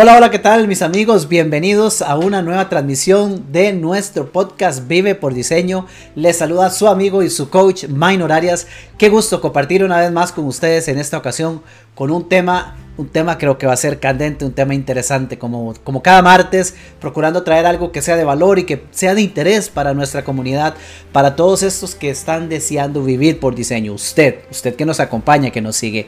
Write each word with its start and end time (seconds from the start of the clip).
Hola, 0.00 0.16
hola, 0.16 0.30
¿qué 0.30 0.38
tal 0.38 0.68
mis 0.68 0.82
amigos? 0.82 1.26
Bienvenidos 1.26 2.02
a 2.02 2.16
una 2.16 2.40
nueva 2.40 2.68
transmisión 2.68 3.50
de 3.50 3.72
nuestro 3.72 4.30
podcast 4.30 4.86
Vive 4.86 5.16
por 5.16 5.34
Diseño. 5.34 5.86
Les 6.14 6.36
saluda 6.36 6.70
su 6.70 6.86
amigo 6.86 7.24
y 7.24 7.30
su 7.30 7.50
coach 7.50 7.86
Minor 7.88 8.30
Arias. 8.30 8.68
Qué 8.96 9.08
gusto 9.08 9.40
compartir 9.40 9.82
una 9.82 9.98
vez 9.98 10.12
más 10.12 10.30
con 10.30 10.44
ustedes 10.44 10.86
en 10.86 11.00
esta 11.00 11.18
ocasión 11.18 11.62
con 11.96 12.12
un 12.12 12.28
tema, 12.28 12.76
un 12.96 13.08
tema 13.08 13.38
creo 13.38 13.58
que 13.58 13.66
va 13.66 13.72
a 13.72 13.76
ser 13.76 13.98
candente, 13.98 14.44
un 14.44 14.52
tema 14.52 14.72
interesante 14.72 15.36
como, 15.36 15.74
como 15.82 16.00
cada 16.00 16.22
martes, 16.22 16.76
procurando 17.00 17.42
traer 17.42 17.66
algo 17.66 17.90
que 17.90 18.00
sea 18.00 18.16
de 18.16 18.22
valor 18.22 18.60
y 18.60 18.66
que 18.66 18.84
sea 18.92 19.16
de 19.16 19.22
interés 19.22 19.68
para 19.68 19.94
nuestra 19.94 20.22
comunidad, 20.22 20.76
para 21.10 21.34
todos 21.34 21.64
estos 21.64 21.96
que 21.96 22.10
están 22.10 22.48
deseando 22.48 23.02
vivir 23.02 23.40
por 23.40 23.56
diseño. 23.56 23.94
Usted, 23.94 24.42
usted 24.48 24.76
que 24.76 24.86
nos 24.86 25.00
acompaña, 25.00 25.50
que 25.50 25.60
nos 25.60 25.74
sigue. 25.74 26.06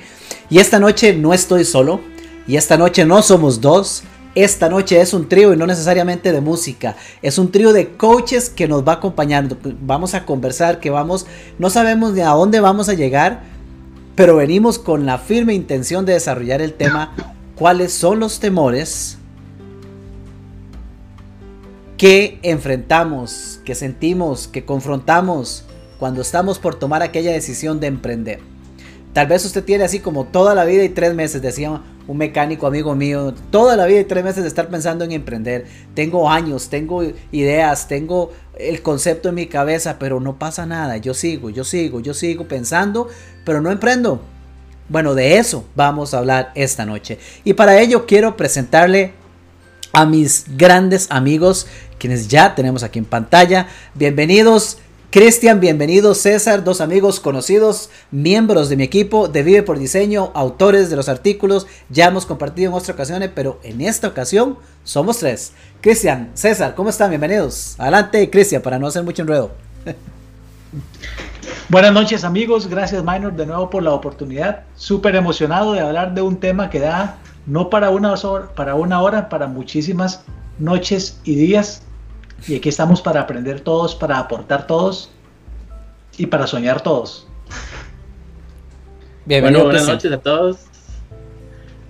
Y 0.48 0.60
esta 0.60 0.78
noche 0.78 1.12
no 1.12 1.34
estoy 1.34 1.64
solo. 1.64 2.19
Y 2.50 2.56
esta 2.56 2.76
noche 2.76 3.04
no 3.04 3.22
somos 3.22 3.60
dos, 3.60 4.02
esta 4.34 4.68
noche 4.68 5.00
es 5.00 5.14
un 5.14 5.28
trío 5.28 5.54
y 5.54 5.56
no 5.56 5.68
necesariamente 5.68 6.32
de 6.32 6.40
música, 6.40 6.96
es 7.22 7.38
un 7.38 7.52
trío 7.52 7.72
de 7.72 7.90
coaches 7.90 8.50
que 8.50 8.66
nos 8.66 8.82
va 8.82 8.94
acompañando. 8.94 9.56
Vamos 9.82 10.14
a 10.14 10.26
conversar, 10.26 10.80
que 10.80 10.90
vamos, 10.90 11.26
no 11.60 11.70
sabemos 11.70 12.12
ni 12.12 12.22
a 12.22 12.30
dónde 12.30 12.58
vamos 12.58 12.88
a 12.88 12.94
llegar, 12.94 13.42
pero 14.16 14.34
venimos 14.34 14.80
con 14.80 15.06
la 15.06 15.18
firme 15.18 15.54
intención 15.54 16.04
de 16.04 16.14
desarrollar 16.14 16.60
el 16.60 16.74
tema 16.74 17.14
cuáles 17.54 17.92
son 17.92 18.18
los 18.18 18.40
temores 18.40 19.16
que 21.96 22.40
enfrentamos, 22.42 23.60
que 23.64 23.76
sentimos, 23.76 24.48
que 24.48 24.64
confrontamos 24.64 25.66
cuando 26.00 26.20
estamos 26.20 26.58
por 26.58 26.74
tomar 26.74 27.04
aquella 27.04 27.30
decisión 27.30 27.78
de 27.78 27.86
emprender. 27.86 28.40
Tal 29.12 29.28
vez 29.28 29.44
usted 29.44 29.62
tiene 29.64 29.84
así 29.84 30.00
como 30.00 30.24
toda 30.24 30.56
la 30.56 30.64
vida 30.64 30.82
y 30.82 30.88
tres 30.88 31.14
meses, 31.14 31.42
decía 31.42 31.80
un 32.10 32.16
mecánico 32.16 32.66
amigo 32.66 32.96
mío, 32.96 33.32
toda 33.52 33.76
la 33.76 33.86
vida 33.86 34.00
y 34.00 34.04
tres 34.04 34.24
meses 34.24 34.42
de 34.42 34.48
estar 34.48 34.68
pensando 34.68 35.04
en 35.04 35.12
emprender. 35.12 35.66
Tengo 35.94 36.28
años, 36.28 36.68
tengo 36.68 37.04
ideas, 37.30 37.86
tengo 37.86 38.32
el 38.58 38.82
concepto 38.82 39.28
en 39.28 39.36
mi 39.36 39.46
cabeza, 39.46 39.96
pero 40.00 40.18
no 40.18 40.36
pasa 40.36 40.66
nada. 40.66 40.96
Yo 40.96 41.14
sigo, 41.14 41.50
yo 41.50 41.62
sigo, 41.62 42.00
yo 42.00 42.12
sigo 42.12 42.48
pensando, 42.48 43.06
pero 43.44 43.60
no 43.60 43.70
emprendo. 43.70 44.20
Bueno, 44.88 45.14
de 45.14 45.38
eso 45.38 45.64
vamos 45.76 46.12
a 46.12 46.18
hablar 46.18 46.50
esta 46.56 46.84
noche. 46.84 47.16
Y 47.44 47.52
para 47.52 47.78
ello 47.78 48.06
quiero 48.06 48.36
presentarle 48.36 49.12
a 49.92 50.04
mis 50.04 50.46
grandes 50.56 51.06
amigos, 51.12 51.68
quienes 51.96 52.26
ya 52.26 52.56
tenemos 52.56 52.82
aquí 52.82 52.98
en 52.98 53.04
pantalla. 53.04 53.68
Bienvenidos. 53.94 54.78
Cristian, 55.10 55.58
bienvenido. 55.58 56.14
César, 56.14 56.62
dos 56.62 56.80
amigos 56.80 57.18
conocidos, 57.18 57.90
miembros 58.12 58.68
de 58.68 58.76
mi 58.76 58.84
equipo 58.84 59.26
de 59.26 59.42
Vive 59.42 59.64
por 59.64 59.76
Diseño, 59.76 60.30
autores 60.34 60.88
de 60.88 60.94
los 60.94 61.08
artículos. 61.08 61.66
Ya 61.88 62.06
hemos 62.06 62.26
compartido 62.26 62.68
en 62.68 62.74
otras 62.74 62.90
ocasiones, 62.90 63.28
pero 63.34 63.58
en 63.64 63.80
esta 63.80 64.06
ocasión 64.06 64.56
somos 64.84 65.18
tres. 65.18 65.52
Cristian, 65.80 66.30
César, 66.34 66.76
¿cómo 66.76 66.90
están? 66.90 67.10
Bienvenidos. 67.10 67.74
Adelante, 67.78 68.30
Cristian, 68.30 68.62
para 68.62 68.78
no 68.78 68.86
hacer 68.86 69.02
mucho 69.02 69.22
enredo. 69.22 69.50
Buenas 71.68 71.92
noches, 71.92 72.22
amigos. 72.22 72.68
Gracias, 72.68 73.02
Minor, 73.02 73.32
de 73.32 73.46
nuevo 73.46 73.68
por 73.68 73.82
la 73.82 73.92
oportunidad. 73.92 74.62
Súper 74.76 75.16
emocionado 75.16 75.72
de 75.72 75.80
hablar 75.80 76.14
de 76.14 76.22
un 76.22 76.36
tema 76.36 76.70
que 76.70 76.78
da 76.78 77.18
no 77.46 77.68
para 77.68 77.90
una, 77.90 78.14
para 78.54 78.76
una 78.76 79.02
hora, 79.02 79.28
para 79.28 79.48
muchísimas 79.48 80.22
noches 80.60 81.18
y 81.24 81.34
días 81.34 81.82
y 82.46 82.56
aquí 82.56 82.68
estamos 82.68 83.00
para 83.00 83.20
aprender 83.20 83.60
todos, 83.60 83.94
para 83.94 84.18
aportar 84.18 84.66
todos 84.66 85.10
y 86.16 86.26
para 86.26 86.46
soñar 86.46 86.82
todos. 86.82 87.26
Bienvenido, 89.24 89.64
bueno, 89.64 89.78
buenas 89.78 89.88
noches 89.88 90.12
a 90.12 90.18
todos. 90.18 90.58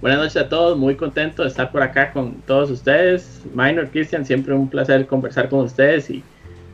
Buenas 0.01 0.19
noches 0.19 0.37
a 0.37 0.49
todos, 0.49 0.79
muy 0.79 0.97
contento 0.97 1.43
de 1.43 1.49
estar 1.49 1.71
por 1.71 1.83
acá 1.83 2.13
con 2.13 2.35
todos 2.43 2.71
ustedes. 2.71 3.43
Minor 3.55 3.91
Christian, 3.91 4.25
siempre 4.25 4.55
un 4.55 4.69
placer 4.69 5.07
conversar 5.07 5.49
con 5.49 5.61
ustedes 5.61 6.11
y 6.11 6.23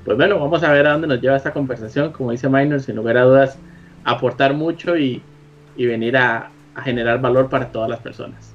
pues 0.04 0.16
bueno, 0.16 0.38
vamos 0.38 0.62
a 0.62 0.70
ver 0.70 0.86
a 0.86 0.92
dónde 0.92 1.08
nos 1.08 1.20
lleva 1.20 1.36
esta 1.36 1.52
conversación. 1.52 2.12
Como 2.12 2.30
dice 2.30 2.48
Minor, 2.48 2.80
sin 2.80 2.94
lugar 2.94 3.16
a 3.16 3.22
dudas, 3.22 3.58
aportar 4.04 4.54
mucho 4.54 4.96
y, 4.96 5.22
venir 5.76 6.16
a 6.16 6.50
generar 6.84 7.20
valor 7.20 7.50
para 7.50 7.70
todas 7.70 7.90
las 7.90 7.98
personas. 8.00 8.54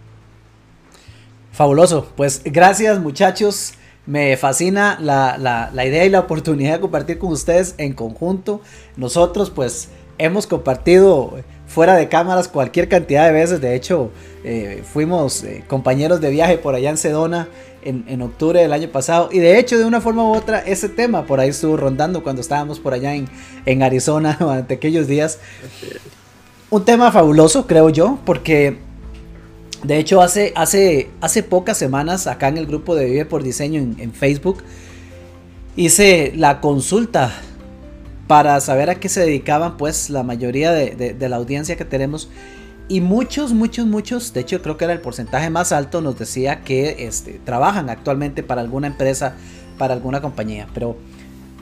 Fabuloso, 1.52 2.12
pues 2.16 2.42
gracias 2.46 3.00
muchachos. 3.00 3.74
Me 4.06 4.36
fascina 4.36 4.98
la, 5.00 5.70
idea 5.86 6.06
y 6.06 6.10
la 6.10 6.22
oportunidad 6.22 6.74
de 6.74 6.80
compartir 6.82 7.20
con 7.20 7.32
ustedes 7.32 7.76
en 7.78 7.94
conjunto. 7.94 8.62
Nosotros 8.98 9.52
pues 9.52 9.90
hemos 10.18 10.48
compartido 10.48 11.40
fuera 11.68 11.96
de 11.96 12.10
cámaras 12.10 12.48
cualquier 12.48 12.90
cantidad 12.90 13.26
de 13.28 13.32
veces. 13.32 13.62
De 13.62 13.76
hecho, 13.76 14.12
eh, 14.44 14.84
fuimos 14.92 15.44
eh, 15.44 15.64
compañeros 15.68 16.20
de 16.20 16.32
viaje 16.32 16.58
por 16.58 16.74
allá 16.74 16.90
en 16.90 16.98
Sedona 16.98 17.48
en, 17.84 18.22
octubre 18.22 18.60
del 18.60 18.74
año 18.74 18.90
pasado. 18.90 19.30
Y 19.32 19.40
de 19.40 19.60
hecho, 19.60 19.78
de 19.78 19.86
una 19.86 20.02
forma 20.02 20.24
u 20.24 20.36
otra, 20.36 20.60
ese 20.60 20.90
tema 20.90 21.26
por 21.26 21.40
ahí 21.40 21.50
estuvo 21.50 21.78
rondando 21.78 22.24
cuando 22.24 22.42
estábamos 22.42 22.80
por 22.80 22.94
allá 22.94 23.14
en, 23.16 23.28
en 23.66 23.84
Arizona 23.84 24.36
durante 24.40 24.76
aquellos 24.76 25.08
días. 25.08 25.40
Un 26.70 26.86
tema 26.86 27.12
fabuloso, 27.12 27.68
creo 27.68 27.90
yo, 27.90 28.20
porque 28.26 28.78
de 29.84 29.98
hecho, 29.98 30.22
hace, 30.22 30.54
hace, 30.56 31.10
hace 31.22 31.42
pocas 31.42 31.78
semanas, 31.78 32.28
acá 32.28 32.48
en 32.48 32.58
el 32.58 32.68
grupo 32.68 32.96
de 32.96 33.06
Vive 33.06 33.26
por 33.26 33.42
Diseño 33.42 33.80
en, 33.80 34.14
Facebook, 34.14 34.64
hice 35.76 36.34
la 36.36 36.62
consulta 36.62 37.32
para 38.28 38.60
saber 38.62 38.92
a 38.92 38.96
qué 38.96 39.10
se 39.10 39.22
dedicaban, 39.22 39.78
pues, 39.78 40.12
la 40.12 40.22
mayoría 40.22 40.72
de, 40.72 41.16
la 41.28 41.36
audiencia 41.36 41.78
que 41.78 41.86
tenemos. 41.86 42.30
Y 42.90 43.02
muchos, 43.02 43.54
muchos, 43.54 43.88
muchos, 43.88 44.34
de 44.34 44.42
hecho 44.42 44.62
creo 44.62 44.78
que 44.78 44.84
era 44.84 44.94
el 44.94 45.02
porcentaje 45.02 45.50
más 45.50 45.72
alto, 45.72 46.02
nos 46.02 46.20
decía 46.20 46.62
que 46.62 47.08
este, 47.08 47.40
trabajan 47.44 47.90
actualmente 47.90 48.44
para 48.44 48.62
alguna 48.62 48.88
empresa, 48.88 49.34
para 49.78 49.94
alguna 49.94 50.22
compañía. 50.22 50.68
Pero 50.74 50.98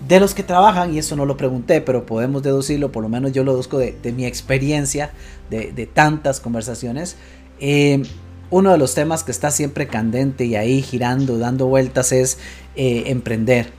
de 0.08 0.20
los 0.20 0.34
que 0.34 0.44
trabajan, 0.44 0.94
y 0.94 0.98
eso 0.98 1.16
no 1.16 1.26
lo 1.26 1.38
pregunté, 1.38 1.82
pero 1.82 2.06
podemos 2.06 2.44
deducirlo, 2.44 2.92
por 2.92 3.04
lo 3.04 3.10
menos 3.10 3.32
yo 3.32 3.44
lo 3.44 3.52
deduzco 3.52 3.78
de, 3.78 4.14
mi 4.14 4.26
experiencia, 4.26 5.12
de, 5.50 5.72
de 5.72 5.86
tantas 5.86 6.40
conversaciones, 6.40 7.16
eh, 7.60 8.04
uno 8.50 8.72
de 8.72 8.78
los 8.78 8.96
temas 8.96 9.24
que 9.24 9.32
está 9.32 9.52
siempre 9.52 9.88
candente 9.88 10.46
y 10.46 10.56
ahí 10.56 10.82
girando, 10.82 11.38
dando 11.38 11.68
vueltas 11.68 12.12
es 12.12 12.38
eh, 12.76 13.04
emprender. 13.08 13.72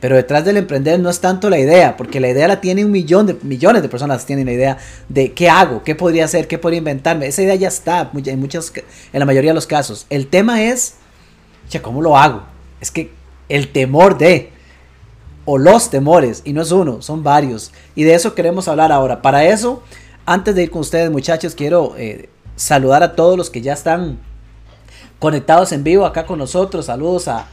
Pero 0.00 0.14
detrás 0.14 0.44
del 0.44 0.56
emprender 0.56 1.00
no 1.00 1.10
es 1.10 1.20
tanto 1.20 1.50
la 1.50 1.58
idea, 1.58 1.96
porque 1.96 2.20
la 2.20 2.28
idea 2.28 2.46
la 2.46 2.60
tiene 2.60 2.84
un 2.84 2.92
millón 2.92 3.26
de 3.26 3.36
millones 3.42 3.82
de 3.82 3.88
personas 3.88 4.24
tienen 4.24 4.46
la 4.46 4.52
idea 4.52 4.78
de 5.08 5.32
qué 5.32 5.48
hago, 5.48 5.82
qué 5.82 5.96
podría 5.96 6.24
hacer, 6.24 6.46
qué 6.46 6.56
podría 6.56 6.78
inventarme. 6.78 7.26
Esa 7.26 7.42
idea 7.42 7.56
ya 7.56 7.68
está 7.68 8.10
en 8.14 8.38
muchas, 8.38 8.72
en 9.12 9.18
la 9.18 9.26
mayoría 9.26 9.50
de 9.50 9.56
los 9.56 9.66
casos. 9.66 10.06
El 10.08 10.28
tema 10.28 10.62
es, 10.62 10.94
¿cómo 11.82 12.00
lo 12.00 12.16
hago? 12.16 12.44
Es 12.80 12.92
que 12.92 13.10
el 13.48 13.72
temor 13.72 14.18
de 14.18 14.52
o 15.44 15.58
los 15.58 15.90
temores 15.90 16.42
y 16.44 16.52
no 16.52 16.62
es 16.62 16.70
uno, 16.70 17.00
son 17.00 17.24
varios 17.24 17.72
y 17.94 18.04
de 18.04 18.14
eso 18.14 18.34
queremos 18.34 18.68
hablar 18.68 18.92
ahora. 18.92 19.20
Para 19.20 19.46
eso, 19.46 19.82
antes 20.26 20.54
de 20.54 20.64
ir 20.64 20.70
con 20.70 20.82
ustedes, 20.82 21.10
muchachos, 21.10 21.56
quiero 21.56 21.94
eh, 21.96 22.28
saludar 22.58 23.02
a 23.02 23.14
todos 23.14 23.38
los 23.38 23.50
que 23.50 23.62
ya 23.62 23.72
están 23.72 24.18
conectados 25.18 25.72
en 25.72 25.84
vivo 25.84 26.04
acá 26.04 26.26
con 26.26 26.38
nosotros. 26.38 26.86
Saludos 26.86 27.28
a, 27.28 27.46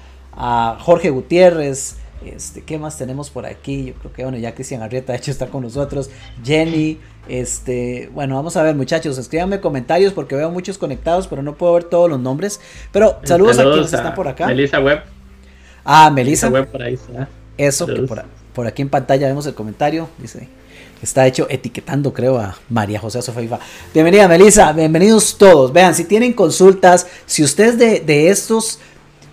Jorge 0.82 1.12
Gutiérrez. 1.12 1.98
Este, 2.26 2.62
¿Qué 2.62 2.78
más 2.80 2.98
tenemos 2.98 3.30
por 3.30 3.46
aquí? 3.46 3.86
Yo 3.86 3.94
creo 3.94 4.12
que 4.12 4.24
bueno, 4.24 4.38
ya 4.38 4.56
Cristian 4.56 4.82
Arrieta 4.82 5.14
de 5.14 5.20
hecho 5.20 5.32
está 5.32 5.48
con 5.48 5.64
nosotros. 5.64 6.10
Jenny, 6.44 7.00
este, 7.30 8.10
bueno, 8.14 8.36
vamos 8.36 8.58
a 8.58 8.64
ver 8.64 8.76
muchachos, 8.76 9.18
escríbanme 9.18 9.62
comentarios 9.62 10.12
porque 10.12 10.36
veo 10.36 10.50
muchos 10.50 10.78
conectados, 10.78 11.28
pero 11.28 11.44
no 11.44 11.56
puedo 11.56 11.74
ver 11.74 11.84
todos 11.86 12.10
los 12.10 12.20
nombres. 12.20 12.60
Pero 12.92 13.20
saludos, 13.24 13.60
a 13.60 13.64
quienes 13.64 13.94
están 13.94 14.16
por 14.16 14.28
acá. 14.28 14.48
Melissa 14.48 14.80
Web. 14.80 15.04
Ah, 15.86 16.10
Melissa. 16.10 16.50
Web 16.50 16.72
por 16.72 16.82
ahí 16.82 16.98
Eso, 17.58 17.86
que 17.86 18.02
por, 18.02 18.26
por, 18.54 18.68
aquí 18.68 18.82
en 18.82 18.90
pantalla 18.90 19.28
vemos 19.28 19.46
el 19.46 19.54
comentario. 19.54 20.10
Dice, 20.18 20.50
Está 21.06 21.28
hecho 21.28 21.46
etiquetando, 21.52 22.12
creo, 22.14 22.40
a 22.40 22.58
María 22.68 23.00
José 23.00 23.22
Sofeifa. 23.22 23.60
Bienvenida, 23.94 24.28
Melissa. 24.28 24.74
Bienvenidos 24.74 25.38
todos. 25.38 25.72
Vean, 25.72 25.94
si 25.94 26.04
tienen 26.04 26.34
consultas, 26.34 27.06
si 27.28 27.44
ustedes 27.44 27.78
de, 27.78 28.30
estos 28.30 28.80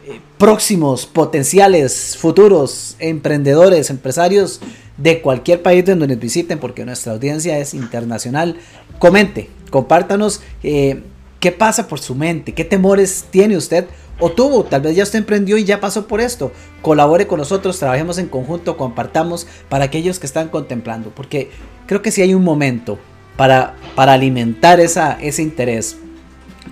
eh, 0.06 0.20
próximos, 0.36 1.06
potenciales, 1.06 2.18
futuros 2.18 2.96
emprendedores, 2.98 3.88
empresarios 3.88 4.60
de 4.98 5.22
cualquier 5.22 5.62
país 5.62 5.82
donde 5.86 6.08
nos 6.08 6.18
visiten, 6.18 6.58
porque 6.58 6.84
nuestra 6.84 7.14
audiencia 7.14 7.56
es 7.56 7.72
internacional, 7.72 8.58
comente, 8.98 9.48
compártanos 9.70 10.42
eh, 10.62 11.02
qué 11.40 11.52
pasa 11.52 11.88
por 11.88 12.00
su 12.00 12.14
mente, 12.14 12.52
qué 12.52 12.66
temores 12.66 13.24
tiene 13.30 13.56
usted 13.56 13.86
o 14.22 14.30
tuvo, 14.30 14.62
tal 14.62 14.82
vez 14.82 14.94
ya 14.94 15.02
usted 15.02 15.18
emprendió 15.18 15.58
y 15.58 15.64
ya 15.64 15.80
pasó 15.80 16.06
por 16.06 16.20
esto. 16.20 16.52
Colabore 16.80 17.26
con 17.26 17.40
nosotros, 17.40 17.80
trabajemos 17.80 18.18
en 18.18 18.28
conjunto, 18.28 18.76
compartamos 18.76 19.48
para 19.68 19.86
aquellos 19.86 20.20
que 20.20 20.26
están 20.26 20.48
contemplando, 20.48 21.10
porque 21.10 21.50
creo 21.86 22.02
que 22.02 22.12
si 22.12 22.22
hay 22.22 22.32
un 22.32 22.44
momento 22.44 23.00
para, 23.36 23.74
para 23.96 24.12
alimentar 24.12 24.78
esa, 24.78 25.18
ese 25.20 25.42
interés, 25.42 25.96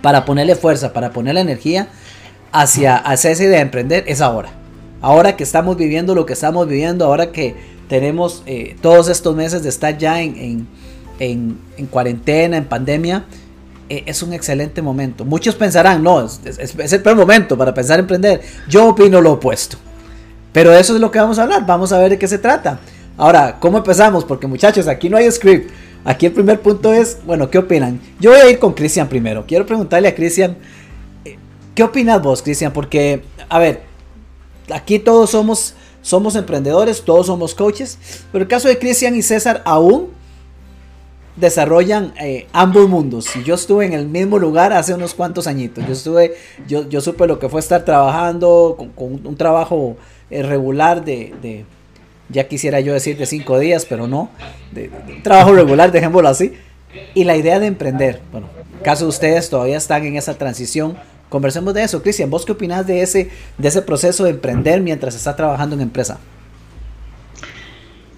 para 0.01 0.25
ponerle 0.25 0.55
fuerza, 0.55 0.93
para 0.93 1.11
ponerle 1.11 1.41
energía 1.41 1.89
hacia, 2.53 2.97
hacia 2.97 3.33
esa 3.33 3.43
idea 3.43 3.57
de 3.57 3.63
emprender, 3.63 4.05
es 4.07 4.21
ahora. 4.21 4.51
Ahora 5.01 5.35
que 5.35 5.43
estamos 5.43 5.77
viviendo 5.77 6.15
lo 6.15 6.27
que 6.27 6.35
estamos 6.35 6.69
viviendo, 6.69 7.05
ahora 7.05 7.33
que 7.33 7.57
tenemos 7.89 8.45
eh, 8.47 8.77
todos 8.81 9.09
estos 9.09 9.35
meses 9.35 9.65
de 9.65 9.71
estar 9.71 9.99
ya 9.99 10.23
en, 10.23 10.69
en, 11.19 11.59
en 11.77 11.87
cuarentena, 11.87 12.57
en 12.59 12.67
pandemia, 12.67 13.25
eh, 13.91 14.05
es 14.07 14.23
un 14.23 14.33
excelente 14.33 14.81
momento. 14.83 15.25
Muchos 15.25 15.57
pensarán, 15.57 16.01
no, 16.03 16.25
es, 16.25 16.93
el 16.93 17.03
peor 17.03 17.17
momento 17.17 17.59
para 17.59 17.75
pensar 17.75 17.99
en 17.99 18.05
emprender. 18.05 18.41
Yo 18.69 18.87
opino 18.87 19.21
lo 19.21 19.33
opuesto. 19.33 19.77
Pero 20.53 20.73
eso 20.73 20.95
es 20.95 21.01
lo 21.01 21.11
que 21.11 21.19
vamos 21.19 21.41
a 21.41 21.43
hablar, 21.43 21.67
vamos 21.67 21.93
a 21.93 21.99
ver 21.99 22.11
de 22.11 22.19
qué 22.19 22.29
se 22.29 22.39
trata. 22.39 22.79
Ahora, 23.17 23.59
¿cómo 23.59 23.79
empezamos? 23.79 24.25
Porque 24.25 24.47
muchachos, 24.47 24.87
aquí 24.87 25.09
no 25.09 25.17
hay 25.17 25.31
script. 25.31 25.73
Aquí 26.05 26.27
el 26.27 26.33
primer 26.33 26.61
punto 26.61 26.93
es, 26.93 27.19
bueno, 27.27 27.51
¿qué 27.51 27.59
opinan? 27.59 28.01
Yo 28.21 28.31
voy 28.31 28.39
a 28.39 28.49
ir 28.49 28.61
con 28.61 28.75
Cristian 28.75 29.09
primero. 29.09 29.45
Quiero 29.47 29.67
preguntarle 29.67 30.07
a 30.07 30.15
Cristian, 30.15 30.57
eh, 31.25 31.37
¿qué 31.75 31.83
opinas 31.83 32.23
vos, 32.23 32.43
Cristian? 32.43 32.73
Porque, 32.73 33.25
a 33.49 33.59
ver, 33.59 33.83
aquí 34.73 35.01
todos 35.01 35.31
somos, 35.31 35.75
somos 36.01 36.37
emprendedores, 36.37 37.03
todos 37.03 37.27
somos 37.27 37.57
coaches, 37.57 37.99
pero 38.31 38.43
el 38.43 38.49
caso 38.49 38.69
de 38.69 38.79
Cristian 38.79 39.17
y 39.17 39.23
César 39.23 39.63
aún 39.65 40.20
desarrollan 41.37 42.13
eh, 42.21 42.47
ambos 42.53 42.89
mundos. 42.89 43.35
Y 43.37 43.43
yo 43.45 43.55
estuve 43.55 43.87
en 43.87 43.93
el 43.93 44.07
mismo 44.07 44.39
lugar 44.39 44.73
hace 44.73 44.95
unos 44.95 45.15
cuantos 45.15 45.47
añitos. 45.47 45.87
Yo 45.87 45.93
estuve, 45.93 46.35
yo, 46.67 47.01
supe 47.01 47.27
lo 47.27 47.39
que 47.39 47.49
fue 47.49 47.61
estar 47.61 47.85
trabajando 47.85 48.77
con, 48.95 49.27
un 49.27 49.37
trabajo 49.37 49.97
eh, 50.31 50.43
regular 50.43 51.05
de, 51.05 51.65
ya 52.29 52.49
quisiera 52.49 52.81
yo 52.81 52.93
decir 52.93 53.17
de 53.17 53.27
cinco 53.27 53.59
días, 53.59 53.87
pero 53.87 54.07
no, 54.07 54.31
de, 54.73 54.91
trabajo 55.23 55.53
regular, 55.53 55.93
dejémoslo 55.93 56.29
así. 56.29 56.55
Y 57.15 57.25
la 57.25 57.37
idea 57.37 57.61
de 57.61 57.67
emprender, 57.67 58.21
bueno, 58.33 58.49
caso 58.83 59.05
de 59.05 59.11
ustedes 59.11 59.49
todavía 59.49 59.77
están 59.77 60.05
en 60.05 60.17
esa 60.17 60.35
transición, 60.35 60.97
conversemos 61.29 61.73
de 61.75 61.85
eso. 61.85 62.03
Cristian, 62.03 62.31
¿vos 62.31 62.45
qué 62.45 62.53
opinás 62.53 62.87
de 62.87 63.03
ese, 63.03 63.31
de 63.59 63.69
ese 63.69 63.83
proceso 63.83 64.25
de 64.25 64.31
emprender 64.31 64.81
mientras 64.81 65.15
está 65.15 65.37
trabajando 65.37 65.77
en 65.77 65.83
empresa? 65.83 66.19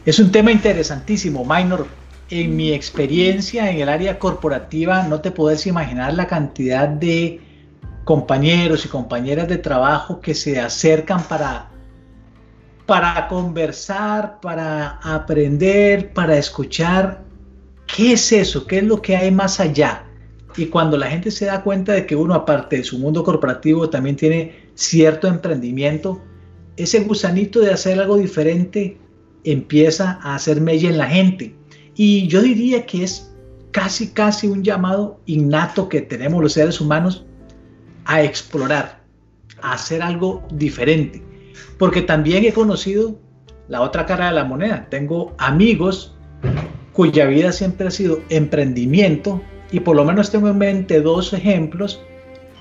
Es 0.07 0.19
un 0.19 0.33
tema 0.33 0.51
interesantísimo, 0.51 1.45
Minor 1.45 1.87
en 2.33 2.57
mi 2.57 2.73
experiencia 2.73 3.71
en 3.71 3.81
el 3.81 3.91
área 3.91 4.19
corporativa, 4.19 5.03
no 5.03 5.21
te 5.21 5.31
puedes 5.31 5.67
imaginar 5.67 6.15
la 6.15 6.27
cantidad 6.27 6.89
de 6.89 7.43
compañeros 8.05 8.87
y 8.87 8.89
compañeras 8.89 9.49
de 9.49 9.59
trabajo 9.59 10.19
que 10.23 10.35
se 10.35 10.59
acercan 10.59 11.23
para, 11.25 11.71
para 12.87 13.29
conversar, 13.29 14.41
para 14.41 14.99
aprender, 15.03 16.15
para 16.15 16.39
escuchar. 16.39 17.23
¿Qué 17.87 18.15
es 18.15 18.33
eso? 18.33 18.67
¿Qué 18.67 18.79
es 18.79 18.85
lo 18.85 19.03
que 19.03 19.15
hay 19.15 19.31
más 19.31 19.61
allá? 19.61 20.07
Y 20.57 20.67
cuando 20.67 20.97
la 20.97 21.09
gente 21.09 21.31
se 21.31 21.45
da 21.45 21.63
cuenta 21.63 21.93
de 21.93 22.07
que 22.07 22.17
uno, 22.17 22.33
aparte 22.33 22.79
de 22.79 22.85
su 22.85 22.99
mundo 22.99 23.23
corporativo, 23.25 23.91
también 23.91 24.17
tiene 24.17 24.71
cierto 24.75 25.29
emprendimiento, 25.29 26.19
ese 26.79 27.01
gusanito 27.01 27.61
de 27.61 27.73
hacer 27.75 28.01
algo 28.01 28.17
diferente 28.17 28.97
empieza 29.45 30.19
a 30.23 30.35
hacer 30.35 30.63
mella 30.63 30.89
en 30.89 30.97
la 30.97 31.09
gente 31.09 31.62
y 31.95 32.27
yo 32.29 32.43
diría 32.43 32.87
que 32.87 33.05
es 33.05 33.33
casi, 33.71 34.09
casi 34.13 34.47
un 34.47 34.63
llamado 34.63 35.21
innato 35.27 35.89
que 35.89 36.01
tenemos 36.01 36.43
los 36.43 36.53
seres 36.53 36.81
humanos 36.81 37.25
a 38.05 38.23
explorar, 38.23 39.03
a 39.61 39.75
hacer 39.75 40.03
algo 40.03 40.43
diferente. 40.53 41.23
Porque 41.79 42.03
también 42.03 42.45
he 42.45 42.53
conocido 42.53 43.19
la 43.69 43.81
otra 43.83 44.07
cara 44.07 44.27
de 44.27 44.33
la 44.33 44.45
moneda. 44.45 44.87
Tengo 44.91 45.35
amigos 45.39 46.15
cuya 46.93 47.27
vida 47.27 47.53
siempre 47.53 47.89
ha 47.89 47.91
sido 47.91 48.21
emprendimiento 48.29 49.41
y 49.71 49.81
por 49.81 49.97
lo 49.97 50.05
menos 50.05 50.31
tengo 50.31 50.49
en 50.49 50.59
mente 50.59 51.01
dos 51.01 51.33
ejemplos 51.33 52.01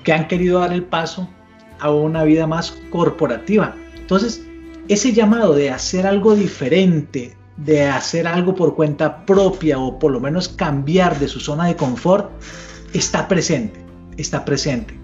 que 0.04 0.12
han 0.12 0.28
querido 0.28 0.60
dar 0.60 0.72
el 0.72 0.84
paso 0.84 1.28
a 1.78 1.90
una 1.90 2.24
vida 2.24 2.46
más 2.46 2.72
corporativa. 2.90 3.76
Entonces, 3.96 4.46
ese 4.88 5.12
llamado 5.12 5.54
de 5.54 5.70
hacer 5.70 6.06
algo 6.06 6.34
diferente, 6.34 7.36
de 7.56 7.86
hacer 7.86 8.26
algo 8.26 8.54
por 8.54 8.74
cuenta 8.74 9.24
propia 9.26 9.78
o 9.78 9.98
por 9.98 10.12
lo 10.12 10.20
menos 10.20 10.48
cambiar 10.48 11.18
de 11.18 11.28
su 11.28 11.40
zona 11.40 11.66
de 11.66 11.76
confort, 11.76 12.30
está 12.92 13.28
presente, 13.28 13.78
está 14.16 14.44
presente. 14.44 14.98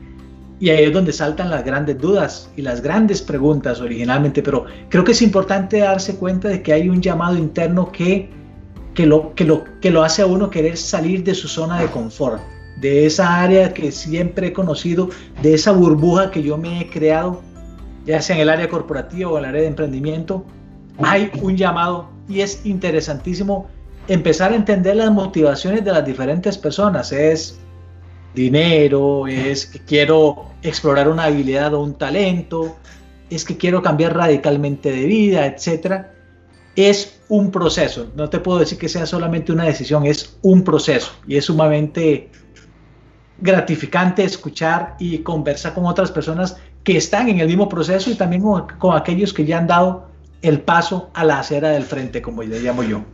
Y 0.61 0.71
ahí 0.71 0.85
es 0.85 0.93
donde 0.93 1.13
saltan 1.13 1.51
las 1.51 1.65
grandes 1.65 1.99
dudas 1.99 2.51
y 2.57 2.63
las 2.63 2.81
grandes 2.81 3.23
preguntas 3.23 3.81
originalmente, 3.81 4.43
pero 4.43 4.65
creo 4.89 5.05
que 5.05 5.13
es 5.13 5.23
importante 5.23 5.79
darse 5.79 6.17
cuenta 6.17 6.49
de 6.49 6.63
que 6.63 6.73
hay 6.73 6.89
un 6.89 7.01
llamado 7.01 7.37
interno 7.37 7.93
que, 7.93 8.29
que, 8.95 9.07
lo, 9.07 9.35
que, 9.35 9.45
lo, 9.45 9.65
que 9.81 9.91
lo 9.91 10.03
hace 10.03 10.23
a 10.23 10.27
uno 10.27 10.51
querer 10.51 10.77
salir 10.77 11.23
de 11.23 11.35
su 11.35 11.47
zona 11.47 11.81
de 11.81 11.87
confort, 11.87 12.43
de 12.81 13.07
esa 13.07 13.41
área 13.41 13.73
que 13.73 13.93
siempre 13.93 14.49
he 14.49 14.53
conocido, 14.53 15.11
de 15.43 15.55
esa 15.55 15.71
burbuja 15.71 16.33
que 16.33 16.43
yo 16.43 16.59
me 16.59 16.81
he 16.81 16.91
creado, 16.91 17.41
ya 18.05 18.21
sea 18.21 18.35
en 18.35 18.43
el 18.43 18.49
área 18.49 18.69
corporativa 18.69 19.31
o 19.31 19.39
en 19.39 19.45
el 19.45 19.51
área 19.51 19.63
de 19.63 19.69
emprendimiento, 19.69 20.45
hay 20.99 21.31
un 21.41 21.57
llamado 21.57 22.18
y 22.29 22.41
es 22.41 22.65
interesantísimo 22.65 23.67
empezar 24.07 24.53
a 24.53 24.57
entender 24.57 24.97
las 24.97 25.11
motivaciones 25.11 25.85
de 25.85 25.93
las 25.93 26.05
diferentes 26.05 26.59
personas. 26.59 27.13
Es 27.13 27.59
dinero, 28.35 29.27
es 29.27 29.67
que 29.67 29.81
quiero 29.81 30.47
explorar 30.63 31.09
una 31.09 31.25
habilidad 31.25 31.75
o 31.75 31.83
un 31.83 31.95
talento, 31.95 32.77
es 33.31 33.45
que 33.45 33.57
quiero 33.57 33.83
cambiar 33.83 34.17
radicalmente 34.17 34.91
de 34.91 35.05
vida, 35.05 35.47
etc. 35.47 36.07
Es 36.77 37.21
un 37.29 37.51
proceso, 37.51 38.11
no 38.15 38.31
te 38.31 38.39
puedo 38.39 38.59
decir 38.59 38.79
que 38.79 38.89
sea 38.89 39.07
solamente 39.07 39.53
una 39.53 39.65
decisión, 39.65 40.07
es 40.07 40.39
un 40.43 40.65
proceso 40.65 41.13
y 41.27 41.37
es 41.37 41.47
sumamente 41.47 42.31
gratificante 43.41 44.25
escuchar 44.25 44.97
y 44.99 45.19
conversar 45.19 45.75
con 45.75 45.87
otras 45.87 46.11
personas 46.11 46.57
que 46.83 46.97
están 46.97 47.29
en 47.29 47.41
el 47.41 47.47
mismo 47.47 47.69
proceso 47.69 48.11
y 48.11 48.15
también 48.15 48.43
con, 48.43 48.67
con 48.79 48.97
aquellos 48.97 49.33
que 49.33 49.45
ya 49.45 49.59
han 49.59 49.67
dado 49.67 50.08
el 50.43 50.61
paso 50.63 51.11
a 51.15 51.25
la 51.25 51.41
acera 51.41 51.71
del 51.71 51.85
frente, 51.85 52.23
como 52.23 52.43
le 52.43 52.61
llamo 52.61 52.83
yo. 52.83 53.05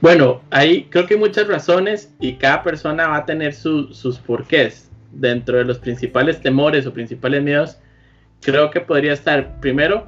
Bueno, 0.00 0.40
ahí 0.50 0.86
creo 0.88 1.06
que 1.06 1.14
hay 1.14 1.20
muchas 1.20 1.46
razones 1.46 2.14
y 2.20 2.34
cada 2.34 2.62
persona 2.62 3.08
va 3.08 3.18
a 3.18 3.26
tener 3.26 3.52
sus 3.52 4.18
porqués. 4.26 4.90
Dentro 5.12 5.58
de 5.58 5.64
los 5.64 5.78
principales 5.78 6.40
temores 6.40 6.86
o 6.86 6.92
principales 6.92 7.42
miedos, 7.42 7.78
creo 8.40 8.70
que 8.70 8.80
podría 8.80 9.12
estar, 9.12 9.60
primero, 9.60 10.06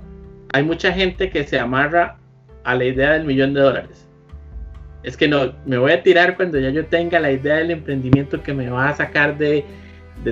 hay 0.53 0.63
mucha 0.63 0.93
gente 0.93 1.29
que 1.29 1.45
se 1.45 1.59
amarra 1.59 2.19
a 2.65 2.75
la 2.75 2.85
idea 2.85 3.13
del 3.13 3.25
millón 3.25 3.53
de 3.53 3.61
dólares. 3.61 4.07
Es 5.03 5.17
que 5.17 5.27
no, 5.27 5.53
me 5.67 5.77
voy 5.77 5.93
a 5.93 6.03
tirar 6.03 6.37
cuando 6.37 6.59
ya 6.59 6.71
yo 6.71 6.87
tenga 6.87 7.19
la 7.19 7.33
idea 7.33 7.57
del 7.57 7.73
emprendimiento 7.73 8.43
que 8.43 8.55
me 8.55 8.71
va 8.71 8.91
a 8.91 8.97
sacar 8.97 9.37
de, 9.37 9.65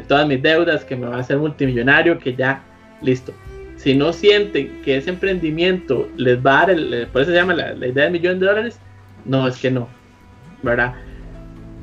todas 0.07 0.27
mis 0.27 0.41
deudas, 0.41 0.85
que 0.85 0.95
me 0.95 1.09
va 1.09 1.17
a 1.17 1.21
hacer 1.21 1.37
multimillonario, 1.37 2.19
que 2.19 2.35
ya, 2.35 2.63
listo. 3.03 3.35
Si 3.77 3.95
no 3.95 4.13
sienten 4.13 4.81
que 4.83 4.99
ese 4.99 5.11
emprendimiento 5.11 6.09
les 6.17 6.39
va 6.39 6.63
a 6.63 6.67
dar, 6.67 6.77
por 7.09 7.23
eso 7.23 7.33
se 7.33 7.37
llama 7.37 7.55
la, 7.55 7.75
la 7.75 7.89
idea 7.89 8.05
del 8.05 8.13
millón 8.13 8.39
de 8.39 8.47
dólares, 8.47 8.79
no, 9.25 9.47
es 9.49 9.57
que 9.59 9.71
no, 9.71 9.89
¿verdad? 10.63 10.95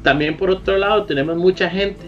También 0.03 0.37
por 0.37 0.49
otro 0.49 0.77
lado 0.77 1.05
tenemos 1.05 1.37
mucha 1.37 1.69
gente 1.69 2.05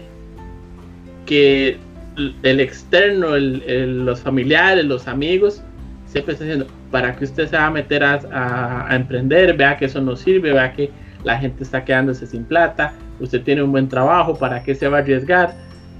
que 1.26 1.78
el 2.16 2.60
externo, 2.60 3.36
los 3.36 4.20
familiares, 4.20 4.84
los 4.84 5.06
amigos, 5.08 5.62
siempre 6.06 6.32
está 6.32 6.44
diciendo, 6.44 6.66
para 6.90 7.14
que 7.14 7.24
usted 7.24 7.48
se 7.48 7.56
va 7.56 7.66
a 7.66 7.70
meter 7.70 8.02
a, 8.02 8.88
emprender, 8.90 9.56
vea 9.56 9.76
que 9.76 9.84
eso 9.86 10.00
no 10.00 10.16
sirve, 10.16 10.52
vea 10.52 10.72
que 10.72 10.90
la 11.24 11.38
gente 11.38 11.62
está 11.62 11.84
quedándose 11.84 12.26
sin 12.26 12.44
plata, 12.44 12.92
usted 13.20 13.42
tiene 13.42 13.62
un 13.62 13.70
buen 13.70 13.88
trabajo, 13.88 14.36
¿para 14.36 14.62
qué 14.62 14.74
se 14.74 14.88
va 14.88 14.98
a 14.98 15.00
arriesgar? 15.00 15.54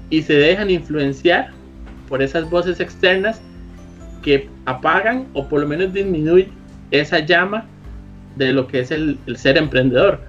Y 0.09 0.21
se 0.21 0.33
dejan 0.33 0.69
influenciar 0.69 1.51
por 2.09 2.21
esas 2.21 2.49
voces 2.49 2.79
externas 2.79 3.41
que 4.21 4.49
apagan 4.65 5.27
o 5.33 5.47
por 5.47 5.61
lo 5.61 5.67
menos 5.67 5.93
disminuyen 5.93 6.49
esa 6.91 7.19
llama 7.19 7.65
de 8.35 8.53
lo 8.53 8.67
que 8.67 8.79
es 8.79 8.91
el, 8.91 9.17
ser 9.35 9.57
emprendedor. 9.57 10.21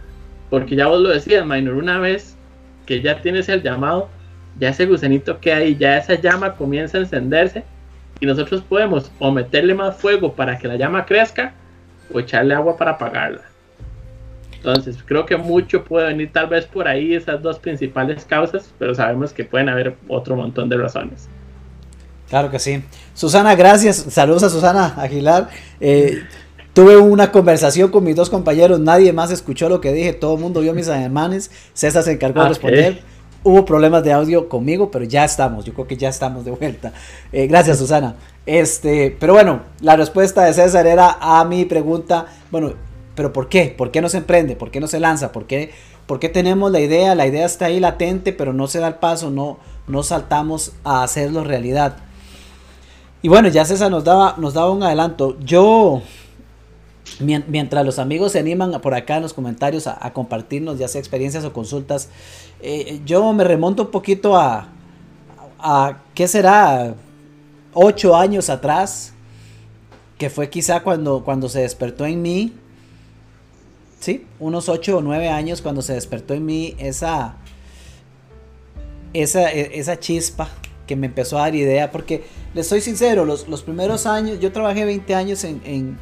Porque 0.50 0.76
ya 0.76 0.86
vos 0.86 1.00
lo 1.00 1.08
decías, 1.08 1.46
Minor, 1.46 1.74
una 1.74 1.98
vez 1.98 2.36
que 2.86 3.00
ya 3.00 3.20
tienes 3.22 3.48
el 3.48 3.62
llamado, 3.62 4.08
ya 4.58 4.68
ese 4.68 4.86
gusanito 4.86 5.40
que 5.40 5.52
hay, 5.52 5.76
ya 5.76 5.96
esa 5.96 6.14
llama 6.14 6.54
comienza 6.54 6.98
a 6.98 7.00
encenderse 7.00 7.64
y 8.20 8.26
nosotros 8.26 8.62
podemos 8.62 9.10
o 9.18 9.30
meterle 9.30 9.74
más 9.74 9.96
fuego 9.96 10.34
para 10.34 10.58
que 10.58 10.68
la 10.68 10.76
llama 10.76 11.06
crezca 11.06 11.54
o 12.12 12.20
echarle 12.20 12.54
agua 12.54 12.76
para 12.76 12.92
apagarla. 12.92 13.42
Entonces, 14.54 14.98
creo 15.04 15.26
que 15.26 15.36
mucho 15.36 15.82
puede 15.82 16.06
venir 16.06 16.30
tal 16.32 16.46
vez 16.46 16.66
por 16.66 16.86
ahí 16.86 17.14
esas 17.14 17.42
dos 17.42 17.58
principales 17.58 18.24
causas, 18.24 18.72
pero 18.78 18.94
sabemos 18.94 19.32
que 19.32 19.44
pueden 19.44 19.68
haber 19.68 19.96
otro 20.06 20.36
montón 20.36 20.68
de 20.68 20.76
razones. 20.76 21.28
Claro 22.28 22.48
que 22.50 22.60
sí. 22.60 22.82
Susana, 23.12 23.56
gracias. 23.56 23.96
Saludos 23.96 24.44
a 24.44 24.50
Susana 24.50 24.94
Aguilar. 24.96 25.50
Eh, 25.80 26.22
Tuve 26.72 26.96
una 26.96 27.30
conversación 27.32 27.90
con 27.90 28.02
mis 28.02 28.16
dos 28.16 28.30
compañeros, 28.30 28.80
nadie 28.80 29.12
más 29.12 29.30
escuchó 29.30 29.68
lo 29.68 29.80
que 29.80 29.92
dije, 29.92 30.14
todo 30.14 30.36
el 30.36 30.40
mundo 30.40 30.60
vio 30.62 30.72
mis 30.72 30.88
alemanes, 30.88 31.50
César 31.74 32.02
se 32.02 32.12
encargó 32.12 32.42
de 32.42 32.48
responder. 32.48 33.02
Hubo 33.44 33.64
problemas 33.64 34.04
de 34.04 34.12
audio 34.12 34.48
conmigo, 34.48 34.90
pero 34.90 35.04
ya 35.04 35.24
estamos, 35.24 35.64
yo 35.64 35.74
creo 35.74 35.86
que 35.86 35.96
ya 35.96 36.08
estamos 36.08 36.44
de 36.44 36.52
vuelta. 36.52 36.92
Eh, 37.32 37.46
gracias, 37.46 37.78
Susana. 37.78 38.14
Este, 38.46 39.14
pero 39.20 39.34
bueno, 39.34 39.62
la 39.80 39.96
respuesta 39.96 40.44
de 40.44 40.54
César 40.54 40.86
era 40.86 41.18
a 41.20 41.44
mi 41.44 41.64
pregunta, 41.64 42.26
bueno, 42.50 42.72
pero 43.14 43.32
¿por 43.32 43.48
qué? 43.48 43.74
¿Por 43.76 43.90
qué 43.90 44.00
no 44.00 44.08
se 44.08 44.18
emprende? 44.18 44.56
¿Por 44.56 44.70
qué 44.70 44.80
no 44.80 44.86
se 44.86 45.00
lanza? 45.00 45.32
¿Por 45.32 45.46
qué, 45.46 45.72
por 46.06 46.20
qué 46.20 46.28
tenemos 46.28 46.72
la 46.72 46.80
idea? 46.80 47.14
La 47.14 47.26
idea 47.26 47.44
está 47.44 47.66
ahí 47.66 47.80
latente, 47.80 48.32
pero 48.32 48.52
no 48.52 48.66
se 48.66 48.78
da 48.78 48.88
el 48.88 48.94
paso, 48.94 49.30
no, 49.30 49.58
no 49.88 50.02
saltamos 50.02 50.72
a 50.84 51.02
hacerlo 51.02 51.44
realidad. 51.44 51.96
Y 53.20 53.28
bueno, 53.28 53.48
ya 53.48 53.64
César 53.64 53.90
nos 53.90 54.04
daba, 54.04 54.36
nos 54.38 54.54
daba 54.54 54.70
un 54.70 54.82
adelanto. 54.82 55.36
Yo, 55.40 56.02
mientras 57.20 57.84
los 57.84 57.98
amigos 57.98 58.32
se 58.32 58.38
animan 58.38 58.80
por 58.80 58.94
acá 58.94 59.16
en 59.16 59.22
los 59.22 59.34
comentarios 59.34 59.86
a, 59.86 60.12
compartirnos 60.12 60.78
ya 60.78 60.88
sea 60.88 61.00
experiencias 61.00 61.44
o 61.44 61.52
consultas, 61.52 62.08
eh, 62.60 63.00
yo 63.04 63.32
me 63.32 63.44
remonto 63.44 63.84
un 63.84 63.90
poquito 63.90 64.36
a, 64.36 64.68
a, 65.58 66.02
¿qué 66.14 66.28
será? 66.28 66.94
Ocho 67.74 68.14
años 68.14 68.50
atrás, 68.50 69.14
que 70.18 70.28
fue 70.30 70.50
quizá 70.50 70.82
cuando, 70.82 71.24
cuando 71.24 71.48
se 71.48 71.60
despertó 71.60 72.04
en 72.04 72.20
mí, 72.20 72.52
sí, 74.00 74.26
unos 74.38 74.68
ocho 74.68 74.98
o 74.98 75.02
nueve 75.02 75.28
años 75.28 75.62
cuando 75.62 75.80
se 75.80 75.94
despertó 75.94 76.34
en 76.34 76.44
mí 76.44 76.74
esa, 76.78 77.36
esa, 79.14 79.50
e, 79.52 79.78
esa 79.78 79.98
chispa 79.98 80.48
que 80.86 80.96
me 80.96 81.06
empezó 81.06 81.38
a 81.38 81.42
dar 81.42 81.54
idea, 81.54 81.90
porque 81.90 82.24
les 82.54 82.66
soy 82.66 82.80
sincero, 82.80 83.24
los, 83.24 83.48
los 83.48 83.62
primeros 83.62 84.06
años, 84.06 84.40
yo 84.40 84.52
trabajé 84.52 84.84
20 84.84 85.14
años 85.14 85.44
en, 85.44 85.98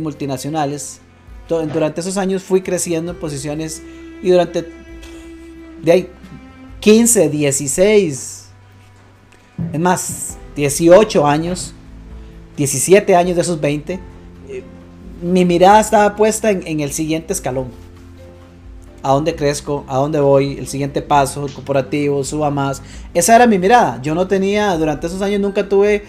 multinacionales, 0.00 1.00
durante 1.48 2.00
esos 2.00 2.16
años 2.16 2.42
fui 2.42 2.62
creciendo 2.62 3.12
en 3.12 3.18
posiciones 3.18 3.82
y 4.22 4.30
durante 4.30 4.66
de 5.82 5.92
ahí 5.92 6.08
15, 6.80 7.28
16, 7.28 8.46
es 9.72 9.80
más, 9.80 10.36
18 10.56 11.26
años, 11.26 11.74
17 12.56 13.14
años 13.14 13.36
de 13.36 13.42
esos 13.42 13.60
20, 13.60 13.94
eh, 14.48 14.62
mi 15.20 15.44
mirada 15.44 15.80
estaba 15.80 16.16
puesta 16.16 16.50
en, 16.50 16.66
en 16.66 16.80
el 16.80 16.92
siguiente 16.92 17.32
escalón 17.32 17.68
a 19.02 19.12
dónde 19.12 19.34
crezco, 19.34 19.84
a 19.88 19.96
dónde 19.96 20.20
voy, 20.20 20.58
el 20.58 20.68
siguiente 20.68 21.02
paso, 21.02 21.46
el 21.46 21.52
corporativo, 21.52 22.22
suba 22.22 22.50
más. 22.50 22.82
Esa 23.12 23.34
era 23.34 23.46
mi 23.46 23.58
mirada. 23.58 24.00
Yo 24.00 24.14
no 24.14 24.28
tenía, 24.28 24.76
durante 24.76 25.08
esos 25.08 25.20
años 25.22 25.40
nunca 25.40 25.68
tuve, 25.68 26.04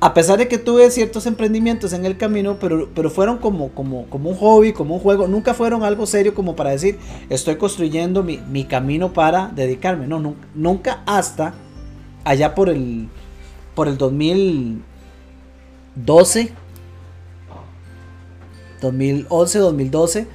a 0.00 0.14
pesar 0.14 0.38
de 0.38 0.46
que 0.48 0.58
tuve 0.58 0.90
ciertos 0.90 1.26
emprendimientos 1.26 1.92
en 1.92 2.06
el 2.06 2.16
camino, 2.16 2.58
pero, 2.60 2.88
pero 2.94 3.10
fueron 3.10 3.38
como, 3.38 3.70
como, 3.70 4.06
como 4.06 4.30
un 4.30 4.36
hobby, 4.36 4.72
como 4.72 4.94
un 4.94 5.00
juego. 5.00 5.26
Nunca 5.26 5.54
fueron 5.54 5.82
algo 5.82 6.06
serio 6.06 6.34
como 6.34 6.54
para 6.54 6.70
decir, 6.70 7.00
estoy 7.28 7.56
construyendo 7.56 8.22
mi, 8.22 8.38
mi 8.38 8.64
camino 8.64 9.12
para 9.12 9.48
dedicarme. 9.48 10.06
No, 10.06 10.36
nunca, 10.54 11.02
hasta 11.06 11.54
allá 12.24 12.54
por 12.54 12.68
el, 12.68 13.08
por 13.74 13.88
el 13.88 13.98
2012. 13.98 16.52
2011, 18.80 19.58
2012 19.58 20.28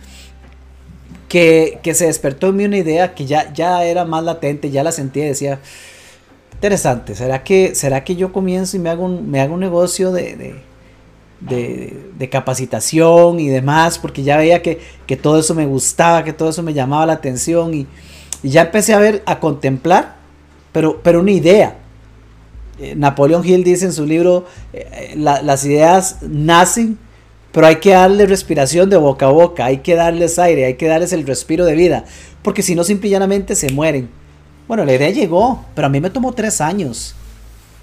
que, 1.33 1.95
se 1.95 2.05
despertó 2.05 2.49
en 2.49 2.57
mí 2.57 2.65
una 2.65 2.77
idea 2.77 3.15
que 3.15 3.25
ya, 3.25 3.51
ya 3.53 3.83
era 3.85 4.05
más 4.05 4.23
latente, 4.23 4.69
ya 4.69 4.83
la 4.83 4.91
sentía 4.91 5.25
y 5.25 5.29
decía, 5.29 5.59
interesante, 6.53 7.15
¿será 7.15 7.43
que, 7.43 7.75
será 7.75 8.03
que 8.03 8.15
yo 8.15 8.31
comienzo 8.31 8.77
y 8.77 8.79
me 8.79 8.89
hago 8.89 9.05
un, 9.05 9.29
me 9.29 9.41
hago 9.41 9.53
un 9.53 9.59
negocio 9.59 10.11
de, 10.11 10.55
de, 11.39 12.29
capacitación 12.29 13.39
y 13.39 13.49
demás? 13.49 13.99
Porque 13.99 14.23
ya 14.23 14.37
veía 14.37 14.61
que, 14.61 14.79
todo 15.21 15.39
eso 15.39 15.53
me 15.55 15.65
gustaba, 15.65 16.23
que 16.23 16.33
todo 16.33 16.49
eso 16.49 16.63
me 16.63 16.73
llamaba 16.73 17.05
la 17.05 17.13
atención 17.13 17.73
y, 17.73 17.87
ya 18.43 18.63
empecé 18.63 18.93
a 18.93 18.99
ver, 18.99 19.23
a 19.25 19.39
contemplar, 19.39 20.15
pero, 20.71 20.99
pero 21.01 21.21
una 21.21 21.31
idea. 21.31 21.77
Eh, 22.79 22.93
Napoleón 22.95 23.47
Hill 23.47 23.63
dice 23.63 23.85
en 23.85 23.93
su 23.93 24.05
libro, 24.05 24.45
eh, 24.73 25.13
las 25.15 25.63
ideas 25.63 26.17
nacen 26.21 26.97
pero 27.53 27.67
hay 27.67 27.75
que 27.75 27.91
darle 27.91 28.25
respiración 28.25 28.89
de 28.89 28.97
boca 28.97 29.27
a 29.27 29.29
boca, 29.29 29.65
hay 29.65 29.77
que 29.77 29.93
darles 29.93 30.39
aire, 30.39 30.65
hay 30.65 30.73
que 30.73 30.87
darles 30.87 31.13
el 31.13 31.25
respiro 31.25 31.65
de 31.65 31.75
vida, 31.75 32.03
porque 32.41 32.63
si 32.63 32.73
no, 32.73 32.83
simple 32.83 33.07
y 33.07 33.11
llanamente 33.11 33.55
se 33.55 33.71
mueren. 33.71 34.09
Bueno, 34.67 34.85
la 34.85 34.93
idea 34.93 35.09
llegó, 35.09 35.65
pero 35.75 35.87
a 35.87 35.89
mí 35.89 35.99
me 35.99 36.09
tomó 36.09 36.33
tres 36.33 36.61
años 36.61 37.15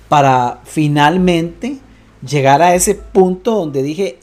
para 0.09 0.61
finalmente 0.65 1.79
llegar 2.27 2.63
a 2.63 2.75
ese 2.75 2.95
punto 2.95 3.55
donde 3.55 3.83
dije, 3.83 4.19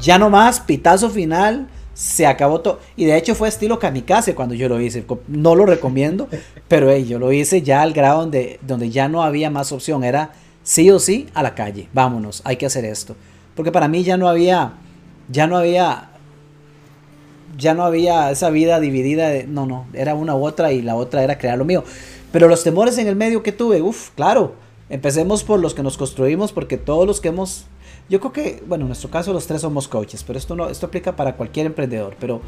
ya 0.00 0.18
no 0.18 0.30
más, 0.30 0.60
pitazo 0.60 1.10
final, 1.10 1.68
se 1.94 2.26
acabó 2.26 2.60
todo. 2.60 2.80
Y 2.94 3.06
de 3.06 3.16
hecho 3.16 3.34
fue 3.34 3.48
estilo 3.48 3.78
kamikaze 3.78 4.34
cuando 4.34 4.54
yo 4.54 4.68
lo 4.68 4.80
hice. 4.80 5.04
No 5.28 5.54
lo 5.54 5.64
recomiendo, 5.64 6.28
pero 6.68 6.94
yo 6.96 7.18
lo 7.18 7.32
hice 7.32 7.62
ya 7.62 7.82
al 7.82 7.92
grado 7.92 8.20
donde, 8.20 8.60
donde 8.62 8.90
ya 8.90 9.08
no 9.08 9.22
había 9.22 9.50
más 9.50 9.72
opción. 9.72 10.04
Era 10.04 10.32
sí 10.62 10.90
o 10.90 10.98
sí 10.98 11.26
a 11.32 11.42
la 11.42 11.54
calle. 11.54 11.88
Vámonos, 11.94 12.42
hay 12.44 12.56
que 12.56 12.66
hacer 12.66 12.84
esto. 12.84 13.16
Porque 13.54 13.72
para 13.72 13.88
mí 13.88 14.04
ya 14.04 14.18
no 14.18 14.28
había, 14.28 14.74
ya 15.30 15.46
no 15.46 15.56
había, 15.56 16.10
ya 17.56 17.74
no 17.74 17.84
había 17.84 18.30
esa 18.30 18.50
vida 18.50 18.80
dividida 18.80 19.28
de, 19.28 19.46
no, 19.46 19.66
no, 19.66 19.86
era 19.92 20.14
una 20.14 20.34
u 20.34 20.44
otra 20.44 20.72
y 20.72 20.82
la 20.82 20.96
otra 20.96 21.22
era 21.22 21.38
crear 21.38 21.58
lo 21.58 21.64
mío. 21.64 21.84
Pero 22.32 22.48
los 22.48 22.64
temores 22.64 22.98
en 22.98 23.06
el 23.06 23.16
medio 23.16 23.42
que 23.42 23.52
tuve, 23.52 23.82
uff, 23.82 24.10
claro, 24.10 24.54
empecemos 24.88 25.44
por 25.44 25.60
los 25.60 25.74
que 25.74 25.82
nos 25.82 25.96
construimos, 25.96 26.52
porque 26.52 26.76
todos 26.76 27.06
los 27.06 27.20
que 27.20 27.28
hemos, 27.28 27.66
yo 28.08 28.20
creo 28.20 28.32
que, 28.32 28.62
bueno, 28.66 28.82
en 28.84 28.88
nuestro 28.88 29.10
caso 29.10 29.32
los 29.32 29.46
tres 29.46 29.62
somos 29.62 29.88
coaches, 29.88 30.22
pero 30.24 30.38
esto 30.38 30.54
no, 30.54 30.68
esto 30.68 30.86
aplica 30.86 31.16
para 31.16 31.36
cualquier 31.36 31.66
emprendedor, 31.66 32.16
pero 32.20 32.40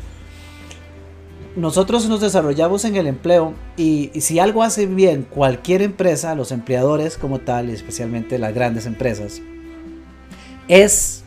nosotros 1.56 2.08
nos 2.08 2.20
desarrollamos 2.20 2.84
en 2.84 2.96
el 2.96 3.06
empleo 3.06 3.54
y, 3.76 4.10
y, 4.14 4.20
si 4.20 4.38
algo 4.38 4.62
hace 4.62 4.86
bien 4.86 5.26
cualquier 5.28 5.82
empresa, 5.82 6.34
los 6.34 6.52
empleadores 6.52 7.16
como 7.16 7.40
tal, 7.40 7.70
y 7.70 7.72
especialmente 7.72 8.38
las 8.38 8.54
grandes 8.54 8.86
empresas, 8.86 9.40
es 10.68 11.24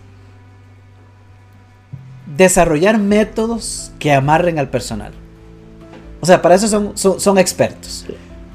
desarrollar 2.42 2.98
métodos 2.98 3.92
que 4.00 4.12
amarren 4.12 4.60
al 4.60 4.70
personal. 4.70 5.14
O 6.22 6.26
sea, 6.26 6.42
para 6.42 6.56
eso 6.56 6.68
son, 6.68 6.94
son, 6.96 7.38
expertos. 7.38 8.06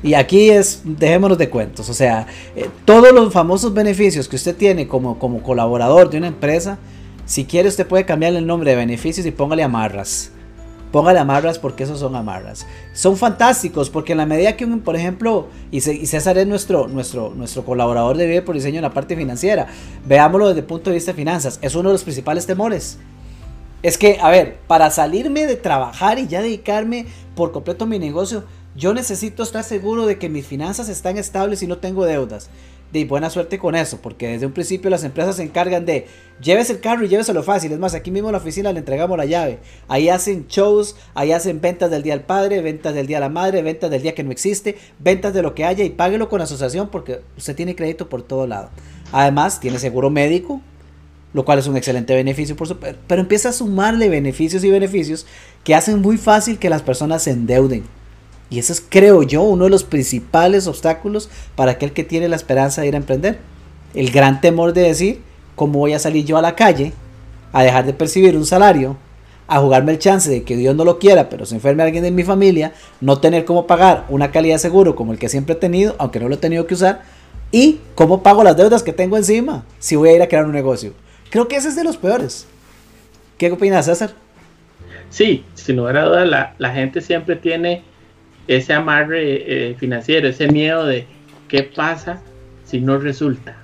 Y 0.02 0.14
aquí 0.14 0.50
es, 0.50 0.82
dejémonos 0.84 1.36
de 1.36 1.50
cuentos, 1.50 1.88
o 1.88 1.94
sea, 1.94 2.26
eh, 2.54 2.68
todos 2.84 3.12
los 3.12 3.32
famosos 3.32 3.74
beneficios 3.74 4.28
que 4.28 4.36
usted 4.36 4.54
tiene 4.54 4.86
como, 4.86 5.18
como 5.18 5.42
colaborador 5.42 6.08
de 6.10 6.18
una 6.18 6.28
empresa, 6.28 6.78
si 7.24 7.44
quiere 7.44 7.68
usted 7.68 7.86
puede 7.86 8.04
cambiarle 8.04 8.38
el 8.38 8.46
nombre 8.46 8.70
de 8.70 8.76
beneficios 8.76 9.26
y 9.26 9.32
póngale 9.32 9.64
amarras. 9.64 10.30
Póngale 10.92 11.18
amarras 11.18 11.58
porque 11.58 11.82
esos 11.82 11.98
son 11.98 12.14
amarras. 12.14 12.66
Son 12.92 13.16
fantásticos 13.16 13.90
porque 13.90 14.12
en 14.12 14.18
la 14.18 14.26
medida 14.26 14.56
que, 14.56 14.64
un, 14.64 14.80
por 14.80 14.94
ejemplo, 14.94 15.48
y, 15.72 15.80
César 15.80 16.38
es 16.38 16.46
nuestro, 16.46 16.86
nuestro, 16.86 17.34
nuestro 17.34 17.64
colaborador 17.64 18.16
de 18.16 18.26
Vive 18.26 18.42
por 18.42 18.54
Diseño 18.54 18.76
en 18.76 18.82
la 18.82 18.94
parte 18.94 19.16
financiera, 19.16 19.66
veámoslo 20.06 20.48
desde 20.48 20.60
el 20.60 20.66
punto 20.66 20.90
de 20.90 20.94
vista 20.94 21.10
de 21.10 21.16
finanzas, 21.16 21.58
es 21.60 21.74
uno 21.74 21.88
de 21.88 21.94
los 21.94 22.04
principales 22.04 22.46
temores. 22.46 22.98
Es 23.86 23.98
que, 23.98 24.18
a 24.20 24.30
ver, 24.30 24.56
para 24.66 24.90
salirme 24.90 25.46
de 25.46 25.54
trabajar 25.54 26.18
y 26.18 26.26
ya 26.26 26.42
dedicarme 26.42 27.06
por 27.36 27.52
completo 27.52 27.84
a 27.84 27.86
mi 27.86 28.00
negocio, 28.00 28.42
yo 28.74 28.92
necesito 28.92 29.44
estar 29.44 29.62
seguro 29.62 30.06
de 30.06 30.18
que 30.18 30.28
mis 30.28 30.44
finanzas 30.44 30.88
están 30.88 31.18
estables 31.18 31.62
y 31.62 31.68
no 31.68 31.78
tengo 31.78 32.04
deudas 32.04 32.50
de 32.92 33.04
buena 33.04 33.30
suerte 33.30 33.60
con 33.60 33.76
eso, 33.76 34.00
porque 34.02 34.26
desde 34.26 34.46
un 34.46 34.50
principio 34.50 34.90
las 34.90 35.04
empresas 35.04 35.36
se 35.36 35.44
encargan 35.44 35.86
de 35.86 36.08
lleves 36.42 36.68
el 36.70 36.80
carro 36.80 37.04
y 37.04 37.08
lléveselo 37.08 37.44
fácil. 37.44 37.70
Es 37.70 37.78
más, 37.78 37.94
aquí 37.94 38.10
mismo 38.10 38.28
en 38.28 38.32
la 38.32 38.38
oficina 38.38 38.72
le 38.72 38.80
entregamos 38.80 39.16
la 39.16 39.24
llave. 39.24 39.60
Ahí 39.86 40.08
hacen 40.08 40.48
shows, 40.48 40.96
ahí 41.14 41.30
hacen 41.30 41.60
ventas 41.60 41.88
del 41.88 42.02
día 42.02 42.14
al 42.14 42.22
padre, 42.22 42.62
ventas 42.62 42.92
del 42.92 43.06
día 43.06 43.18
a 43.18 43.20
la 43.20 43.28
madre, 43.28 43.62
ventas 43.62 43.88
del 43.88 44.02
día 44.02 44.16
que 44.16 44.24
no 44.24 44.32
existe, 44.32 44.76
ventas 44.98 45.32
de 45.32 45.42
lo 45.42 45.54
que 45.54 45.64
haya 45.64 45.84
y 45.84 45.90
páguelo 45.90 46.28
con 46.28 46.40
asociación 46.40 46.88
porque 46.88 47.20
usted 47.36 47.54
tiene 47.54 47.76
crédito 47.76 48.08
por 48.08 48.22
todo 48.22 48.48
lado. 48.48 48.70
Además, 49.12 49.60
tiene 49.60 49.78
seguro 49.78 50.10
médico, 50.10 50.60
lo 51.36 51.44
cual 51.44 51.58
es 51.58 51.66
un 51.66 51.76
excelente 51.76 52.14
beneficio, 52.14 52.56
por 52.56 52.66
su, 52.66 52.78
pero 52.78 53.20
empieza 53.20 53.50
a 53.50 53.52
sumarle 53.52 54.08
beneficios 54.08 54.64
y 54.64 54.70
beneficios 54.70 55.26
que 55.64 55.74
hacen 55.74 56.00
muy 56.00 56.16
fácil 56.16 56.58
que 56.58 56.70
las 56.70 56.80
personas 56.80 57.24
se 57.24 57.30
endeuden. 57.30 57.84
Y 58.48 58.58
eso 58.58 58.72
es, 58.72 58.82
creo 58.88 59.22
yo, 59.22 59.42
uno 59.42 59.64
de 59.64 59.70
los 59.70 59.84
principales 59.84 60.66
obstáculos 60.66 61.28
para 61.54 61.72
aquel 61.72 61.92
que 61.92 62.04
tiene 62.04 62.30
la 62.30 62.36
esperanza 62.36 62.80
de 62.80 62.88
ir 62.88 62.94
a 62.94 62.96
emprender. 62.96 63.38
El 63.92 64.12
gran 64.12 64.40
temor 64.40 64.72
de 64.72 64.80
decir, 64.80 65.20
¿cómo 65.56 65.80
voy 65.80 65.92
a 65.92 65.98
salir 65.98 66.24
yo 66.24 66.38
a 66.38 66.42
la 66.42 66.56
calle 66.56 66.94
a 67.52 67.62
dejar 67.62 67.84
de 67.84 67.92
percibir 67.92 68.34
un 68.34 68.46
salario, 68.46 68.96
a 69.46 69.60
jugarme 69.60 69.92
el 69.92 69.98
chance 69.98 70.30
de 70.30 70.42
que 70.42 70.56
Dios 70.56 70.74
no 70.74 70.86
lo 70.86 70.98
quiera, 70.98 71.28
pero 71.28 71.44
se 71.44 71.54
enferme 71.54 71.82
alguien 71.82 72.02
de 72.02 72.12
mi 72.12 72.24
familia, 72.24 72.72
no 73.02 73.18
tener 73.18 73.44
cómo 73.44 73.66
pagar 73.66 74.06
una 74.08 74.30
calidad 74.30 74.54
de 74.54 74.60
seguro 74.60 74.96
como 74.96 75.12
el 75.12 75.18
que 75.18 75.28
siempre 75.28 75.52
he 75.54 75.58
tenido, 75.58 75.96
aunque 75.98 76.18
no 76.18 76.30
lo 76.30 76.36
he 76.36 76.38
tenido 76.38 76.66
que 76.66 76.72
usar, 76.72 77.02
y 77.52 77.80
cómo 77.94 78.22
pago 78.22 78.42
las 78.42 78.56
deudas 78.56 78.82
que 78.82 78.94
tengo 78.94 79.18
encima 79.18 79.66
si 79.78 79.96
voy 79.96 80.08
a 80.08 80.12
ir 80.14 80.22
a 80.22 80.28
crear 80.28 80.46
un 80.46 80.52
negocio? 80.52 80.94
Creo 81.30 81.48
que 81.48 81.56
ese 81.56 81.68
es 81.68 81.76
de 81.76 81.84
los 81.84 81.96
peores. 81.96 82.46
¿Qué 83.38 83.50
opinas, 83.50 83.86
César? 83.86 84.10
Sí, 85.10 85.44
sin 85.54 85.76
lugar 85.76 85.96
a 85.96 86.04
dudas, 86.04 86.54
la, 86.58 86.70
gente 86.72 87.00
siempre 87.00 87.36
tiene 87.36 87.82
ese 88.48 88.72
amarre 88.72 89.70
eh, 89.70 89.74
financiero, 89.74 90.28
ese 90.28 90.48
miedo 90.48 90.84
de 90.84 91.06
qué 91.48 91.62
pasa 91.62 92.20
si 92.64 92.80
no 92.80 92.98
resulta, 92.98 93.56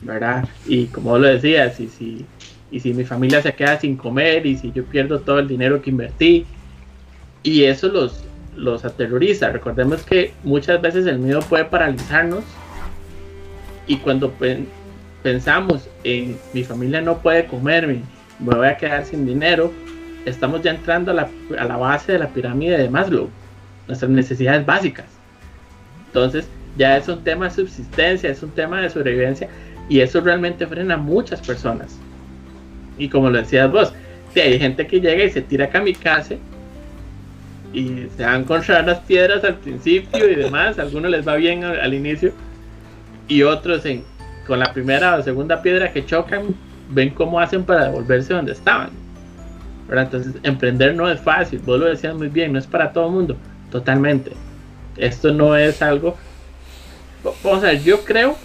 ¿verdad? 0.00 0.48
Y 0.66 0.86
como 0.86 1.18
lo 1.18 1.28
decía, 1.28 1.70
si, 1.70 1.88
si, 1.88 2.24
y 2.70 2.80
si 2.80 2.92
mi 2.92 3.04
familia 3.04 3.40
se 3.42 3.52
queda 3.54 3.78
sin 3.78 3.96
comer 3.96 4.46
y 4.46 4.56
si 4.56 4.72
yo 4.72 4.84
pierdo 4.84 5.20
todo 5.20 5.38
el 5.38 5.48
dinero 5.48 5.80
que 5.80 5.90
invertí. 5.90 6.46
Y 7.42 7.64
eso 7.64 7.88
los, 7.88 8.24
los 8.56 8.84
aterroriza. 8.84 9.50
Recordemos 9.50 10.02
que 10.02 10.32
muchas 10.42 10.80
veces 10.80 11.06
el 11.06 11.18
miedo 11.18 11.40
puede 11.40 11.66
paralizarnos 11.66 12.42
y 13.86 13.98
cuando 13.98 14.32
pensamos 15.24 15.88
en 16.04 16.36
mi 16.52 16.62
familia 16.64 17.00
no 17.00 17.16
puede 17.16 17.46
comerme, 17.46 18.02
me 18.38 18.54
voy 18.54 18.68
a 18.68 18.76
quedar 18.76 19.06
sin 19.06 19.24
dinero, 19.24 19.72
estamos 20.26 20.60
ya 20.60 20.72
entrando 20.72 21.12
a 21.12 21.14
la, 21.14 21.28
a 21.58 21.64
la 21.64 21.78
base 21.78 22.12
de 22.12 22.18
la 22.18 22.28
pirámide 22.28 22.76
de 22.76 22.90
Maslow, 22.90 23.30
nuestras 23.88 24.10
necesidades 24.10 24.66
básicas. 24.66 25.06
Entonces, 26.08 26.46
ya 26.76 26.98
es 26.98 27.08
un 27.08 27.24
tema 27.24 27.46
de 27.46 27.52
subsistencia, 27.52 28.28
es 28.28 28.42
un 28.42 28.50
tema 28.50 28.82
de 28.82 28.90
sobrevivencia 28.90 29.48
y 29.88 30.00
eso 30.00 30.20
realmente 30.20 30.66
frena 30.66 30.94
a 30.94 30.98
muchas 30.98 31.40
personas. 31.40 31.98
Y 32.98 33.08
como 33.08 33.30
lo 33.30 33.38
decías 33.38 33.72
vos, 33.72 33.94
hay 34.36 34.58
gente 34.58 34.86
que 34.86 35.00
llega 35.00 35.24
y 35.24 35.30
se 35.30 35.40
tira 35.40 35.64
a 35.64 35.70
kamikaze 35.70 36.38
y 37.72 38.08
se 38.14 38.24
van 38.24 38.44
contra 38.44 38.82
las 38.82 39.00
piedras 39.00 39.42
al 39.42 39.56
principio 39.56 40.30
y 40.30 40.34
demás, 40.34 40.78
algunos 40.78 41.10
les 41.10 41.26
va 41.26 41.36
bien 41.36 41.64
al, 41.64 41.94
inicio 41.94 42.32
y 43.26 43.42
otros 43.42 43.86
en, 43.86 44.04
con 44.46 44.58
la 44.58 44.72
primera 44.72 45.16
o 45.16 45.22
segunda 45.22 45.62
piedra 45.62 45.92
que 45.92 46.04
chocan 46.04 46.54
ven 46.90 47.10
cómo 47.10 47.40
hacen 47.40 47.64
para 47.64 47.86
devolverse 47.86 48.34
donde 48.34 48.52
estaban. 48.52 48.90
Entonces, 49.90 50.34
emprender 50.42 50.94
no 50.94 51.08
es 51.10 51.20
fácil, 51.20 51.60
vos 51.60 51.78
lo 51.78 51.86
decías 51.86 52.14
muy 52.14 52.28
bien, 52.28 52.52
no 52.52 52.58
es 52.58 52.66
para 52.66 52.92
todo 52.92 53.06
el 53.06 53.12
mundo, 53.12 53.36
totalmente. 53.70 54.32
Esto 54.96 55.32
no 55.32 55.56
es 55.56 55.82
algo 55.82 56.16
Vamos 57.42 57.64
a 57.64 57.68
ver, 57.68 57.82
yo 57.82 58.04
creo 58.04 58.36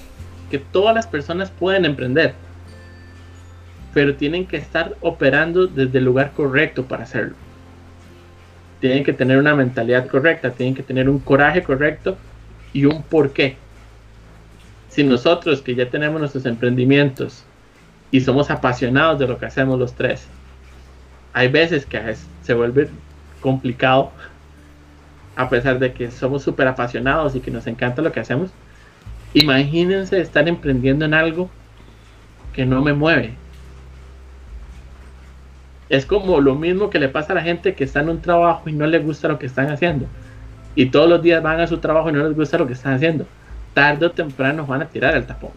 que 0.49 0.57
todas 0.57 0.95
las 0.95 1.05
personas 1.05 1.51
pueden 1.51 1.83
emprender, 1.83 2.33
pero 3.93 4.15
tienen 4.15 4.45
que 4.45 4.55
estar 4.55 4.95
operando 5.01 5.67
desde 5.67 5.97
el 5.97 6.05
lugar 6.05 6.31
correcto 6.31 6.85
para 6.85 7.03
hacerlo. 7.03 7.35
Tienen 8.79 9.03
que 9.03 9.11
tener 9.11 9.37
una 9.37 9.53
mentalidad 9.53 10.07
correcta, 10.07 10.51
tienen 10.51 10.75
que 10.75 10.83
tener 10.83 11.09
un 11.09 11.19
coraje 11.19 11.61
correcto 11.61 12.17
y 12.71 12.85
un 12.85 13.03
porqué. 13.03 13.57
Si 14.99 15.05
nosotros 15.05 15.61
que 15.61 15.75
ya 15.75 15.89
tenemos 15.89 16.19
nuestros 16.19 16.45
emprendimientos 16.45 17.45
y 18.11 18.19
somos 18.19 18.51
apasionados 18.51 19.17
de 19.17 19.29
lo 19.29 19.37
que 19.37 19.45
hacemos 19.45 19.79
los 19.79 19.93
tres, 19.93 20.27
hay 21.31 21.47
veces 21.47 21.85
que 21.85 22.17
se 22.43 22.53
vuelve 22.53 22.89
complicado, 23.39 24.11
a 25.37 25.47
pesar 25.47 25.79
de 25.79 25.93
que 25.93 26.11
somos 26.11 26.43
súper 26.43 26.67
apasionados 26.67 27.33
y 27.33 27.39
que 27.39 27.49
nos 27.49 27.65
encanta 27.65 28.01
lo 28.01 28.11
que 28.11 28.19
hacemos, 28.19 28.49
Imagínense 29.33 30.19
estar 30.19 30.49
emprendiendo 30.49 31.05
en 31.05 31.13
algo 31.13 31.49
que 32.51 32.65
no 32.65 32.81
me 32.81 32.91
mueve. 32.91 33.35
Es 35.87 36.05
como 36.05 36.41
lo 36.41 36.55
mismo 36.55 36.89
que 36.89 36.99
le 36.99 37.07
pasa 37.07 37.31
a 37.31 37.35
la 37.37 37.41
gente 37.41 37.73
que 37.73 37.85
está 37.85 38.01
en 38.01 38.09
un 38.09 38.21
trabajo 38.21 38.67
y 38.67 38.73
no 38.73 38.85
le 38.85 38.99
gusta 38.99 39.29
lo 39.29 39.39
que 39.39 39.45
están 39.45 39.71
haciendo. 39.71 40.07
Y 40.75 40.87
todos 40.87 41.07
los 41.07 41.21
días 41.21 41.41
van 41.41 41.61
a 41.61 41.67
su 41.67 41.77
trabajo 41.77 42.09
y 42.09 42.11
no 42.11 42.27
les 42.27 42.35
gusta 42.35 42.57
lo 42.57 42.67
que 42.67 42.73
están 42.73 42.95
haciendo. 42.95 43.25
Tarde 43.79 44.07
o 44.07 44.11
temprano 44.11 44.65
van 44.65 44.81
a 44.81 44.89
tirar 44.89 45.15
el 45.15 45.25
tapón. 45.25 45.51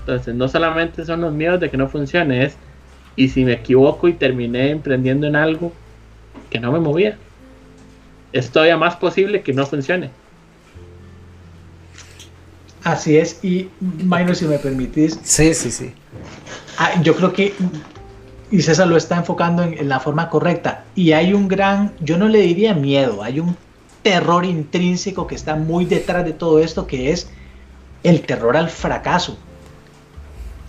Entonces, 0.00 0.34
no 0.34 0.46
solamente 0.46 1.06
son 1.06 1.22
los 1.22 1.32
miedos 1.32 1.58
de 1.58 1.70
que 1.70 1.78
no 1.78 1.88
funcione, 1.88 2.44
es 2.44 2.54
y 3.16 3.30
si 3.30 3.46
me 3.46 3.54
equivoco 3.54 4.08
y 4.08 4.12
terminé 4.12 4.68
emprendiendo 4.68 5.26
en 5.26 5.36
algo 5.36 5.72
que 6.50 6.60
no 6.60 6.70
me 6.70 6.78
movía. 6.78 7.16
Es 8.34 8.50
todavía 8.50 8.76
más 8.76 8.94
posible 8.96 9.40
que 9.40 9.54
no 9.54 9.64
funcione. 9.64 10.10
Así 12.84 13.16
es, 13.16 13.42
y 13.42 13.70
Minor, 13.80 14.36
si 14.36 14.44
me 14.44 14.58
permitís. 14.58 15.18
Sí, 15.22 15.54
sí, 15.54 15.70
sí. 15.70 15.94
Ah, 16.76 17.00
yo 17.02 17.16
creo 17.16 17.32
que, 17.32 17.54
y 18.50 18.60
César 18.60 18.86
lo 18.86 18.98
está 18.98 19.16
enfocando 19.16 19.62
en, 19.62 19.88
la 19.88 19.98
forma 19.98 20.28
correcta, 20.28 20.84
y 20.94 21.12
hay 21.12 21.32
un 21.32 21.48
gran, 21.48 21.94
yo 22.00 22.18
no 22.18 22.28
le 22.28 22.40
diría 22.40 22.74
miedo, 22.74 23.22
hay 23.22 23.40
un 23.40 23.56
terror 24.02 24.44
intrínseco 24.44 25.26
que 25.26 25.34
está 25.34 25.56
muy 25.56 25.84
detrás 25.84 26.24
de 26.24 26.32
todo 26.32 26.58
esto, 26.58 26.86
que 26.86 27.10
es 27.10 27.30
el 28.02 28.22
terror 28.22 28.56
al 28.56 28.70
fracaso. 28.70 29.36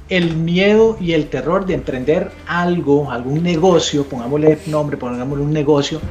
El 0.09 0.35
miedo 0.35 0.97
y 0.99 1.13
el 1.13 1.29
terror 1.29 1.65
de 1.65 1.75
emprender 1.75 2.31
algo, 2.45 3.11
algún 3.11 3.43
negocio, 3.43 4.05
pongámosle 4.05 4.59
nombre, 4.67 4.97
pongámosle 4.97 5.43
un 5.43 5.53
negocio, 5.53 6.01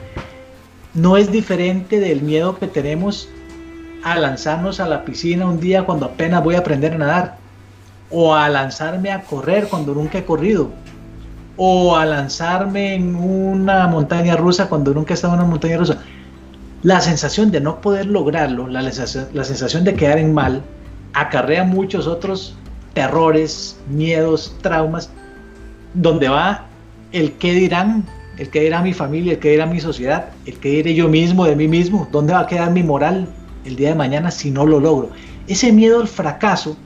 no 0.95 1.17
es 1.17 1.31
diferente 1.31 2.01
del 2.01 2.23
miedo 2.23 2.59
que 2.59 2.67
tenemos 2.67 3.29
a 4.03 4.19
lanzarnos 4.19 4.81
a 4.81 4.89
la 4.89 5.05
piscina 5.05 5.47
un 5.47 5.61
día 5.61 5.85
cuando 5.85 6.07
apenas 6.07 6.43
voy 6.43 6.55
a 6.55 6.61
aprender 6.61 6.95
a 6.95 6.99
nadar, 6.99 7.37
o 8.11 8.35
a 8.35 8.49
lanzarme 8.49 9.13
a 9.13 9.23
correr 9.23 9.69
cuando 9.69 9.95
nunca 9.95 10.19
he 10.19 10.25
corrido, 10.25 10.71
o 11.59 11.95
a 11.95 12.07
lanzarme 12.07 12.95
en 12.95 13.15
una 13.15 13.87
montaña 13.87 14.35
rusa 14.35 14.69
cuando 14.69 14.95
nunca 14.95 15.13
he 15.13 15.15
estado 15.15 15.35
en 15.35 15.41
una 15.41 15.49
montaña 15.49 15.77
rusa. 15.77 15.99
La 16.83 17.03
sensación 17.03 17.51
de 17.51 17.61
no 17.61 17.83
poder 17.83 18.07
lograrlo, 18.07 18.67
la 18.67 18.91
sensación, 18.91 19.85
de 19.85 19.95
quedar 19.95 20.19
en 20.19 20.33
mal, 20.33 20.63
acarrea 21.13 21.63
muchos 21.63 22.07
otros 22.07 22.55
terrores, 22.95 23.79
miedos, 23.91 24.57
traumas, 24.63 25.11
donde 25.93 26.29
va 26.29 26.67
el 27.13 27.33
qué 27.33 27.53
dirán, 27.53 28.07
el 28.39 28.49
qué 28.49 28.61
dirá 28.61 28.81
mi 28.81 28.95
familia, 28.95 29.35
el 29.35 29.39
qué 29.41 29.51
dirá 29.51 29.67
mi 29.67 29.79
sociedad, 29.79 30.31
el 30.47 30.59
qué 30.59 30.71
diré 30.71 30.95
yo 30.95 31.09
mismo 31.09 31.45
de 31.45 31.55
mí 31.55 31.69
mismo, 31.69 32.09
dónde 32.11 32.33
va 32.33 32.41
a 32.41 32.47
quedar 32.47 32.71
mi 32.71 32.83
moral, 32.83 33.29
el 33.67 33.77
día 33.77 33.91
de 33.91 33.95
mañana 33.95 34.31
si 34.31 34.51
no 34.51 34.65
lo 34.65 34.81
logro. 34.81 35.11
Ese 35.49 35.73
miedo 35.73 36.01
al 36.01 36.09
fracaso 36.09 36.79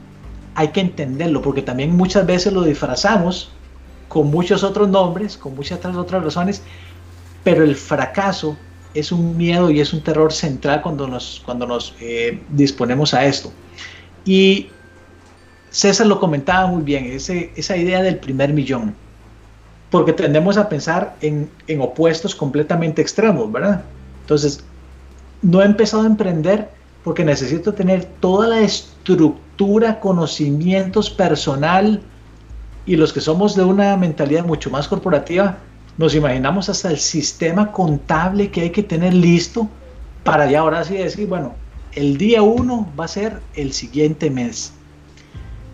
hay 0.56 0.68
que 0.68 0.80
entenderlo 0.80 1.40
porque 1.40 1.62
también 1.62 1.96
muchas 1.96 2.26
veces 2.26 2.52
lo 2.52 2.64
disfrazamos 2.64 3.52
con 4.08 4.28
muchos 4.28 4.64
otros 4.64 4.88
nombres, 4.88 5.36
con 5.36 5.54
muchas 5.54 5.84
otras 5.84 6.24
razones, 6.24 6.62
pero 7.44 7.62
el 7.62 7.76
fracaso 7.76 8.56
es 8.94 9.12
un 9.12 9.36
miedo 9.36 9.70
y 9.70 9.80
es 9.80 9.92
un 9.92 10.00
terror 10.00 10.32
central 10.32 10.82
cuando 10.82 11.06
nos, 11.06 11.42
cuando 11.44 11.66
nos 11.66 11.94
eh, 12.00 12.40
disponemos 12.50 13.12
a 13.12 13.24
esto. 13.26 13.52
Y 14.24 14.68
César 15.70 16.06
lo 16.06 16.20
comentaba 16.20 16.66
muy 16.68 16.82
bien, 16.82 17.06
ese, 17.06 17.52
esa 17.56 17.76
idea 17.76 18.00
del 18.02 18.18
primer 18.18 18.52
millón, 18.52 18.94
porque 19.90 20.12
tendemos 20.12 20.56
a 20.56 20.68
pensar 20.68 21.16
en, 21.20 21.50
en 21.66 21.80
opuestos 21.80 22.34
completamente 22.34 23.02
extremos, 23.02 23.50
¿verdad? 23.50 23.82
Entonces, 24.20 24.64
no 25.42 25.60
he 25.60 25.64
empezado 25.64 26.04
a 26.04 26.06
emprender 26.06 26.68
porque 27.02 27.24
necesito 27.24 27.74
tener 27.74 28.04
toda 28.20 28.48
la 28.48 28.60
estructura, 28.60 30.00
conocimientos 30.00 31.10
personal 31.10 32.00
y 32.86 32.96
los 32.96 33.12
que 33.12 33.20
somos 33.20 33.54
de 33.54 33.64
una 33.64 33.96
mentalidad 33.96 34.44
mucho 34.44 34.70
más 34.70 34.88
corporativa, 34.88 35.58
nos 35.98 36.14
imaginamos 36.14 36.68
hasta 36.68 36.90
el 36.90 36.98
sistema 36.98 37.72
contable 37.72 38.50
que 38.50 38.62
hay 38.62 38.70
que 38.70 38.82
tener 38.82 39.14
listo 39.14 39.68
para 40.22 40.50
ya 40.50 40.60
ahora 40.60 40.84
sí 40.84 40.96
decir, 40.96 41.26
bueno, 41.28 41.54
el 41.92 42.16
día 42.16 42.42
uno 42.42 42.90
va 42.98 43.04
a 43.04 43.08
ser 43.08 43.40
el 43.54 43.72
siguiente 43.72 44.30
mes. 44.30 44.72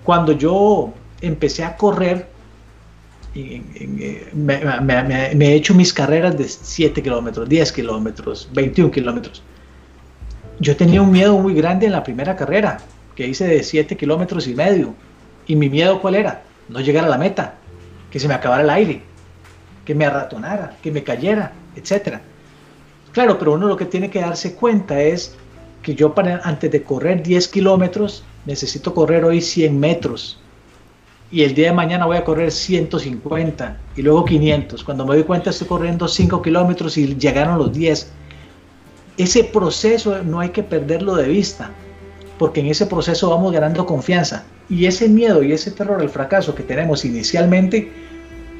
Cuando 0.04 0.32
yo 0.32 0.92
empecé 1.20 1.64
a 1.64 1.76
correr, 1.76 2.28
me, 4.34 4.60
me, 5.34 5.46
he 5.46 5.54
hecho 5.54 5.74
mis 5.74 5.92
carreras 5.92 6.36
de 6.36 6.44
7 6.44 7.02
kilómetros, 7.02 7.48
10 7.48 7.72
kilómetros, 7.72 8.48
21 8.52 8.90
kilómetros 8.90 9.42
yo 10.60 10.76
tenía 10.76 11.00
un 11.00 11.10
miedo 11.10 11.38
muy 11.38 11.54
grande 11.54 11.86
en 11.86 11.92
la 11.92 12.04
primera 12.04 12.36
carrera, 12.36 12.78
que 13.16 13.26
hice 13.26 13.46
de 13.46 13.62
7 13.62 13.96
kilómetros 13.96 14.46
y 14.46 14.54
medio. 14.54 14.94
¿Y 15.46 15.56
mi 15.56 15.70
miedo 15.70 16.00
cuál 16.00 16.14
era? 16.14 16.42
No 16.68 16.80
llegar 16.80 17.04
a 17.06 17.08
la 17.08 17.16
meta, 17.16 17.54
que 18.10 18.20
se 18.20 18.28
me 18.28 18.34
acabara 18.34 18.62
el 18.62 18.70
aire, 18.70 19.02
que 19.84 19.94
me 19.94 20.06
arratonara, 20.06 20.76
que 20.82 20.90
me 20.90 21.02
cayera, 21.02 21.52
etc. 21.76 22.18
Claro, 23.12 23.38
pero 23.38 23.54
uno 23.54 23.66
lo 23.66 23.76
que 23.76 23.86
tiene 23.86 24.10
que 24.10 24.20
darse 24.20 24.54
cuenta 24.54 25.00
es 25.00 25.34
que 25.82 25.94
yo 25.94 26.14
para, 26.14 26.40
antes 26.44 26.70
de 26.70 26.82
correr 26.82 27.22
10 27.22 27.48
kilómetros 27.48 28.22
necesito 28.46 28.94
correr 28.94 29.24
hoy 29.24 29.40
100 29.40 29.78
metros. 29.78 30.40
Y 31.32 31.42
el 31.42 31.54
día 31.54 31.68
de 31.68 31.74
mañana 31.74 32.06
voy 32.06 32.16
a 32.16 32.24
correr 32.24 32.50
150 32.50 33.76
y 33.96 34.02
luego 34.02 34.24
500. 34.24 34.82
Cuando 34.82 35.06
me 35.06 35.14
doy 35.14 35.24
cuenta 35.24 35.50
estoy 35.50 35.68
corriendo 35.68 36.08
5 36.08 36.42
kilómetros 36.42 36.98
y 36.98 37.14
llegaron 37.16 37.58
los 37.58 37.72
10 37.72 38.12
ese 39.22 39.44
proceso 39.44 40.22
no 40.22 40.40
hay 40.40 40.48
que 40.48 40.62
perderlo 40.62 41.14
de 41.14 41.28
vista, 41.28 41.70
porque 42.38 42.60
en 42.60 42.68
ese 42.68 42.86
proceso 42.86 43.28
vamos 43.28 43.52
ganando 43.52 43.84
confianza. 43.84 44.44
Y 44.70 44.86
ese 44.86 45.08
miedo 45.10 45.42
y 45.42 45.52
ese 45.52 45.72
terror 45.72 46.00
al 46.00 46.08
fracaso 46.08 46.54
que 46.54 46.62
tenemos 46.62 47.04
inicialmente, 47.04 47.92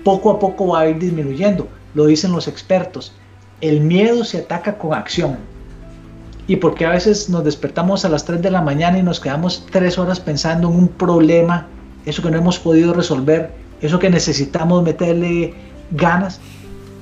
poco 0.04 0.30
a 0.30 0.38
poco 0.38 0.68
va 0.68 0.80
a 0.80 0.88
ir 0.88 0.98
disminuyendo. 0.98 1.68
Lo 1.94 2.06
dicen 2.06 2.32
los 2.32 2.48
expertos. 2.48 3.12
El 3.60 3.80
miedo 3.80 4.24
se 4.24 4.38
ataca 4.38 4.78
con 4.78 4.94
acción. 4.94 5.38
Y 6.46 6.56
porque 6.56 6.86
a 6.86 6.90
veces 6.90 7.28
nos 7.28 7.44
despertamos 7.44 8.04
a 8.04 8.08
las 8.08 8.24
3 8.24 8.42
de 8.42 8.50
la 8.50 8.60
mañana 8.60 8.98
y 8.98 9.02
nos 9.02 9.20
quedamos 9.20 9.66
3 9.70 9.98
horas 9.98 10.18
pensando 10.18 10.68
en 10.68 10.76
un 10.76 10.88
problema, 10.88 11.68
eso 12.06 12.22
que 12.22 12.30
no 12.30 12.38
hemos 12.38 12.58
podido 12.58 12.92
resolver, 12.92 13.52
eso 13.80 13.98
que 13.98 14.10
necesitamos 14.10 14.82
meterle 14.82 15.54
ganas, 15.92 16.40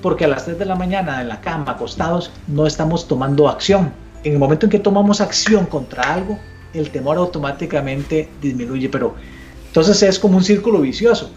porque 0.02 0.26
a 0.26 0.28
las 0.28 0.44
3 0.44 0.58
de 0.58 0.64
la 0.66 0.74
mañana 0.74 1.22
en 1.22 1.28
la 1.28 1.40
cama, 1.40 1.72
acostados, 1.72 2.30
no 2.46 2.66
estamos 2.66 3.08
tomando 3.08 3.48
acción. 3.48 3.92
En 4.24 4.34
el 4.34 4.38
momento 4.38 4.66
en 4.66 4.70
que 4.70 4.78
tomamos 4.78 5.20
acción 5.20 5.66
contra 5.66 6.02
algo, 6.12 6.38
el 6.74 6.90
temor 6.90 7.16
automáticamente 7.16 8.28
disminuye, 8.42 8.88
pero 8.88 9.14
entonces 9.68 10.02
es 10.02 10.18
como 10.18 10.37
un 10.37 10.44
círculo 10.44 10.80
vicioso. 10.80 11.30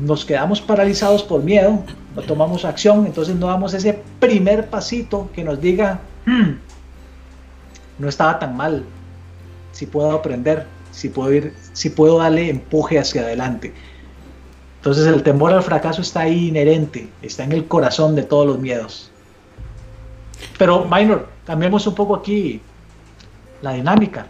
Nos 0.00 0.24
quedamos 0.24 0.60
paralizados 0.60 1.22
por 1.22 1.42
miedo, 1.42 1.82
no 2.14 2.22
tomamos 2.22 2.64
acción, 2.64 3.06
entonces 3.06 3.36
no 3.36 3.46
damos 3.48 3.74
ese 3.74 4.02
primer 4.20 4.68
pasito 4.68 5.28
que 5.34 5.44
nos 5.44 5.60
diga, 5.60 6.00
hmm, 6.26 6.50
no 7.98 8.08
estaba 8.08 8.38
tan 8.38 8.56
mal, 8.56 8.84
si 9.72 9.86
puedo 9.86 10.12
aprender, 10.12 10.66
si 10.90 11.08
puedo 11.08 11.32
ir, 11.32 11.54
si 11.72 11.90
puedo 11.90 12.18
darle 12.18 12.50
empuje 12.50 12.98
hacia 12.98 13.22
adelante. 13.22 13.72
Entonces 14.76 15.06
el 15.06 15.22
temor 15.22 15.52
al 15.52 15.62
fracaso 15.62 16.02
está 16.02 16.20
ahí 16.20 16.48
inherente, 16.48 17.08
está 17.22 17.44
en 17.44 17.52
el 17.52 17.66
corazón 17.66 18.14
de 18.14 18.22
todos 18.22 18.46
los 18.46 18.58
miedos. 18.58 19.10
Pero, 20.58 20.84
Minor, 20.84 21.28
cambiemos 21.46 21.86
un 21.86 21.94
poco 21.94 22.16
aquí 22.16 22.60
la 23.62 23.72
dinámica. 23.72 24.26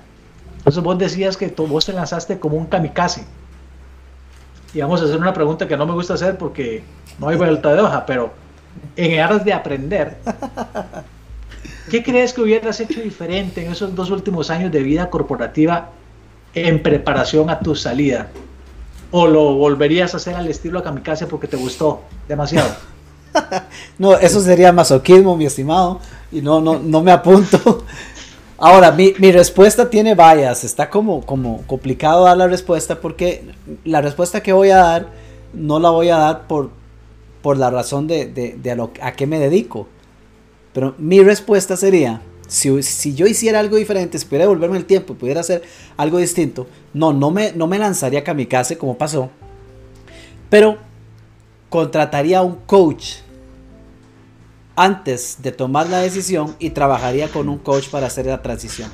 Entonces 0.58 0.82
vos 0.82 0.98
decías 0.98 1.36
que 1.36 1.48
vos 1.48 1.86
te 1.86 1.92
lanzaste 1.92 2.38
como 2.38 2.56
un 2.56 2.66
kamikaze. 2.66 3.24
Y 4.74 4.80
vamos 4.80 5.00
a 5.02 5.04
hacer 5.04 5.18
una 5.18 5.34
pregunta 5.34 5.68
que 5.68 5.76
no 5.76 5.86
me 5.86 5.92
gusta 5.92 6.14
hacer 6.14 6.38
porque 6.38 6.82
no 7.18 7.28
hay 7.28 7.36
vuelta 7.36 7.74
de 7.74 7.80
hoja, 7.80 8.06
pero 8.06 8.32
en 8.96 9.20
aras 9.20 9.44
de 9.44 9.52
aprender, 9.52 10.16
¿qué 11.90 12.02
crees 12.02 12.32
que 12.32 12.40
hubieras 12.40 12.80
hecho 12.80 13.00
diferente 13.00 13.64
en 13.64 13.72
esos 13.72 13.94
dos 13.94 14.10
últimos 14.10 14.50
años 14.50 14.72
de 14.72 14.82
vida 14.82 15.10
corporativa 15.10 15.90
en 16.54 16.82
preparación 16.82 17.50
a 17.50 17.58
tu 17.60 17.74
salida? 17.74 18.28
¿O 19.10 19.26
lo 19.26 19.54
volverías 19.54 20.14
a 20.14 20.16
hacer 20.16 20.34
al 20.34 20.48
estilo 20.48 20.82
kamikaze 20.82 21.26
porque 21.26 21.46
te 21.46 21.58
gustó 21.58 22.02
demasiado? 22.26 22.74
no, 23.98 24.14
eso 24.16 24.40
sería 24.40 24.72
masoquismo, 24.72 25.36
mi 25.36 25.44
estimado, 25.44 26.00
y 26.30 26.40
no, 26.40 26.60
no, 26.62 26.78
no 26.78 27.02
me 27.02 27.12
apunto. 27.12 27.84
Ahora, 28.64 28.92
mi, 28.92 29.10
respuesta 29.32 29.90
tiene 29.90 30.14
vallas, 30.14 30.62
está 30.62 30.88
como, 30.88 31.26
como 31.26 31.66
complicado 31.66 32.26
dar 32.26 32.36
la 32.36 32.46
respuesta 32.46 33.00
porque 33.00 33.42
la 33.82 34.00
respuesta 34.00 34.40
que 34.40 34.52
voy 34.52 34.70
a 34.70 34.76
dar 34.76 35.08
no 35.52 35.80
la 35.80 35.90
voy 35.90 36.10
a 36.10 36.16
dar 36.16 36.46
por, 36.46 36.70
por 37.42 37.56
la 37.58 37.70
razón 37.70 38.06
de, 38.06 38.60
a, 38.70 38.74
lo, 38.76 38.92
a 39.02 39.14
qué 39.14 39.26
me 39.26 39.40
dedico. 39.40 39.88
Pero 40.72 40.94
mi 40.96 41.24
respuesta 41.24 41.76
sería, 41.76 42.22
si, 42.46 42.84
si, 42.84 43.16
yo 43.16 43.26
hiciera 43.26 43.58
algo 43.58 43.78
diferente, 43.78 44.16
si 44.16 44.26
pudiera 44.26 44.44
devolverme 44.44 44.76
el 44.76 44.84
tiempo 44.84 45.14
pudiera 45.14 45.40
hacer 45.40 45.64
algo 45.96 46.18
distinto, 46.18 46.68
no, 46.94 47.12
no 47.12 47.32
me, 47.32 47.50
no 47.50 47.66
me 47.66 47.80
lanzaría 47.80 48.20
a 48.20 48.24
kamikaze 48.24 48.78
como 48.78 48.96
pasó, 48.96 49.28
pero 50.48 50.78
contrataría 51.68 52.38
a 52.38 52.42
un 52.42 52.58
coach 52.64 53.14
antes 54.76 55.38
de 55.42 55.52
tomar 55.52 55.88
la 55.88 55.98
decisión 55.98 56.56
y 56.58 56.70
trabajaría 56.70 57.28
con 57.28 57.48
un 57.48 57.58
coach 57.58 57.88
para 57.88 58.06
hacer 58.06 58.26
la 58.26 58.42
transición. 58.42 58.90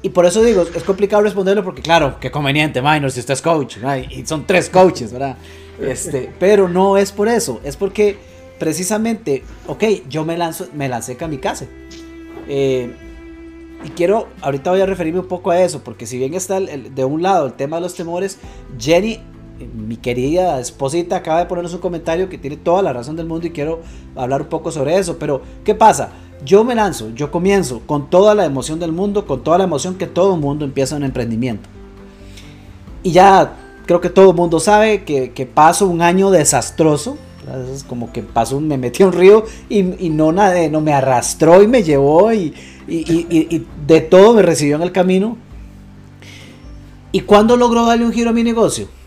Y 0.00 0.10
por 0.10 0.26
eso 0.26 0.42
digo, 0.42 0.62
es 0.62 0.82
complicado 0.84 1.22
responderlo 1.22 1.64
porque 1.64 1.82
claro, 1.82 2.18
qué 2.20 2.30
conveniente, 2.30 2.80
minor, 2.80 3.10
si 3.10 3.20
usted 3.20 3.34
es 3.34 3.42
coach, 3.42 3.78
y 4.10 4.24
son 4.26 4.46
tres 4.46 4.68
coaches, 4.70 5.12
¿verdad? 5.12 5.36
Este, 5.80 6.32
pero 6.38 6.68
no 6.68 6.96
es 6.96 7.10
por 7.10 7.28
eso, 7.28 7.60
es 7.64 7.76
porque 7.76 8.16
precisamente, 8.58 9.42
ok, 9.66 9.84
yo 10.08 10.24
me, 10.24 10.36
lanzo, 10.36 10.68
me 10.74 10.88
lancé 10.88 11.16
kamikaze. 11.16 11.68
Eh, 12.48 12.94
y 13.84 13.90
quiero, 13.90 14.28
ahorita 14.40 14.70
voy 14.70 14.80
a 14.80 14.86
referirme 14.86 15.20
un 15.20 15.28
poco 15.28 15.50
a 15.50 15.60
eso, 15.60 15.82
porque 15.82 16.06
si 16.06 16.18
bien 16.18 16.34
está 16.34 16.60
de 16.60 17.04
un 17.04 17.22
lado 17.22 17.46
el 17.46 17.52
tema 17.54 17.76
de 17.76 17.82
los 17.82 17.94
temores, 17.94 18.38
Jenny 18.78 19.20
mi 19.66 19.96
querida 19.96 20.60
esposita 20.60 21.16
acaba 21.16 21.40
de 21.40 21.46
ponernos 21.46 21.74
un 21.74 21.80
comentario 21.80 22.28
que 22.28 22.38
tiene 22.38 22.56
toda 22.56 22.82
la 22.82 22.92
razón 22.92 23.16
del 23.16 23.26
mundo 23.26 23.46
y 23.46 23.50
quiero 23.50 23.80
hablar 24.16 24.42
un 24.42 24.48
poco 24.48 24.70
sobre 24.70 24.96
eso. 24.96 25.18
Pero, 25.18 25.42
¿qué 25.64 25.74
pasa? 25.74 26.10
Yo 26.44 26.64
me 26.64 26.74
lanzo, 26.74 27.10
yo 27.14 27.30
comienzo 27.30 27.80
con 27.86 28.10
toda 28.10 28.34
la 28.34 28.44
emoción 28.44 28.78
del 28.78 28.92
mundo, 28.92 29.26
con 29.26 29.42
toda 29.42 29.58
la 29.58 29.64
emoción 29.64 29.96
que 29.96 30.06
todo 30.06 30.36
mundo 30.36 30.64
empieza 30.64 30.96
un 30.96 31.02
emprendimiento. 31.02 31.68
Y 33.02 33.12
ya 33.12 33.52
creo 33.86 34.00
que 34.00 34.10
todo 34.10 34.30
el 34.30 34.36
mundo 34.36 34.60
sabe 34.60 35.04
que, 35.04 35.50
paso 35.52 35.86
un 35.86 36.02
año 36.02 36.30
desastroso. 36.30 37.16
Es 37.74 37.82
como 37.82 38.12
que 38.12 38.22
paso, 38.22 38.60
me 38.60 38.76
metí 38.76 39.02
a 39.02 39.06
un 39.06 39.12
río 39.12 39.44
y, 39.70 39.82
no, 39.82 40.32
nadie, 40.32 40.68
no 40.68 40.80
me 40.80 40.92
arrastró 40.92 41.62
y 41.62 41.66
me 41.66 41.82
llevó 41.82 42.32
y, 42.32 42.54
y 42.86 43.66
de 43.86 44.00
todo 44.02 44.34
me 44.34 44.42
recibió 44.42 44.76
en 44.76 44.82
el 44.82 44.92
camino. 44.92 45.36
¿Y 47.10 47.20
cuándo 47.20 47.56
logró 47.56 47.86
darle 47.86 48.04
un 48.04 48.12
giro 48.12 48.30
a 48.30 48.32
mi 48.34 48.44
negocio? 48.44 48.97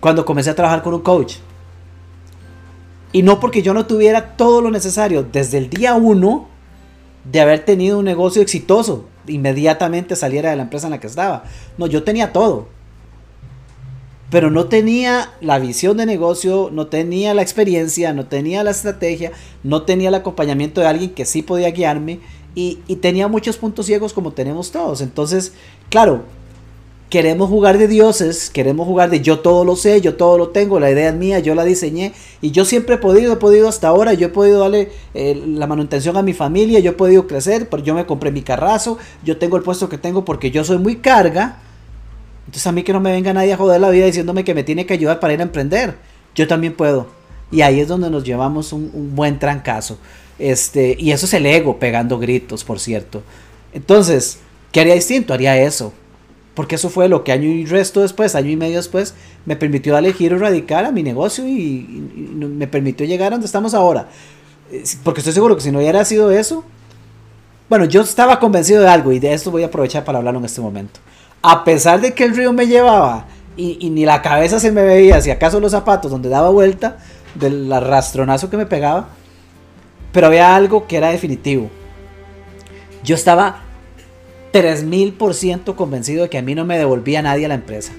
Cuando 0.00 0.24
comencé 0.24 0.50
a 0.50 0.54
trabajar 0.54 0.82
con 0.82 0.94
un 0.94 1.02
coach. 1.02 1.36
Y 3.12 3.22
no 3.22 3.40
porque 3.40 3.62
yo 3.62 3.72
no 3.72 3.86
tuviera 3.86 4.36
todo 4.36 4.60
lo 4.60 4.70
necesario 4.70 5.22
desde 5.22 5.58
el 5.58 5.70
día 5.70 5.94
uno 5.94 6.48
de 7.24 7.40
haber 7.40 7.64
tenido 7.64 7.98
un 7.98 8.04
negocio 8.04 8.42
exitoso, 8.42 9.06
inmediatamente 9.26 10.16
saliera 10.16 10.50
de 10.50 10.56
la 10.56 10.64
empresa 10.64 10.86
en 10.86 10.92
la 10.92 11.00
que 11.00 11.06
estaba. 11.06 11.44
No, 11.78 11.86
yo 11.86 12.04
tenía 12.04 12.32
todo. 12.32 12.68
Pero 14.30 14.50
no 14.50 14.66
tenía 14.66 15.32
la 15.40 15.58
visión 15.58 15.96
de 15.96 16.06
negocio, 16.06 16.68
no 16.72 16.88
tenía 16.88 17.32
la 17.32 17.42
experiencia, 17.42 18.12
no 18.12 18.26
tenía 18.26 18.64
la 18.64 18.72
estrategia, 18.72 19.32
no 19.62 19.82
tenía 19.82 20.08
el 20.08 20.14
acompañamiento 20.16 20.80
de 20.80 20.88
alguien 20.88 21.10
que 21.10 21.24
sí 21.24 21.42
podía 21.42 21.70
guiarme 21.70 22.20
y, 22.54 22.80
y 22.88 22.96
tenía 22.96 23.28
muchos 23.28 23.56
puntos 23.56 23.86
ciegos 23.86 24.12
como 24.12 24.32
tenemos 24.32 24.72
todos. 24.72 25.00
Entonces, 25.00 25.52
claro, 25.90 26.24
queremos 27.08 27.48
jugar 27.48 27.78
de 27.78 27.86
dioses, 27.86 28.50
queremos 28.50 28.86
jugar 28.86 29.10
de 29.10 29.20
yo 29.20 29.38
todo 29.38 29.64
lo 29.64 29.76
sé, 29.76 30.00
yo 30.00 30.16
todo 30.16 30.38
lo 30.38 30.48
tengo, 30.48 30.80
la 30.80 30.90
idea 30.90 31.10
es 31.10 31.14
mía, 31.14 31.38
yo 31.38 31.54
la 31.54 31.64
diseñé 31.64 32.12
y 32.40 32.50
yo 32.50 32.64
siempre 32.64 32.96
he 32.96 32.98
podido, 32.98 33.32
he 33.32 33.36
podido 33.36 33.68
hasta 33.68 33.88
ahora, 33.88 34.12
yo 34.14 34.26
he 34.26 34.30
podido 34.30 34.60
darle 34.60 34.90
eh, 35.14 35.40
la 35.46 35.66
manutención 35.66 36.16
a 36.16 36.22
mi 36.22 36.32
familia, 36.32 36.80
yo 36.80 36.90
he 36.90 36.94
podido 36.94 37.26
crecer, 37.26 37.68
pero 37.68 37.82
yo 37.82 37.94
me 37.94 38.06
compré 38.06 38.32
mi 38.32 38.42
carrazo, 38.42 38.98
yo 39.24 39.36
tengo 39.36 39.56
el 39.56 39.62
puesto 39.62 39.88
que 39.88 39.98
tengo 39.98 40.24
porque 40.24 40.50
yo 40.50 40.64
soy 40.64 40.78
muy 40.78 40.96
carga. 40.96 41.60
Entonces 42.46 42.66
a 42.66 42.72
mí 42.72 42.82
que 42.82 42.92
no 42.92 43.00
me 43.00 43.10
venga 43.10 43.32
nadie 43.32 43.52
a 43.52 43.56
joder 43.56 43.80
la 43.80 43.90
vida 43.90 44.06
diciéndome 44.06 44.44
que 44.44 44.54
me 44.54 44.62
tiene 44.62 44.86
que 44.86 44.94
ayudar 44.94 45.18
para 45.18 45.32
ir 45.32 45.40
a 45.40 45.42
emprender. 45.42 45.96
Yo 46.34 46.46
también 46.46 46.74
puedo. 46.74 47.08
Y 47.50 47.62
ahí 47.62 47.80
es 47.80 47.88
donde 47.88 48.08
nos 48.08 48.22
llevamos 48.22 48.72
un, 48.72 48.90
un 48.92 49.16
buen 49.16 49.38
trancazo. 49.40 49.98
Este, 50.38 50.96
y 50.98 51.10
eso 51.10 51.26
es 51.26 51.34
el 51.34 51.46
ego 51.46 51.78
pegando 51.78 52.18
gritos, 52.18 52.62
por 52.62 52.78
cierto. 52.78 53.22
Entonces, 53.72 54.38
¿qué 54.70 54.80
haría 54.80 54.94
distinto? 54.94 55.34
Haría 55.34 55.60
eso 55.60 55.92
porque 56.56 56.76
eso 56.76 56.88
fue 56.88 57.06
lo 57.10 57.22
que 57.22 57.32
año 57.32 57.48
y 57.48 57.66
resto 57.66 58.00
después, 58.00 58.34
año 58.34 58.48
y 58.48 58.56
medio 58.56 58.78
después, 58.78 59.12
me 59.44 59.56
permitió 59.56 59.92
darle 59.92 60.14
giro 60.14 60.38
radical 60.38 60.86
a 60.86 60.90
mi 60.90 61.02
negocio 61.02 61.46
y, 61.46 61.86
me 62.34 62.66
permitió 62.66 63.06
llegar 63.06 63.28
a 63.28 63.30
donde 63.32 63.44
estamos 63.44 63.74
ahora. 63.74 64.08
Porque 65.04 65.20
estoy 65.20 65.34
seguro 65.34 65.54
que 65.54 65.60
si 65.60 65.70
no 65.70 65.80
hubiera 65.80 66.02
sido 66.06 66.30
eso, 66.30 66.64
bueno, 67.68 67.84
yo 67.84 68.00
estaba 68.00 68.40
convencido 68.40 68.80
de 68.80 68.88
algo 68.88 69.12
y 69.12 69.18
de 69.18 69.34
esto 69.34 69.50
voy 69.50 69.64
a 69.64 69.66
aprovechar 69.66 70.04
para 70.04 70.16
hablarlo 70.16 70.40
en 70.40 70.46
este 70.46 70.62
momento. 70.62 70.98
A 71.42 71.62
pesar 71.62 72.00
de 72.00 72.14
que 72.14 72.24
el 72.24 72.34
río 72.34 72.54
me 72.54 72.66
llevaba 72.66 73.26
y, 73.54 73.90
ni 73.90 74.06
la 74.06 74.22
cabeza 74.22 74.58
se 74.58 74.72
me 74.72 74.82
veía, 74.82 75.20
si 75.20 75.30
acaso 75.30 75.60
los 75.60 75.72
zapatos 75.72 76.10
donde 76.10 76.30
daba 76.30 76.48
vuelta, 76.48 76.96
del 77.34 77.70
arrastronazo 77.70 78.48
que 78.48 78.56
me 78.56 78.64
pegaba, 78.64 79.08
pero 80.10 80.28
había 80.28 80.56
algo 80.56 80.86
que 80.86 80.96
era 80.96 81.10
definitivo. 81.10 81.68
Yo 83.04 83.14
estaba 83.14 83.65
3000% 84.52 85.74
convencido 85.74 86.22
de 86.22 86.30
que 86.30 86.38
a 86.38 86.42
mí 86.42 86.54
no 86.54 86.64
me 86.64 86.78
devolvía 86.78 87.22
nadie 87.22 87.46
a 87.46 87.48
la 87.48 87.54
empresa. 87.54 87.92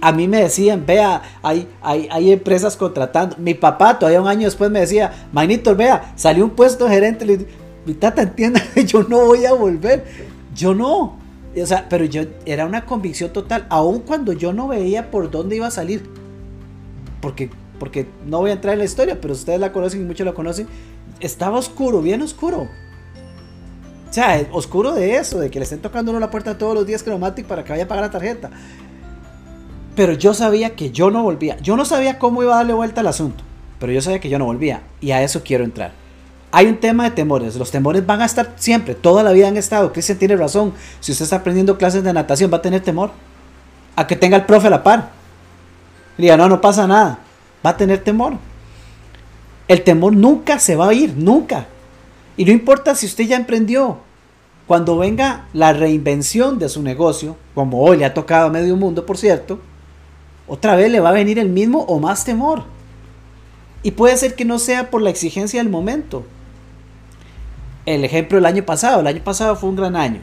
A 0.00 0.12
mí 0.12 0.28
me 0.28 0.42
decían, 0.42 0.84
vea, 0.86 1.22
hay, 1.42 1.66
hay, 1.82 2.08
hay 2.10 2.32
empresas 2.32 2.76
contratando. 2.76 3.36
Mi 3.38 3.54
papá 3.54 3.98
todavía 3.98 4.20
un 4.20 4.28
año 4.28 4.44
después 4.44 4.70
me 4.70 4.80
decía, 4.80 5.28
Magnito, 5.32 5.74
vea, 5.74 6.12
salió 6.16 6.44
un 6.44 6.50
puesto 6.50 6.88
gerente. 6.88 7.46
Mi 7.84 7.94
tata 7.94 8.22
entienda, 8.22 8.62
yo 8.86 9.02
no 9.04 9.24
voy 9.26 9.46
a 9.46 9.52
volver. 9.52 10.04
Yo 10.54 10.74
no. 10.74 11.18
O 11.60 11.66
sea, 11.66 11.88
pero 11.88 12.04
yo 12.04 12.22
era 12.44 12.66
una 12.66 12.84
convicción 12.84 13.32
total, 13.32 13.66
aun 13.70 14.00
cuando 14.00 14.32
yo 14.32 14.52
no 14.52 14.68
veía 14.68 15.10
por 15.10 15.30
dónde 15.30 15.56
iba 15.56 15.66
a 15.66 15.70
salir. 15.70 16.02
Porque, 17.20 17.50
porque 17.78 18.06
no 18.26 18.40
voy 18.40 18.50
a 18.50 18.54
entrar 18.54 18.74
en 18.74 18.80
la 18.80 18.84
historia, 18.84 19.20
pero 19.20 19.32
ustedes 19.32 19.58
la 19.58 19.72
conocen 19.72 20.02
y 20.02 20.04
muchos 20.04 20.26
la 20.26 20.34
conocen. 20.34 20.66
Estaba 21.20 21.58
oscuro, 21.58 22.02
bien 22.02 22.20
oscuro. 22.20 22.68
Sea, 24.16 24.46
oscuro 24.50 24.94
de 24.94 25.16
eso, 25.16 25.40
de 25.40 25.50
que 25.50 25.58
le 25.58 25.64
estén 25.64 25.80
tocando 25.80 26.10
uno 26.10 26.18
la 26.18 26.30
puerta 26.30 26.56
todos 26.56 26.74
los 26.74 26.86
días 26.86 27.04
Chromatic 27.04 27.44
para 27.44 27.64
que 27.64 27.72
vaya 27.72 27.84
a 27.84 27.86
pagar 27.86 28.02
la 28.02 28.10
tarjeta. 28.10 28.50
Pero 29.94 30.14
yo 30.14 30.32
sabía 30.32 30.74
que 30.74 30.90
yo 30.90 31.10
no 31.10 31.22
volvía. 31.22 31.58
Yo 31.58 31.76
no 31.76 31.84
sabía 31.84 32.18
cómo 32.18 32.42
iba 32.42 32.54
a 32.54 32.56
darle 32.56 32.72
vuelta 32.72 33.02
al 33.02 33.08
asunto, 33.08 33.44
pero 33.78 33.92
yo 33.92 34.00
sabía 34.00 34.18
que 34.18 34.30
yo 34.30 34.38
no 34.38 34.46
volvía. 34.46 34.80
Y 35.02 35.10
a 35.10 35.22
eso 35.22 35.42
quiero 35.44 35.64
entrar. 35.64 35.92
Hay 36.50 36.64
un 36.64 36.78
tema 36.78 37.04
de 37.04 37.10
temores. 37.10 37.56
Los 37.56 37.70
temores 37.70 38.06
van 38.06 38.22
a 38.22 38.24
estar 38.24 38.54
siempre, 38.56 38.94
toda 38.94 39.22
la 39.22 39.32
vida 39.32 39.48
han 39.48 39.58
estado. 39.58 39.92
Cristian 39.92 40.16
tiene 40.16 40.34
razón. 40.34 40.72
Si 41.00 41.12
usted 41.12 41.24
está 41.24 41.36
aprendiendo 41.36 41.76
clases 41.76 42.02
de 42.02 42.10
natación, 42.14 42.50
va 42.50 42.56
a 42.56 42.62
tener 42.62 42.80
temor. 42.80 43.10
A 43.96 44.06
que 44.06 44.16
tenga 44.16 44.38
el 44.38 44.46
profe 44.46 44.68
a 44.68 44.70
la 44.70 44.82
par. 44.82 45.10
Diga, 46.16 46.38
no, 46.38 46.48
no 46.48 46.62
pasa 46.62 46.86
nada. 46.86 47.18
Va 47.62 47.68
a 47.68 47.76
tener 47.76 48.02
temor. 48.02 48.38
El 49.68 49.84
temor 49.84 50.16
nunca 50.16 50.58
se 50.58 50.74
va 50.74 50.88
a 50.88 50.94
ir, 50.94 51.14
nunca. 51.18 51.66
Y 52.38 52.46
no 52.46 52.52
importa 52.52 52.94
si 52.94 53.04
usted 53.04 53.24
ya 53.24 53.36
emprendió, 53.36 54.05
cuando 54.66 54.98
venga 54.98 55.46
la 55.52 55.72
reinvención 55.72 56.58
de 56.58 56.68
su 56.68 56.82
negocio, 56.82 57.36
como 57.54 57.82
hoy 57.82 57.98
le 57.98 58.04
ha 58.04 58.14
tocado 58.14 58.48
a 58.48 58.50
medio 58.50 58.76
mundo, 58.76 59.06
por 59.06 59.16
cierto, 59.16 59.60
otra 60.48 60.74
vez 60.74 60.90
le 60.90 61.00
va 61.00 61.10
a 61.10 61.12
venir 61.12 61.38
el 61.38 61.48
mismo 61.48 61.82
o 61.82 62.00
más 62.00 62.24
temor. 62.24 62.64
Y 63.82 63.92
puede 63.92 64.16
ser 64.16 64.34
que 64.34 64.44
no 64.44 64.58
sea 64.58 64.90
por 64.90 65.02
la 65.02 65.10
exigencia 65.10 65.62
del 65.62 65.70
momento. 65.70 66.24
El 67.84 68.04
ejemplo 68.04 68.36
del 68.36 68.46
año 68.46 68.64
pasado, 68.64 69.00
el 69.00 69.06
año 69.06 69.22
pasado 69.22 69.54
fue 69.54 69.68
un 69.68 69.76
gran 69.76 69.94
año. 69.94 70.20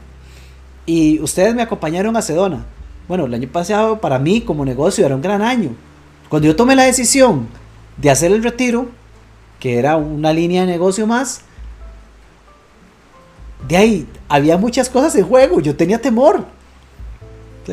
Y 0.85 1.21
ustedes 1.21 1.55
me 1.55 1.61
acompañaron 1.61 2.17
a 2.17 2.21
Sedona. 2.21 2.65
Bueno, 3.07 3.25
el 3.25 3.33
año 3.33 3.47
pasado 3.47 4.01
para 4.01 4.19
mí 4.19 4.41
como 4.41 4.65
negocio 4.65 5.05
era 5.05 5.15
un 5.15 5.21
gran 5.21 5.41
año. 5.41 5.69
Cuando 6.27 6.47
yo 6.47 6.55
tomé 6.55 6.75
la 6.75 6.83
decisión 6.83 7.47
de 7.95 8.09
hacer 8.09 8.33
el 8.33 8.43
retiro, 8.43 8.87
que 9.59 9.77
era 9.77 9.95
una 9.95 10.33
línea 10.33 10.61
de 10.61 10.67
negocio 10.67 11.07
más, 11.07 11.41
de 13.67 13.77
ahí 13.77 14.07
había 14.27 14.57
muchas 14.57 14.89
cosas 14.89 15.15
en 15.15 15.25
juego, 15.25 15.59
yo 15.59 15.75
tenía 15.75 16.01
temor. 16.01 16.45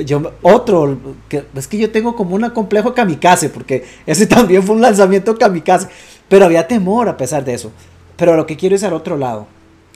Yo, 0.06 0.32
otro, 0.42 0.98
que, 1.28 1.44
es 1.54 1.66
que 1.66 1.78
yo 1.78 1.90
tengo 1.90 2.14
como 2.14 2.36
un 2.36 2.48
complejo 2.50 2.94
kamikaze, 2.94 3.48
porque 3.48 3.84
ese 4.06 4.26
también 4.28 4.62
fue 4.62 4.76
un 4.76 4.82
lanzamiento 4.82 5.36
kamikaze, 5.36 5.88
pero 6.28 6.44
había 6.44 6.68
temor 6.68 7.08
a 7.08 7.16
pesar 7.16 7.44
de 7.44 7.54
eso. 7.54 7.72
Pero 8.16 8.36
lo 8.36 8.46
que 8.46 8.56
quiero 8.56 8.76
es 8.76 8.84
al 8.84 8.92
otro 8.92 9.16
lado. 9.16 9.46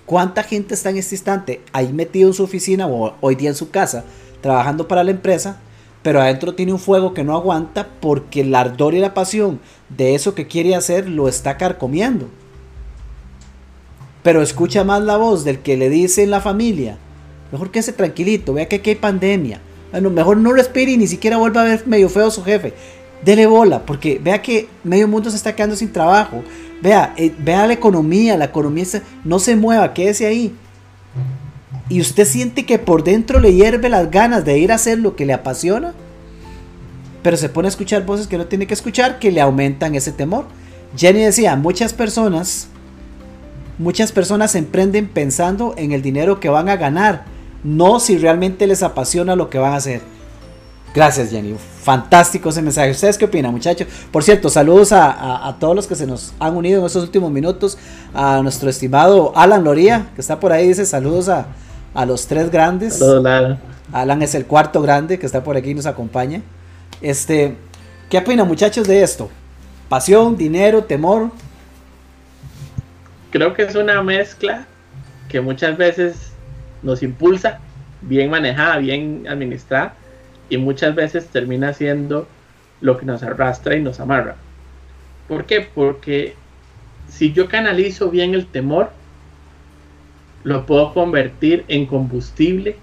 ¿Cuánta 0.06 0.42
gente 0.42 0.74
está 0.74 0.90
en 0.90 0.98
este 0.98 1.14
instante 1.14 1.62
ahí 1.72 1.92
metido 1.92 2.28
en 2.28 2.34
su 2.34 2.44
oficina 2.44 2.86
o 2.86 3.14
hoy 3.20 3.36
día 3.36 3.50
en 3.50 3.54
su 3.54 3.70
casa, 3.70 4.04
trabajando 4.40 4.88
para 4.88 5.04
la 5.04 5.12
empresa, 5.12 5.60
pero 6.02 6.20
adentro 6.20 6.54
tiene 6.54 6.72
un 6.72 6.78
fuego 6.78 7.14
que 7.14 7.24
no 7.24 7.34
aguanta 7.34 7.88
porque 8.00 8.42
el 8.42 8.54
ardor 8.54 8.94
y 8.94 8.98
la 8.98 9.14
pasión 9.14 9.60
de 9.88 10.14
eso 10.14 10.34
que 10.34 10.46
quiere 10.46 10.74
hacer 10.74 11.08
lo 11.08 11.28
está 11.28 11.56
carcomiendo? 11.56 12.28
Pero 14.24 14.42
escucha 14.42 14.82
más 14.82 15.02
la 15.02 15.18
voz 15.18 15.44
del 15.44 15.60
que 15.60 15.76
le 15.76 15.88
dice 15.90 16.24
en 16.24 16.30
la 16.30 16.40
familia, 16.40 16.98
mejor 17.52 17.70
que 17.70 17.78
ese 17.78 17.92
tranquilito, 17.92 18.54
vea 18.54 18.66
que 18.66 18.76
aquí 18.76 18.90
hay 18.90 18.96
pandemia, 18.96 19.60
bueno, 19.92 20.10
mejor 20.10 20.38
no 20.38 20.52
respire 20.52 20.90
y 20.90 20.96
ni 20.96 21.06
siquiera 21.06 21.36
vuelva 21.36 21.60
a 21.60 21.64
ver 21.64 21.86
medio 21.86 22.08
feo 22.08 22.28
su 22.28 22.42
jefe. 22.42 22.74
Dele 23.24 23.46
bola, 23.46 23.86
porque 23.86 24.20
vea 24.20 24.42
que 24.42 24.66
medio 24.82 25.06
mundo 25.06 25.30
se 25.30 25.36
está 25.36 25.54
quedando 25.54 25.76
sin 25.76 25.92
trabajo. 25.92 26.42
Vea, 26.82 27.14
eh, 27.16 27.32
vea 27.38 27.66
la 27.68 27.74
economía, 27.74 28.36
la 28.36 28.46
economía 28.46 28.84
no 29.22 29.38
se 29.38 29.54
mueva, 29.54 29.94
quédese 29.94 30.26
ahí. 30.26 30.52
Y 31.88 32.00
usted 32.00 32.24
siente 32.24 32.66
que 32.66 32.78
por 32.80 33.04
dentro 33.04 33.38
le 33.38 33.54
hierve 33.54 33.88
las 33.88 34.10
ganas 34.10 34.44
de 34.44 34.58
ir 34.58 34.72
a 34.72 34.76
hacer 34.76 34.98
lo 34.98 35.14
que 35.14 35.26
le 35.26 35.32
apasiona, 35.32 35.94
pero 37.22 37.36
se 37.36 37.48
pone 37.48 37.68
a 37.68 37.70
escuchar 37.70 38.04
voces 38.04 38.26
que 38.26 38.38
no 38.38 38.46
tiene 38.46 38.66
que 38.66 38.74
escuchar 38.74 39.18
que 39.18 39.30
le 39.30 39.40
aumentan 39.40 39.94
ese 39.94 40.12
temor. 40.12 40.46
Jenny 40.96 41.20
decía, 41.20 41.54
muchas 41.56 41.92
personas, 41.92 42.68
muchas 43.78 44.12
personas 44.12 44.54
emprenden 44.54 45.08
pensando 45.08 45.74
en 45.76 45.92
el 45.92 46.02
dinero 46.02 46.40
que 46.40 46.48
van 46.48 46.68
a 46.68 46.76
ganar, 46.76 47.24
no 47.62 48.00
si 48.00 48.18
realmente 48.18 48.66
les 48.66 48.82
apasiona 48.82 49.36
lo 49.36 49.50
que 49.50 49.58
van 49.58 49.72
a 49.72 49.76
hacer. 49.76 50.02
Gracias, 50.94 51.30
Jenny. 51.30 51.56
Fantástico 51.82 52.50
ese 52.50 52.62
mensaje. 52.62 52.92
¿Ustedes 52.92 53.18
qué 53.18 53.24
opinan, 53.24 53.50
muchachos? 53.50 53.88
Por 54.12 54.22
cierto, 54.22 54.48
saludos 54.48 54.92
a, 54.92 55.56
todos 55.58 55.74
los 55.74 55.86
que 55.88 55.96
se 55.96 56.06
nos 56.06 56.32
han 56.38 56.56
unido 56.56 56.80
en 56.80 56.86
estos 56.86 57.02
últimos 57.02 57.32
minutos. 57.32 57.76
A 58.14 58.40
nuestro 58.42 58.70
estimado 58.70 59.32
Alan 59.34 59.64
Loría, 59.64 60.10
que 60.14 60.20
está 60.20 60.38
por 60.38 60.52
ahí, 60.52 60.68
dice 60.68 60.86
saludos 60.86 61.28
a, 61.28 61.46
los 62.06 62.26
tres 62.28 62.50
grandes. 62.50 63.02
Alan. 63.02 63.58
Alan 63.92 64.22
es 64.22 64.36
el 64.36 64.46
cuarto 64.46 64.80
grande 64.82 65.18
que 65.18 65.26
está 65.26 65.42
por 65.42 65.56
aquí 65.56 65.70
y 65.70 65.74
nos 65.74 65.86
acompaña. 65.86 66.42
Este, 67.00 67.56
¿Qué 68.08 68.18
opinan, 68.18 68.46
muchachos, 68.46 68.86
de 68.86 69.02
esto? 69.02 69.28
Pasión, 69.88 70.36
dinero, 70.36 70.84
temor. 70.84 71.30
Creo 73.34 73.52
que 73.52 73.62
es 73.62 73.74
una 73.74 74.00
mezcla 74.00 74.64
que 75.28 75.40
muchas 75.40 75.76
veces 75.76 76.32
nos 76.84 77.02
impulsa, 77.02 77.58
bien 78.00 78.30
manejada, 78.30 78.78
bien 78.78 79.26
administrada, 79.28 79.96
y 80.48 80.56
muchas 80.56 80.94
veces 80.94 81.26
termina 81.26 81.72
siendo 81.72 82.28
lo 82.80 82.96
que 82.96 83.04
nos 83.04 83.24
arrastra 83.24 83.74
y 83.74 83.82
nos 83.82 83.98
amarra. 83.98 84.36
¿Por 85.26 85.46
qué? 85.46 85.62
Porque 85.62 86.36
si 87.08 87.32
yo 87.32 87.48
canalizo 87.48 88.08
bien 88.08 88.34
el 88.34 88.46
temor, 88.46 88.90
lo 90.44 90.64
puedo 90.64 90.94
convertir 90.94 91.64
en 91.66 91.86
combustible 91.86 92.76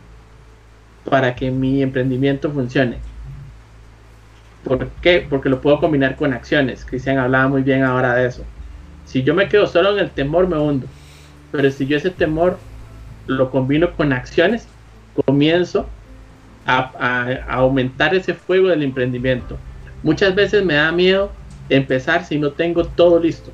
para 1.10 1.34
que 1.34 1.50
mi 1.50 1.82
emprendimiento 1.82 2.52
funcione. 2.52 2.98
¿Por 4.66 4.90
qué? 5.02 5.26
Porque 5.30 5.48
lo 5.48 5.62
puedo 5.62 5.80
combinar 5.80 6.18
con 6.18 6.34
acciones. 6.34 6.84
Cristian 6.84 7.20
hablaba 7.20 7.48
muy 7.48 7.62
bien 7.62 7.84
ahora 7.84 8.16
de 8.16 8.28
eso. 8.28 8.44
Si 9.12 9.24
yo 9.24 9.34
me 9.34 9.50
quedo 9.50 9.68
solo 9.68 9.92
en 9.92 10.00
el 10.00 10.10
temor, 10.10 10.48
me 10.48 10.58
hundo. 10.58 10.88
Pero 11.52 11.70
si 11.70 11.86
yo 11.86 11.98
ese 11.98 12.12
temor 12.12 12.58
lo 13.28 13.52
combino 13.52 13.92
con 13.92 14.14
acciones, 14.14 14.66
comienzo 15.26 15.86
a, 16.66 17.44
aumentar 17.50 18.16
ese 18.16 18.34
fuego 18.34 18.70
del 18.70 18.84
emprendimiento. 18.84 19.58
Muchas 20.02 20.34
veces 20.34 20.64
me 20.64 20.76
da 20.76 20.94
miedo 20.94 21.30
empezar 21.68 22.24
si 22.24 22.40
no 22.40 22.52
tengo 22.52 22.86
todo 22.86 23.20
listo. 23.20 23.52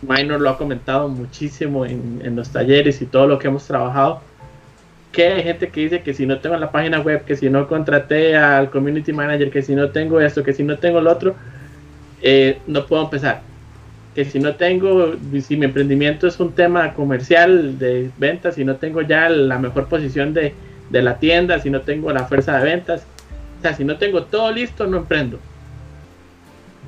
Minor 0.00 0.40
lo 0.40 0.50
ha 0.50 0.58
comentado 0.58 1.08
muchísimo 1.08 1.84
en, 1.84 2.36
los 2.36 2.50
talleres 2.50 3.02
y 3.02 3.06
todo 3.06 3.26
lo 3.26 3.40
que 3.40 3.48
hemos 3.48 3.66
trabajado. 3.66 4.20
Que 5.10 5.26
hay 5.26 5.42
gente 5.42 5.70
que 5.70 5.80
dice 5.80 6.02
que 6.02 6.14
si 6.14 6.24
no 6.24 6.38
tengo 6.38 6.56
la 6.56 6.70
página 6.70 7.00
web, 7.00 7.24
que 7.24 7.34
si 7.34 7.50
no 7.50 7.66
contraté 7.66 8.36
al 8.36 8.70
community 8.70 9.12
manager, 9.12 9.50
que 9.50 9.62
si 9.62 9.74
no 9.74 9.90
tengo 9.90 10.20
esto, 10.20 10.44
que 10.44 10.52
si 10.52 10.62
no 10.62 10.78
tengo 10.78 11.00
lo 11.00 11.10
otro, 11.10 11.34
eh, 12.22 12.60
no 12.68 12.86
puedo 12.86 13.02
empezar 13.02 13.42
que 14.14 14.24
si 14.24 14.38
no 14.38 14.54
tengo, 14.54 15.14
si 15.42 15.56
mi 15.56 15.64
emprendimiento 15.64 16.28
es 16.28 16.38
un 16.38 16.52
tema 16.52 16.94
comercial 16.94 17.78
de 17.78 18.10
ventas, 18.16 18.54
si 18.54 18.64
no 18.64 18.76
tengo 18.76 19.02
ya 19.02 19.28
la 19.28 19.58
mejor 19.58 19.88
posición 19.88 20.32
de, 20.32 20.54
la 20.90 21.18
tienda, 21.18 21.58
si 21.58 21.70
no 21.70 21.80
tengo 21.80 22.12
la 22.12 22.24
fuerza 22.26 22.58
de 22.58 22.64
ventas, 22.64 23.04
o 23.58 23.62
sea, 23.62 23.74
si 23.74 23.84
no 23.84 23.96
tengo 23.96 24.24
todo 24.24 24.52
listo, 24.52 24.86
no 24.86 24.98
emprendo. 24.98 25.40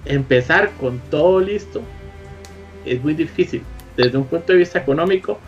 Empezar 0.04 0.70
con 0.78 1.00
todo 1.10 1.40
listo 1.40 1.82
es 2.84 3.02
muy 3.02 3.14
difícil 3.14 3.62
desde 3.96 4.16
un 4.16 4.26
punto 4.26 4.52
de 4.52 4.58
vista 4.58 4.78
económico 4.78 5.40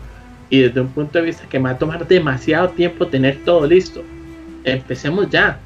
y 0.49 0.59
desde 0.59 0.81
un 0.81 0.89
punto 0.89 1.19
de 1.19 1.25
vista 1.25 1.47
que 1.47 1.59
me 1.59 1.65
va 1.65 1.75
a 1.75 1.77
tomar 1.77 2.05
demasiado 2.05 2.69
tiempo 2.69 3.07
tener 3.07 3.37
todo 3.45 3.65
listo. 3.65 4.03
Empecemos 4.65 5.29
ya. 5.29 5.59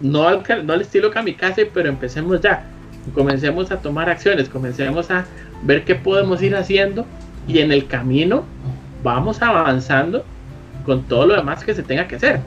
No 0.00 0.26
al, 0.26 0.42
no 0.64 0.72
al 0.72 0.80
estilo 0.80 1.10
kamikaze, 1.10 1.66
pero 1.66 1.90
empecemos 1.90 2.40
ya 2.40 2.64
comencemos 3.10 3.70
a 3.70 3.78
tomar 3.78 4.08
acciones, 4.08 4.48
comencemos 4.48 5.10
a 5.10 5.26
ver 5.62 5.84
qué 5.84 5.94
podemos 5.94 6.42
ir 6.42 6.54
haciendo 6.54 7.04
y 7.46 7.58
en 7.58 7.72
el 7.72 7.86
camino 7.86 8.44
vamos 9.02 9.42
avanzando 9.42 10.24
con 10.86 11.02
todo 11.04 11.26
lo 11.26 11.34
demás 11.34 11.64
que 11.64 11.74
se 11.74 11.82
tenga 11.82 12.06
que 12.06 12.16
hacer. 12.16 12.40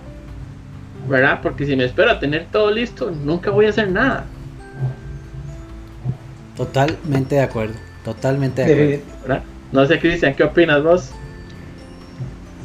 ¿Verdad? 1.08 1.40
Porque 1.44 1.66
si 1.66 1.76
me 1.76 1.86
espero 1.86 2.12
a 2.12 2.20
tener 2.20 2.48
todo 2.52 2.72
listo, 2.72 3.12
nunca 3.12 3.52
voy 3.52 3.68
a 3.68 3.70
hacer 3.70 3.92
nada. 3.92 4.26
Totalmente 6.58 7.36
de 7.36 7.42
acuerdo, 7.42 7.76
totalmente 8.04 8.66
de 8.66 9.04
acuerdo. 9.24 9.44
No 9.72 9.86
sé, 9.86 10.00
Cristian, 10.00 10.34
¿qué 10.34 10.44
opinas 10.44 10.82
vos? 10.84 11.12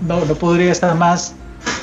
No, 0.07 0.25
no 0.25 0.35
podría 0.35 0.73
estar 0.73 0.97
más, 0.97 1.35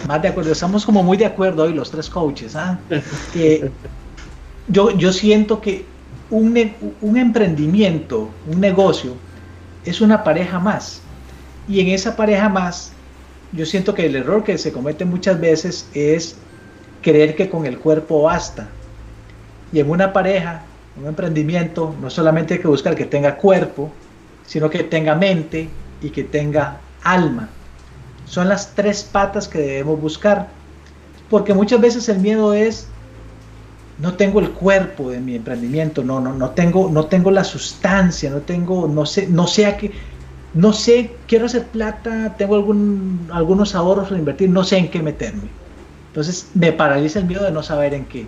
más 0.08 0.22
de 0.22 0.30
acuerdo. 0.30 0.52
Estamos 0.52 0.86
como 0.86 1.04
muy 1.04 1.18
de 1.18 1.26
acuerdo 1.26 1.64
hoy 1.64 1.74
los 1.74 1.92
tres 1.92 2.10
coaches. 2.10 2.56
¿ah? 2.56 2.80
yo, 4.68 4.92
yo 4.92 5.14
siento 5.14 5.62
que 5.62 5.86
un, 6.30 7.18
emprendimiento, 7.18 8.30
un 8.52 8.60
negocio, 8.60 9.14
es 9.86 10.02
una 10.02 10.24
pareja 10.24 10.60
más. 10.60 11.02
Y 11.68 11.80
en 11.80 11.88
esa 11.88 12.16
pareja 12.16 12.50
más, 12.50 12.92
yo 13.54 13.66
siento 13.66 13.94
que 13.94 14.06
el 14.06 14.16
error 14.16 14.44
que 14.44 14.58
se 14.58 14.72
comete 14.72 15.06
muchas 15.06 15.40
veces 15.40 15.88
es 15.94 16.36
creer 17.02 17.36
que 17.36 17.50
con 17.50 17.66
el 17.66 17.78
cuerpo 17.78 18.24
basta. 18.24 18.68
Y 19.72 19.80
en 19.80 19.90
una 19.90 20.14
pareja, 20.14 20.64
un 21.00 21.08
emprendimiento, 21.08 21.96
no 22.02 22.10
solamente 22.10 22.56
hay 22.56 22.60
que 22.60 22.68
buscar 22.68 22.96
que 22.96 23.06
tenga 23.06 23.38
cuerpo, 23.38 23.92
sino 24.46 24.70
que 24.70 24.84
tenga 24.84 25.16
mente 25.16 25.70
y 26.02 26.10
que 26.10 26.24
tenga 26.24 26.80
alma. 27.04 27.50
Son 28.26 28.50
las 28.50 28.76
tres 28.76 29.04
patas 29.04 29.48
que 29.48 29.60
debemos 29.60 30.02
buscar. 30.02 30.48
Porque 31.30 31.54
muchas 31.54 31.82
veces 31.82 32.08
el 32.10 32.20
miedo 32.20 32.54
es 32.54 32.88
no 34.00 34.14
tengo 34.14 34.40
el 34.40 34.52
cuerpo 34.52 35.10
de 35.10 35.20
mi 35.20 35.36
emprendimiento, 35.36 36.04
no, 36.04 36.20
no, 36.20 36.34
no 36.34 36.52
tengo, 36.52 36.90
no 36.90 37.06
tengo 37.06 37.32
la 37.32 37.44
sustancia, 37.44 38.30
no 38.30 38.42
tengo, 38.42 38.88
no 38.88 39.06
sé, 39.06 39.28
no 39.28 39.48
sé 39.48 39.66
a 39.66 39.78
qué, 39.78 39.92
no 40.54 40.74
sé, 40.74 41.12
quiero 41.28 41.46
hacer 41.46 41.68
plata, 41.68 42.36
tengo 42.38 42.56
algún, 42.56 43.28
algunos 43.32 43.76
ahorros 43.76 44.08
para 44.08 44.20
invertir, 44.20 44.50
no 44.50 44.64
sé 44.64 44.78
en 44.78 44.90
qué 44.90 45.02
meterme. 45.02 45.50
Entonces 46.08 46.52
me 46.54 46.72
paraliza 46.72 47.20
el 47.20 47.26
miedo 47.26 47.44
de 47.44 47.52
no 47.52 47.64
saber 47.64 47.94
en 47.94 48.06
qué. 48.06 48.28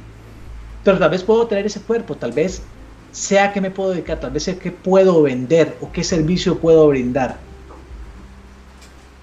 Pero 0.83 0.97
tal 0.97 1.09
vez 1.09 1.23
puedo 1.23 1.47
traer 1.47 1.65
ese 1.65 1.81
cuerpo, 1.81 2.15
tal 2.15 2.31
vez 2.31 2.63
sea 3.11 3.45
a 3.45 3.53
qué 3.53 3.61
me 3.61 3.71
puedo 3.71 3.91
dedicar, 3.91 4.19
tal 4.19 4.31
vez 4.31 4.43
sea 4.43 4.59
qué 4.59 4.71
puedo 4.71 5.21
vender 5.21 5.77
o 5.81 5.91
qué 5.91 6.03
servicio 6.03 6.59
puedo 6.59 6.87
brindar. 6.87 7.37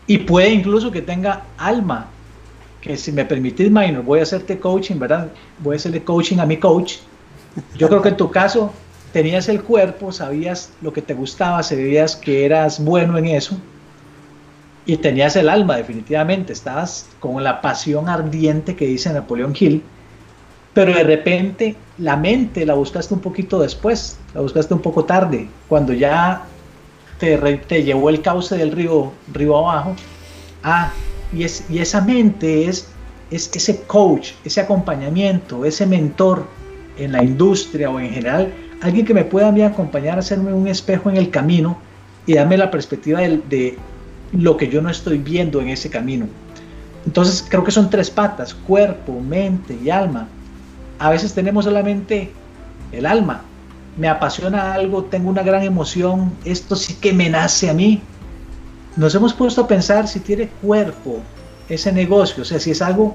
Y 0.07 0.19
puede 0.19 0.51
incluso 0.51 0.91
que 0.91 1.03
tenga 1.03 1.47
alma, 1.57 2.16
si 2.95 3.13
me 3.13 3.25
permitís, 3.25 3.71
Minor, 3.71 4.03
voy 4.05 4.21
a 4.21 4.23
hacerte 4.23 4.59
coaching, 4.59 4.99
¿verdad? 4.99 5.29
Voy 5.59 5.75
a 5.75 5.77
hacerle 5.77 6.03
coaching 6.05 6.39
a 6.39 6.47
mi 6.47 6.59
coach. 6.59 6.97
Yo 7.77 7.89
creo 7.89 8.03
que 8.03 8.11
en 8.11 8.17
tu 8.17 8.31
caso 8.31 8.73
tenías 9.13 9.49
el 9.49 9.63
cuerpo, 9.63 10.13
sabías 10.13 10.71
lo 10.83 10.93
que 10.93 11.03
te 11.03 11.15
gustaba, 11.15 11.63
sabías 11.63 12.17
que 12.17 12.45
eras 12.45 12.85
bueno 12.85 13.17
en 13.19 13.27
eso 13.27 13.57
y 14.87 14.97
tenías 14.99 15.35
el 15.37 15.49
alma 15.49 15.77
definitivamente, 15.77 16.53
estabas 16.53 17.07
con 17.19 17.43
la 17.43 17.61
pasión 17.61 18.09
ardiente 18.09 18.77
que 18.77 18.87
dice 18.87 19.13
Napoleón 19.13 19.55
Hill, 19.59 19.83
pero 20.73 20.95
de 20.95 21.03
repente 21.03 21.75
la 21.99 22.17
mente 22.17 22.65
la 22.65 22.75
buscaste 22.75 23.13
un 23.13 23.21
poquito 23.21 23.59
después, 23.59 24.19
la 24.33 24.43
buscaste 24.43 24.75
un 24.75 24.81
poco 24.81 25.05
tarde, 25.05 25.49
cuando 25.69 25.93
ya 25.93 26.45
te, 27.19 27.37
te 27.57 27.83
llevó 27.83 28.11
el 28.11 28.23
cauce 28.23 28.57
del 28.57 28.71
río, 28.71 29.13
río 29.33 29.57
abajo. 29.57 29.97
Ah, 30.63 30.93
y, 31.33 31.45
es, 31.45 31.65
y 31.69 31.79
esa 31.79 32.01
mente 32.01 32.67
es 32.69 32.89
es 33.31 33.51
ese 33.55 33.83
coach, 33.83 34.33
ese 34.45 34.61
acompañamiento, 34.61 35.65
ese 35.65 35.87
mentor 35.87 36.47
en 36.99 37.13
la 37.13 37.23
industria 37.23 37.91
o 37.91 37.99
en 37.99 38.11
general, 38.11 38.53
alguien 38.81 39.05
que 39.05 39.15
me 39.15 39.25
pueda 39.25 39.49
a 39.49 39.53
mí 39.53 39.63
acompañar 39.63 40.17
a 40.17 40.21
hacerme 40.21 40.53
un 40.53 40.69
espejo 40.69 41.11
en 41.11 41.17
el 41.17 41.31
camino 41.31 41.79
y 42.27 42.35
darme 42.35 42.57
la 42.57 42.71
perspectiva 42.71 43.21
de, 43.21 43.39
de 43.49 43.79
lo 44.33 44.57
que 44.57 44.69
yo 44.69 44.81
no 44.81 44.91
estoy 44.91 45.19
viendo 45.19 45.61
en 45.61 45.69
ese 45.69 45.91
camino. 45.91 46.27
Entonces 47.05 47.45
creo 47.49 47.65
que 47.65 47.71
son 47.71 47.91
tres 47.91 48.11
patas, 48.11 48.55
cuerpo, 48.55 49.21
mente 49.21 49.77
y 49.83 49.91
alma. 49.91 50.29
A 50.99 51.11
veces 51.11 51.35
tenemos 51.35 51.65
solamente 51.65 52.33
el 52.93 53.07
alma. 53.07 53.43
Me 53.97 54.09
apasiona 54.09 54.75
algo, 54.75 55.05
tengo 55.05 55.31
una 55.31 55.43
gran 55.43 55.63
emoción, 55.63 56.33
esto 56.45 56.77
sí 56.77 56.95
que 56.95 57.13
me 57.13 57.31
nace 57.31 57.71
a 57.71 57.75
mí. 57.75 58.03
Nos 58.97 59.15
hemos 59.15 59.35
puesto 59.35 59.63
a 59.63 59.69
pensar 59.69 60.09
si 60.09 60.21
tiene 60.21 60.49
cuerpo 60.63 61.19
ese 61.69 61.93
negocio, 61.93 62.43
o 62.43 62.47
sea, 62.47 62.59
si 62.59 62.71
es 62.71 62.81
algo 62.81 63.15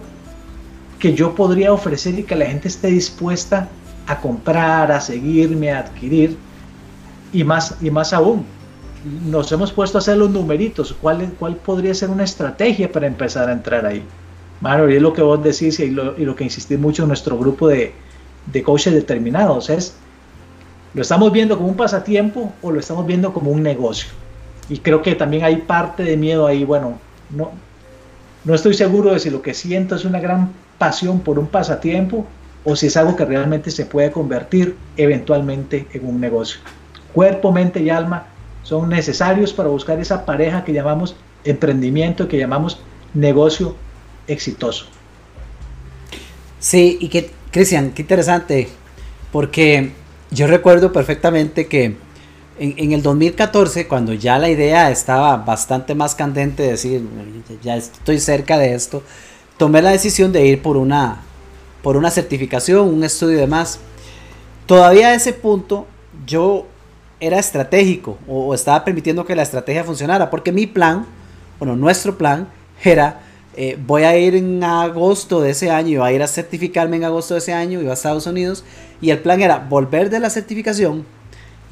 que 1.00 1.14
yo 1.14 1.34
podría 1.34 1.74
ofrecer 1.74 2.20
y 2.20 2.24
que 2.24 2.36
la 2.36 2.46
gente 2.46 2.68
esté 2.68 2.88
dispuesta 2.88 3.68
a 4.06 4.20
comprar, 4.20 4.92
a 4.92 5.02
seguirme, 5.02 5.72
a 5.72 5.80
adquirir. 5.80 6.38
Y 7.34 7.44
más, 7.44 7.76
y 7.82 7.90
más 7.90 8.14
aún, 8.14 8.46
nos 9.26 9.52
hemos 9.52 9.72
puesto 9.72 9.98
a 9.98 10.00
hacer 10.00 10.18
los 10.18 10.30
numeritos. 10.30 10.94
¿Cuál, 11.02 11.34
cuál 11.40 11.56
podría 11.56 11.94
ser 11.96 12.10
una 12.10 12.26
estrategia 12.26 12.92
para 12.92 13.08
empezar 13.08 13.50
a 13.50 13.54
entrar 13.54 13.86
ahí? 13.86 14.04
Y 14.64 14.94
es 14.94 15.02
lo 15.02 15.12
que 15.14 15.24
vos 15.24 15.44
decís 15.44 15.80
y 15.80 15.90
lo, 15.90 16.16
y 16.20 16.26
lo 16.26 16.36
que 16.36 16.44
insistís 16.44 16.78
mucho 16.78 17.02
en 17.04 17.08
nuestro 17.08 17.36
grupo 17.38 17.68
de, 17.68 17.94
de 18.46 18.62
coaches 18.62 18.94
determinados. 18.94 19.72
Es, 19.72 19.96
¿lo 20.94 21.02
estamos 21.02 21.32
viendo 21.32 21.58
como 21.58 21.70
un 21.70 21.76
pasatiempo 21.76 22.54
o 22.62 22.72
lo 22.72 22.80
estamos 22.80 23.08
viendo 23.08 23.34
como 23.34 23.50
un 23.50 23.64
negocio? 23.64 24.12
Y 24.70 24.80
creo 24.80 25.02
que 25.02 25.16
también 25.16 25.44
hay 25.44 25.58
parte 25.58 26.04
de 26.04 26.18
miedo 26.18 26.48
ahí. 26.48 26.64
Bueno, 26.64 27.00
no, 27.30 27.52
no 28.44 28.56
estoy 28.56 28.74
seguro 28.74 29.14
de 29.14 29.20
si 29.20 29.30
lo 29.30 29.42
que 29.42 29.54
siento 29.54 29.96
es 29.96 30.06
una 30.06 30.20
gran 30.20 30.52
pasión 30.78 31.20
por 31.20 31.38
un 31.38 31.48
pasatiempo 31.48 32.26
o 32.64 32.76
si 32.76 32.88
es 32.88 32.98
algo 32.98 33.16
que 33.16 33.26
realmente 33.26 33.72
se 33.72 33.86
puede 33.86 34.12
convertir 34.12 34.76
eventualmente 34.98 35.88
en 35.94 36.06
un 36.06 36.20
negocio. 36.20 36.60
Cuerpo, 37.14 37.52
mente 37.52 37.82
y 37.82 37.90
alma 37.90 38.28
son 38.64 38.90
necesarios 38.90 39.54
para 39.54 39.70
buscar 39.70 40.00
esa 40.00 40.26
pareja 40.26 40.64
que 40.64 40.74
llamamos 40.74 41.16
emprendimiento, 41.44 42.28
que 42.28 42.38
llamamos 42.38 42.80
negocio 43.14 43.76
exitoso. 44.28 44.86
Sí, 46.60 46.98
y 47.02 47.10
que, 47.10 47.32
Cristian, 47.52 47.92
qué 47.92 48.04
interesante, 48.04 48.70
porque 49.32 49.92
yo 50.30 50.48
recuerdo 50.48 50.94
perfectamente 50.94 51.68
que 51.68 51.96
en, 52.62 52.92
el 52.92 53.02
2014, 53.02 53.88
cuando 53.88 54.14
ya 54.14 54.38
la 54.38 54.48
idea 54.48 54.92
estaba 54.92 55.36
bastante 55.38 55.96
más 55.96 56.14
candente, 56.14 56.62
de 56.62 56.70
decir, 56.70 57.02
ya 57.64 57.76
estoy 57.76 58.20
cerca 58.20 58.60
de 58.60 58.76
esto, 58.76 59.02
tomé 59.58 59.82
la 59.82 59.90
decisión 59.90 60.32
de 60.32 60.46
ir 60.46 60.62
por 60.62 60.78
una, 60.78 61.22
por 61.82 61.98
una 61.98 62.12
certificación, 62.12 62.88
un 62.88 63.04
estudio 63.04 63.38
y 63.38 63.40
demás. 63.42 63.80
Todavía 64.68 65.08
a 65.08 65.16
ese 65.16 65.34
punto 65.34 65.88
yo 66.28 66.68
era 67.20 67.40
estratégico 67.40 68.20
o, 68.28 68.54
estaba 68.54 68.86
permitiendo 68.86 69.26
que 69.26 69.36
la 69.36 69.42
estrategia 69.42 69.84
funcionara, 69.84 70.30
porque 70.30 70.52
mi 70.52 70.68
plan, 70.68 71.08
bueno, 71.58 71.76
nuestro 71.76 72.16
plan 72.16 72.48
era, 72.84 73.22
eh, 73.56 73.76
voy 73.88 74.04
a 74.04 74.16
ir 74.16 74.36
en 74.36 74.64
agosto 74.64 75.42
de 75.42 75.50
ese 75.50 75.72
año, 75.72 75.90
iba 75.90 76.06
a 76.06 76.12
ir 76.12 76.22
a 76.22 76.28
certificarme 76.28 76.98
en 76.98 77.06
agosto 77.06 77.34
de 77.34 77.40
ese 77.40 77.54
año, 77.54 77.82
iba 77.82 77.90
a 77.90 77.96
Estados 77.96 78.28
Unidos, 78.28 78.64
y 79.02 79.10
el 79.10 79.18
plan 79.18 79.42
era 79.42 79.58
volver 79.58 80.12
de 80.12 80.20
la 80.20 80.30
certificación 80.30 81.06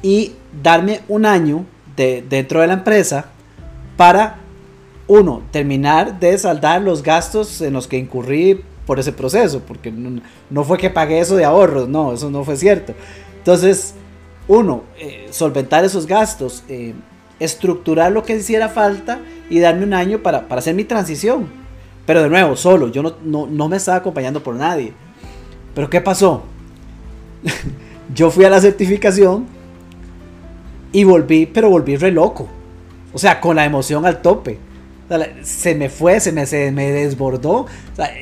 y 0.02 0.32
darme 0.62 1.00
un 1.08 1.26
año 1.26 1.64
de, 1.96 2.24
dentro 2.28 2.60
de 2.60 2.66
la 2.66 2.74
empresa 2.74 3.26
para, 3.96 4.38
uno, 5.06 5.42
terminar 5.50 6.20
de 6.20 6.38
saldar 6.38 6.82
los 6.82 7.02
gastos 7.02 7.60
en 7.60 7.72
los 7.72 7.86
que 7.86 7.98
incurrí 7.98 8.62
por 8.86 8.98
ese 8.98 9.12
proceso, 9.12 9.60
porque 9.66 9.92
no, 9.92 10.20
no 10.48 10.64
fue 10.64 10.78
que 10.78 10.90
pagué 10.90 11.20
eso 11.20 11.36
de 11.36 11.44
ahorros, 11.44 11.88
no, 11.88 12.12
eso 12.12 12.30
no 12.30 12.44
fue 12.44 12.56
cierto. 12.56 12.94
Entonces, 13.38 13.94
uno, 14.48 14.82
eh, 14.98 15.28
solventar 15.30 15.84
esos 15.84 16.06
gastos, 16.06 16.64
eh, 16.68 16.94
estructurar 17.38 18.10
lo 18.12 18.24
que 18.24 18.36
hiciera 18.36 18.68
falta 18.68 19.20
y 19.48 19.60
darme 19.60 19.84
un 19.84 19.94
año 19.94 20.18
para, 20.18 20.46
hacer 20.50 20.74
mi 20.74 20.84
transición. 20.84 21.48
Pero 22.04 22.22
de 22.22 22.28
nuevo, 22.28 22.56
solo, 22.56 22.88
yo 22.88 23.02
no, 23.02 23.46
no, 23.46 23.68
me 23.68 23.76
estaba 23.76 23.98
acompañando 23.98 24.42
por 24.42 24.56
nadie. 24.56 24.92
Pero 25.74 25.88
¿qué 25.88 26.00
pasó? 26.00 26.42
yo 28.14 28.30
fui 28.30 28.44
a 28.44 28.50
la 28.50 28.60
certificación 28.60 29.46
y 30.92 31.04
volví, 31.04 31.46
pero 31.46 31.70
volví 31.70 31.96
re 31.96 32.10
loco. 32.10 32.48
O 33.12 33.18
sea, 33.18 33.40
con 33.40 33.56
la 33.56 33.64
emoción 33.64 34.06
al 34.06 34.22
tope. 34.22 34.58
se 35.42 35.74
me 35.74 35.88
fue, 35.88 36.20
se 36.20 36.32
me, 36.32 36.46
se 36.46 36.70
me 36.70 36.90
desbordó. 36.90 37.66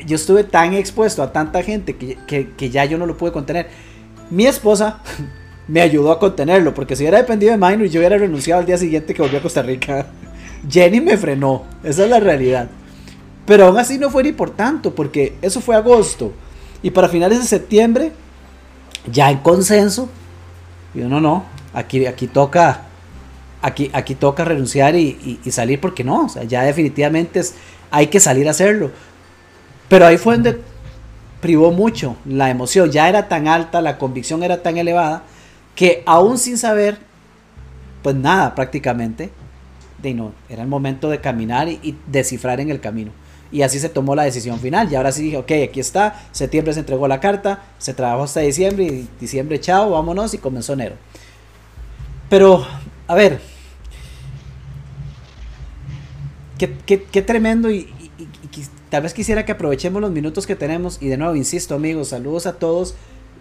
yo 0.05 0.15
estuve 0.15 0.43
tan 0.43 0.73
expuesto 0.73 1.21
a 1.21 1.31
tanta 1.31 1.63
gente 1.63 1.95
que, 1.95 2.49
que 2.55 2.69
ya 2.69 2.85
yo 2.85 2.97
no 2.97 3.05
lo 3.05 3.17
pude 3.17 3.31
contener. 3.31 3.67
Mi 4.29 4.45
esposa 4.45 4.99
me 5.67 5.81
ayudó 5.81 6.11
a 6.11 6.19
contenerlo, 6.19 6.73
porque 6.73 6.95
si 6.95 7.03
hubiera 7.03 7.19
dependido 7.19 7.51
de 7.51 7.57
Minor, 7.57 7.87
yo 7.87 7.99
hubiera 7.99 8.17
renunciado 8.17 8.61
al 8.61 8.65
día 8.65 8.77
siguiente 8.77 9.13
que 9.13 9.21
volví 9.21 9.37
a 9.37 9.41
Costa 9.41 9.61
Rica. 9.61 10.07
Jenny 10.69 10.99
me 10.99 11.17
frenó, 11.17 11.63
esa 11.83 12.03
es 12.03 12.09
la 12.09 12.19
realidad. 12.19 12.69
Pero 13.45 13.65
aún 13.65 13.77
así 13.77 13.97
no 13.97 14.09
fue 14.09 14.23
ni 14.23 14.31
por 14.31 14.51
tanto, 14.51 14.93
porque 14.93 15.35
eso 15.41 15.61
fue 15.61 15.75
agosto. 15.75 16.33
Y 16.83 16.91
para 16.91 17.09
finales 17.09 17.39
de 17.39 17.45
septiembre, 17.45 18.11
ya 19.11 19.31
en 19.31 19.39
consenso, 19.39 20.09
yo 20.93 21.07
no, 21.07 21.19
no, 21.19 21.45
aquí, 21.73 22.05
aquí 22.05 22.27
toca, 22.27 22.81
aquí, 23.61 23.89
aquí 23.93 24.15
toca 24.15 24.45
renunciar 24.45 24.95
y, 24.95 25.39
salir 25.49 25.79
porque 25.79 26.03
no, 26.03 26.25
o 26.25 26.29
sea, 26.29 26.43
ya 26.43 26.63
definitivamente 26.63 27.39
es, 27.39 27.55
hay 27.91 28.07
que 28.07 28.19
salir 28.19 28.47
a 28.47 28.51
hacerlo. 28.51 28.91
Pero 29.87 30.05
ahí 30.05 30.17
fue 30.17 30.35
donde 30.35 30.61
privó 31.41 31.71
mucho 31.71 32.15
la 32.25 32.49
emoción, 32.49 32.91
ya 32.91 33.09
era 33.09 33.27
tan 33.27 33.47
alta, 33.47 33.81
la 33.81 33.97
convicción 33.97 34.43
era 34.43 34.61
tan 34.61 34.77
elevada, 34.77 35.23
que 35.75 36.03
aún 36.05 36.37
sin 36.37 36.57
saber, 36.57 36.97
pues 38.03 38.15
nada 38.15 38.53
prácticamente, 38.55 39.31
de 40.01 40.13
no, 40.13 40.33
era 40.49 40.61
el 40.61 40.67
momento 40.67 41.09
de 41.09 41.19
caminar 41.19 41.67
y, 41.67 41.97
descifrar 42.07 42.59
en 42.59 42.69
el 42.69 42.79
camino. 42.79 43.11
Y 43.51 43.63
así 43.63 43.79
se 43.79 43.89
tomó 43.89 44.15
la 44.15 44.23
decisión 44.23 44.59
final. 44.59 44.91
Y 44.91 44.95
ahora 44.95 45.11
sí 45.11 45.23
dije, 45.23 45.37
ok, 45.37 45.51
aquí 45.67 45.79
está, 45.79 46.21
septiembre 46.31 46.73
se 46.73 46.81
entregó 46.81 47.07
la 47.07 47.19
carta, 47.19 47.63
se 47.79 47.95
trabajó 47.95 48.23
hasta 48.23 48.41
diciembre 48.41 48.83
y 48.83 49.09
diciembre, 49.19 49.59
chao, 49.59 49.89
vámonos 49.89 50.33
y 50.35 50.37
comenzó 50.37 50.73
enero. 50.73 50.95
Pero, 52.29 52.65
a 53.07 53.15
ver, 53.15 53.41
qué, 56.57 57.21
tremendo 57.23 57.71
y, 57.71 57.91
tal 58.89 59.03
vez 59.03 59.13
quisiera 59.13 59.45
que 59.45 59.51
aprovechemos 59.51 60.01
los 60.01 60.11
minutos 60.11 60.45
que 60.45 60.55
tenemos 60.55 61.01
y 61.01 61.07
de 61.07 61.17
nuevo, 61.17 61.35
insisto 61.35 61.75
amigos, 61.75 62.09
saludos 62.09 62.45
a 62.45 62.53
todos. 62.53 62.95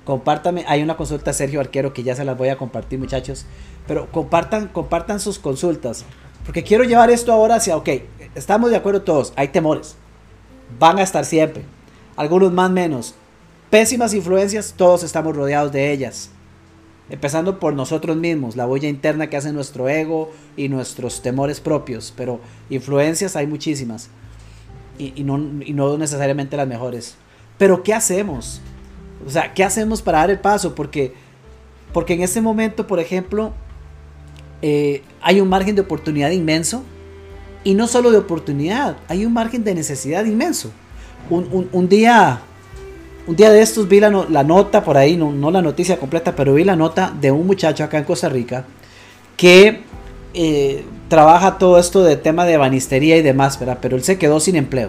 Compártame, 0.05 0.65
hay 0.67 0.83
una 0.83 0.97
consulta 0.97 1.35
Sergio 1.35 1.61
Arquero 1.61 1.93
que 1.93 2.03
ya 2.03 2.17
se 2.17 2.25
las 2.25 2.39
voy 2.39 2.49
a 2.49 2.57
compartir 2.57 2.99
muchachos, 2.99 3.45
pero 3.87 4.11
compartan, 4.11 4.69
compartan 4.69 5.21
sus 5.21 5.39
consultas, 5.39 6.07
porque 6.47 6.63
quiero 6.63 6.85
llevar 6.85 7.11
esto 7.11 7.31
ahora 7.31 7.57
hacia, 7.57 7.77
ok, 7.77 7.91
estamos 8.35 8.71
de 8.71 8.77
acuerdo 8.77 9.03
todos, 9.03 9.35
hay 9.37 9.49
temores, 9.49 9.97
van 10.79 10.99
a 10.99 11.03
estar 11.03 11.27
siempre, 11.27 11.63
algunos 12.17 12.51
más 12.55 12.71
menos, 12.71 13.15
pésimas 13.69 14.15
influencias, 14.15 14.73
todos 14.75 15.03
estamos 15.03 15.37
rodeados 15.37 15.73
de 15.73 15.93
ellas, 15.93 16.31
empezando 17.11 17.59
por 17.59 17.75
nosotros 17.75 18.17
mismos, 18.17 18.57
la 18.57 18.67
boya 18.67 18.89
interna 18.89 19.29
que 19.29 19.37
hace 19.37 19.53
nuestro 19.53 19.89
ego 19.89 20.31
y 20.57 20.69
nuestros 20.69 21.23
temores 21.23 21.61
propios, 21.61 22.13
pero 22.17 22.41
influencias 22.71 23.37
hay 23.37 23.47
muchísimas 23.47 24.11
y, 24.99 25.23
no, 25.25 25.39
y 25.65 25.73
no 25.73 25.97
necesariamente 25.97 26.57
las 26.57 26.69
mejores. 26.69 27.17
Pero 27.57 27.83
¿qué 27.83 27.95
hacemos? 27.95 28.61
O 29.27 29.31
sea, 29.31 29.55
¿qué 29.55 29.65
hacemos 29.65 30.03
para 30.03 30.19
dar 30.19 30.31
el 30.31 30.39
paso? 30.39 30.75
Porque, 30.75 31.15
porque 31.93 32.15
en 32.15 32.23
este 32.23 32.41
momento, 32.41 32.87
por 32.87 33.01
ejemplo, 33.01 33.53
eh, 34.63 35.03
hay 35.21 35.41
un 35.41 35.49
margen 35.49 35.75
de 35.75 35.83
oportunidad 35.83 36.31
inmenso. 36.31 36.83
Y 37.65 37.75
no 37.75 37.87
solo 37.87 38.11
de 38.11 38.19
oportunidad, 38.19 38.97
hay 39.09 39.27
un 39.27 39.33
margen 39.33 39.65
de 39.65 39.75
necesidad 39.75 40.25
inmenso. 40.25 40.71
Un, 41.29 41.89
día, 41.89 42.41
un 43.29 43.37
día 43.37 43.53
de 43.53 43.61
estos 43.61 43.89
vi 43.89 44.01
la, 44.01 44.11
nota 44.11 44.83
por 44.83 44.97
ahí, 44.97 45.19
no, 45.19 45.51
la 45.51 45.61
noticia 45.61 45.99
completa, 45.99 46.35
pero 46.35 46.55
vi 46.55 46.65
la 46.65 46.77
nota 46.77 47.15
de 47.21 47.31
un 47.31 47.47
muchacho 47.47 47.85
acá 47.85 47.99
en 47.99 48.05
Costa 48.05 48.31
Rica 48.31 48.65
que 49.37 49.83
eh, 50.33 50.87
trabaja 51.09 51.59
todo 51.59 51.79
esto 51.79 52.03
de 52.03 52.17
tema 52.17 52.47
de 52.47 52.57
banistería 52.57 53.19
y 53.19 53.23
demás, 53.23 53.59
pero 53.83 53.97
él 53.97 54.03
se 54.03 54.17
quedó 54.17 54.41
sin 54.41 54.57
empleo. 54.57 54.89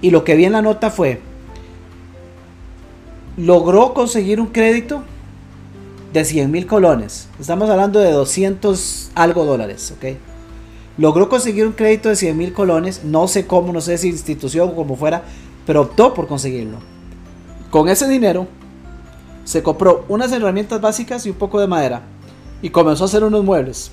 Y 0.00 0.10
lo 0.10 0.24
que 0.24 0.36
vi 0.36 0.46
en 0.46 0.52
la 0.52 0.62
nota 0.62 0.90
fue 0.90 1.20
logró 3.36 3.92
conseguir 3.92 4.40
un 4.40 4.46
crédito 4.46 5.02
de 6.14 6.24
100 6.24 6.50
mil 6.50 6.66
colones. 6.66 7.28
Estamos 7.38 7.68
hablando 7.68 8.00
de 8.00 8.10
200 8.10 9.10
algo 9.14 9.44
dólares, 9.44 9.92
¿ok? 9.94 10.16
Logró 10.96 11.28
conseguir 11.28 11.66
un 11.66 11.74
crédito 11.74 12.08
de 12.08 12.16
100 12.16 12.38
mil 12.38 12.54
colones. 12.54 13.04
No 13.04 13.28
sé 13.28 13.46
cómo, 13.46 13.70
no 13.70 13.82
sé 13.82 13.98
si 13.98 14.08
institución 14.08 14.70
o 14.70 14.74
como 14.74 14.96
fuera, 14.96 15.24
pero 15.66 15.82
optó 15.82 16.14
por 16.14 16.26
conseguirlo. 16.26 16.78
Con 17.70 17.88
ese 17.88 18.08
dinero 18.08 18.48
se 19.44 19.62
compró 19.62 20.04
unas 20.08 20.32
herramientas 20.32 20.80
básicas 20.80 21.24
y 21.26 21.30
un 21.30 21.36
poco 21.36 21.60
de 21.60 21.66
madera. 21.66 22.02
Y 22.62 22.70
comenzó 22.70 23.04
a 23.04 23.06
hacer 23.06 23.24
unos 23.24 23.44
muebles. 23.44 23.90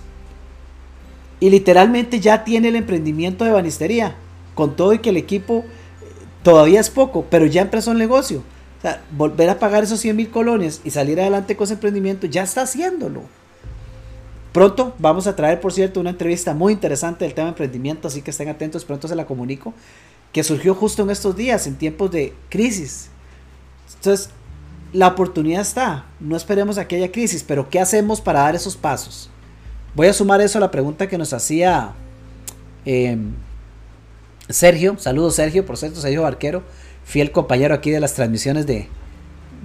Y 1.39 1.49
literalmente 1.49 2.19
ya 2.19 2.43
tiene 2.43 2.69
el 2.69 2.75
emprendimiento 2.75 3.45
de 3.45 3.51
banistería. 3.51 4.15
Con 4.55 4.75
todo 4.75 4.93
y 4.93 4.99
que 4.99 5.11
el 5.11 5.17
equipo 5.17 5.63
todavía 6.43 6.79
es 6.79 6.89
poco, 6.89 7.25
pero 7.29 7.45
ya 7.45 7.61
empezó 7.61 7.91
el 7.91 7.97
negocio. 7.97 8.43
O 8.79 8.81
sea, 8.81 9.03
volver 9.11 9.49
a 9.49 9.59
pagar 9.59 9.83
esos 9.83 9.99
100 9.99 10.15
mil 10.15 10.29
colones 10.29 10.81
y 10.83 10.91
salir 10.91 11.19
adelante 11.19 11.55
con 11.55 11.65
ese 11.65 11.73
emprendimiento, 11.73 12.27
ya 12.27 12.43
está 12.43 12.61
haciéndolo. 12.61 13.21
Pronto 14.53 14.95
vamos 14.97 15.27
a 15.27 15.35
traer, 15.35 15.59
por 15.59 15.73
cierto, 15.73 15.99
una 15.99 16.11
entrevista 16.11 16.53
muy 16.53 16.73
interesante 16.73 17.25
del 17.25 17.33
tema 17.33 17.49
emprendimiento, 17.49 18.07
así 18.07 18.21
que 18.21 18.31
estén 18.31 18.49
atentos, 18.49 18.85
pronto 18.85 19.07
se 19.07 19.15
la 19.15 19.25
comunico, 19.25 19.73
que 20.31 20.43
surgió 20.43 20.73
justo 20.73 21.03
en 21.03 21.11
estos 21.11 21.35
días, 21.35 21.67
en 21.67 21.75
tiempos 21.75 22.11
de 22.11 22.33
crisis. 22.49 23.09
Entonces, 23.95 24.29
la 24.93 25.07
oportunidad 25.07 25.61
está, 25.61 26.05
no 26.19 26.35
esperemos 26.35 26.77
a 26.77 26.87
que 26.87 26.95
haya 26.95 27.11
crisis, 27.11 27.43
pero 27.45 27.69
¿qué 27.69 27.79
hacemos 27.79 28.21
para 28.21 28.41
dar 28.41 28.55
esos 28.55 28.75
pasos? 28.75 29.29
Voy 29.95 30.07
a 30.07 30.13
sumar 30.13 30.41
eso 30.41 30.57
a 30.57 30.61
la 30.61 30.71
pregunta 30.71 31.07
que 31.07 31.17
nos 31.17 31.33
hacía 31.33 31.93
em, 32.85 33.33
Sergio, 34.49 34.97
saludos 34.97 35.35
Sergio, 35.35 35.65
por 35.65 35.77
cierto, 35.77 35.99
Sergio 35.99 36.21
Barquero, 36.21 36.63
fiel 37.03 37.31
compañero 37.31 37.73
aquí 37.73 37.91
de 37.91 37.99
las 37.99 38.13
transmisiones 38.13 38.65
de, 38.65 38.87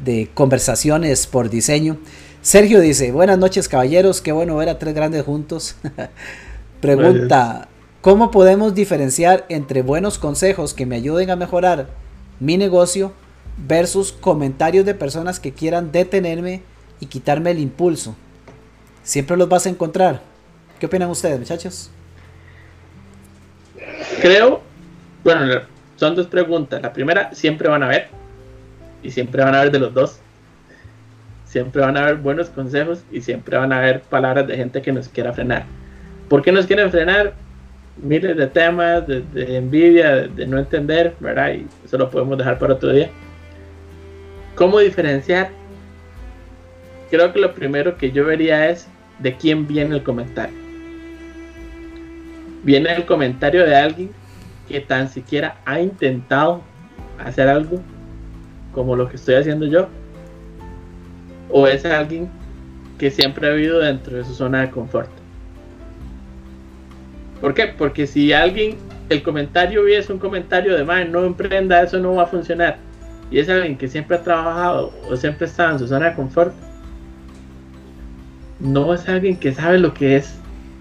de 0.04 0.28
conversaciones 0.34 1.26
por 1.26 1.50
diseño. 1.50 1.98
Sergio 2.40 2.80
dice, 2.80 3.12
buenas 3.12 3.38
noches 3.38 3.68
caballeros, 3.68 4.20
qué 4.20 4.32
bueno 4.32 4.56
ver 4.56 4.68
a 4.68 4.78
tres 4.78 4.94
grandes 4.94 5.24
juntos. 5.24 5.76
Pregunta, 6.80 7.68
¿cómo 8.00 8.32
podemos 8.32 8.74
diferenciar 8.74 9.46
entre 9.48 9.82
buenos 9.82 10.18
consejos 10.18 10.74
que 10.74 10.86
me 10.86 10.96
ayuden 10.96 11.30
a 11.30 11.36
mejorar 11.36 11.90
mi 12.40 12.56
negocio 12.56 13.12
versus 13.56 14.12
comentarios 14.12 14.84
de 14.84 14.94
personas 14.94 15.40
que 15.40 15.52
quieran 15.52 15.92
detenerme 15.92 16.62
y 17.00 17.06
quitarme 17.06 17.50
el 17.50 17.58
impulso? 17.58 18.16
Siempre 19.02 19.36
los 19.36 19.48
vas 19.48 19.66
a 19.66 19.70
encontrar. 19.70 20.20
¿Qué 20.78 20.86
opinan 20.86 21.10
ustedes, 21.10 21.38
muchachos? 21.38 21.90
Creo, 24.20 24.62
bueno, 25.24 25.62
son 25.96 26.14
dos 26.14 26.26
preguntas. 26.26 26.80
La 26.82 26.92
primera, 26.92 27.34
siempre 27.34 27.68
van 27.68 27.82
a 27.82 27.88
ver. 27.88 28.08
Y 29.02 29.10
siempre 29.10 29.42
van 29.42 29.54
a 29.54 29.62
ver 29.62 29.72
de 29.72 29.78
los 29.80 29.92
dos 29.92 30.20
siempre 31.52 31.82
van 31.82 31.98
a 31.98 32.04
haber 32.04 32.16
buenos 32.16 32.48
consejos 32.48 33.04
y 33.12 33.20
siempre 33.20 33.58
van 33.58 33.74
a 33.74 33.78
haber 33.78 34.00
palabras 34.00 34.46
de 34.46 34.56
gente 34.56 34.80
que 34.80 34.90
nos 34.90 35.08
quiera 35.08 35.34
frenar. 35.34 35.66
¿Por 36.30 36.40
qué 36.40 36.50
nos 36.50 36.66
quieren 36.66 36.90
frenar? 36.90 37.34
Miles 37.98 38.38
de 38.38 38.46
temas, 38.46 39.06
de, 39.06 39.22
envidia, 39.58 40.28
de, 40.28 40.46
no 40.46 40.58
entender, 40.58 41.14
¿verdad? 41.20 41.52
Y 41.52 41.66
eso 41.84 41.98
lo 41.98 42.08
podemos 42.08 42.38
dejar 42.38 42.58
para 42.58 42.72
otro 42.72 42.90
día. 42.90 43.10
¿Cómo 44.54 44.78
diferenciar? 44.78 45.50
Creo 47.10 47.32
que 47.32 47.40
lo 47.40 47.54
primero 47.54 47.96
que 47.96 48.10
yo 48.12 48.24
vería 48.24 48.68
es 48.70 48.86
de 49.18 49.36
quién 49.36 49.66
viene 49.66 49.96
el 49.96 50.02
comentario. 50.02 50.56
Viene 52.62 52.94
el 52.94 53.06
comentario 53.06 53.66
de 53.66 53.76
alguien 53.76 54.10
que 54.68 54.80
tan 54.80 55.08
siquiera 55.08 55.56
ha 55.64 55.80
intentado 55.80 56.62
hacer 57.18 57.48
algo 57.48 57.80
como 58.72 58.96
lo 58.96 59.08
que 59.08 59.16
estoy 59.16 59.34
haciendo 59.34 59.66
yo 59.66 59.88
o 61.50 61.66
es 61.66 61.84
alguien 61.84 62.28
que 62.98 63.10
siempre 63.10 63.46
ha 63.46 63.50
vivido 63.50 63.80
dentro 63.80 64.16
de 64.16 64.24
su 64.24 64.34
zona 64.34 64.62
de 64.62 64.70
confort. 64.70 65.10
¿Por 67.40 67.54
qué? 67.54 67.66
Porque 67.76 68.06
si 68.06 68.32
alguien, 68.32 68.76
el 69.08 69.22
comentario 69.22 69.86
es 69.86 70.08
un 70.08 70.18
comentario 70.18 70.76
de, 70.76 70.84
man, 70.84 71.10
no 71.10 71.24
emprenda, 71.24 71.82
eso 71.82 71.98
no 71.98 72.14
va 72.14 72.22
a 72.22 72.26
funcionar, 72.26 72.78
y 73.32 73.38
es 73.38 73.48
alguien 73.48 73.78
que 73.78 73.88
siempre 73.88 74.18
ha 74.18 74.22
trabajado 74.22 74.92
o 75.08 75.16
siempre 75.16 75.46
está 75.46 75.70
en 75.70 75.78
su 75.78 75.88
zona 75.88 76.10
de 76.10 76.14
confort, 76.14 76.52
no 78.60 78.92
es 78.92 79.08
alguien 79.08 79.36
que 79.36 79.54
sabe 79.54 79.78
lo 79.78 79.94
que 79.94 80.16
es 80.16 80.34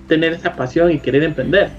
tener 0.08 0.34
esa 0.34 0.54
pasión 0.54 0.92
y 0.92 1.00
querer 1.00 1.24
emprender. 1.24 1.70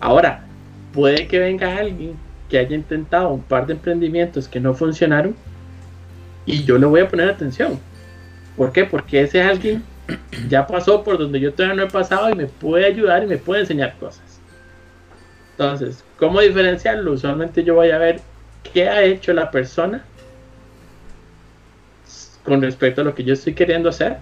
Ahora, 0.00 0.44
puede 0.92 1.28
que 1.28 1.38
venga 1.38 1.76
alguien 1.76 2.14
que 2.48 2.58
haya 2.58 2.74
intentado 2.74 3.30
un 3.30 3.42
par 3.42 3.66
de 3.66 3.74
emprendimientos 3.74 4.48
que 4.48 4.58
no 4.58 4.74
funcionaron 4.74 5.36
y 6.44 6.64
yo 6.64 6.76
le 6.76 6.86
voy 6.86 7.00
a 7.00 7.08
poner 7.08 7.30
atención. 7.30 7.78
¿Por 8.56 8.72
qué? 8.72 8.84
Porque 8.84 9.22
ese 9.22 9.40
alguien 9.40 9.84
ya 10.48 10.66
pasó 10.66 11.04
por 11.04 11.18
donde 11.18 11.38
yo 11.38 11.54
todavía 11.54 11.76
no 11.76 11.82
he 11.84 11.90
pasado 11.90 12.28
y 12.30 12.34
me 12.34 12.46
puede 12.46 12.86
ayudar 12.86 13.22
y 13.22 13.28
me 13.28 13.38
puede 13.38 13.60
enseñar 13.60 13.94
cosas. 14.00 14.40
Entonces, 15.52 16.02
¿cómo 16.18 16.40
diferenciarlo? 16.40 17.12
Usualmente 17.12 17.62
yo 17.62 17.76
voy 17.76 17.90
a 17.90 17.98
ver 17.98 18.20
qué 18.62 18.88
ha 18.88 19.02
hecho 19.02 19.32
la 19.32 19.50
persona 19.50 20.04
con 22.44 22.62
respecto 22.62 23.02
a 23.02 23.04
lo 23.04 23.14
que 23.14 23.24
yo 23.24 23.34
estoy 23.34 23.54
queriendo 23.54 23.88
hacer. 23.88 24.18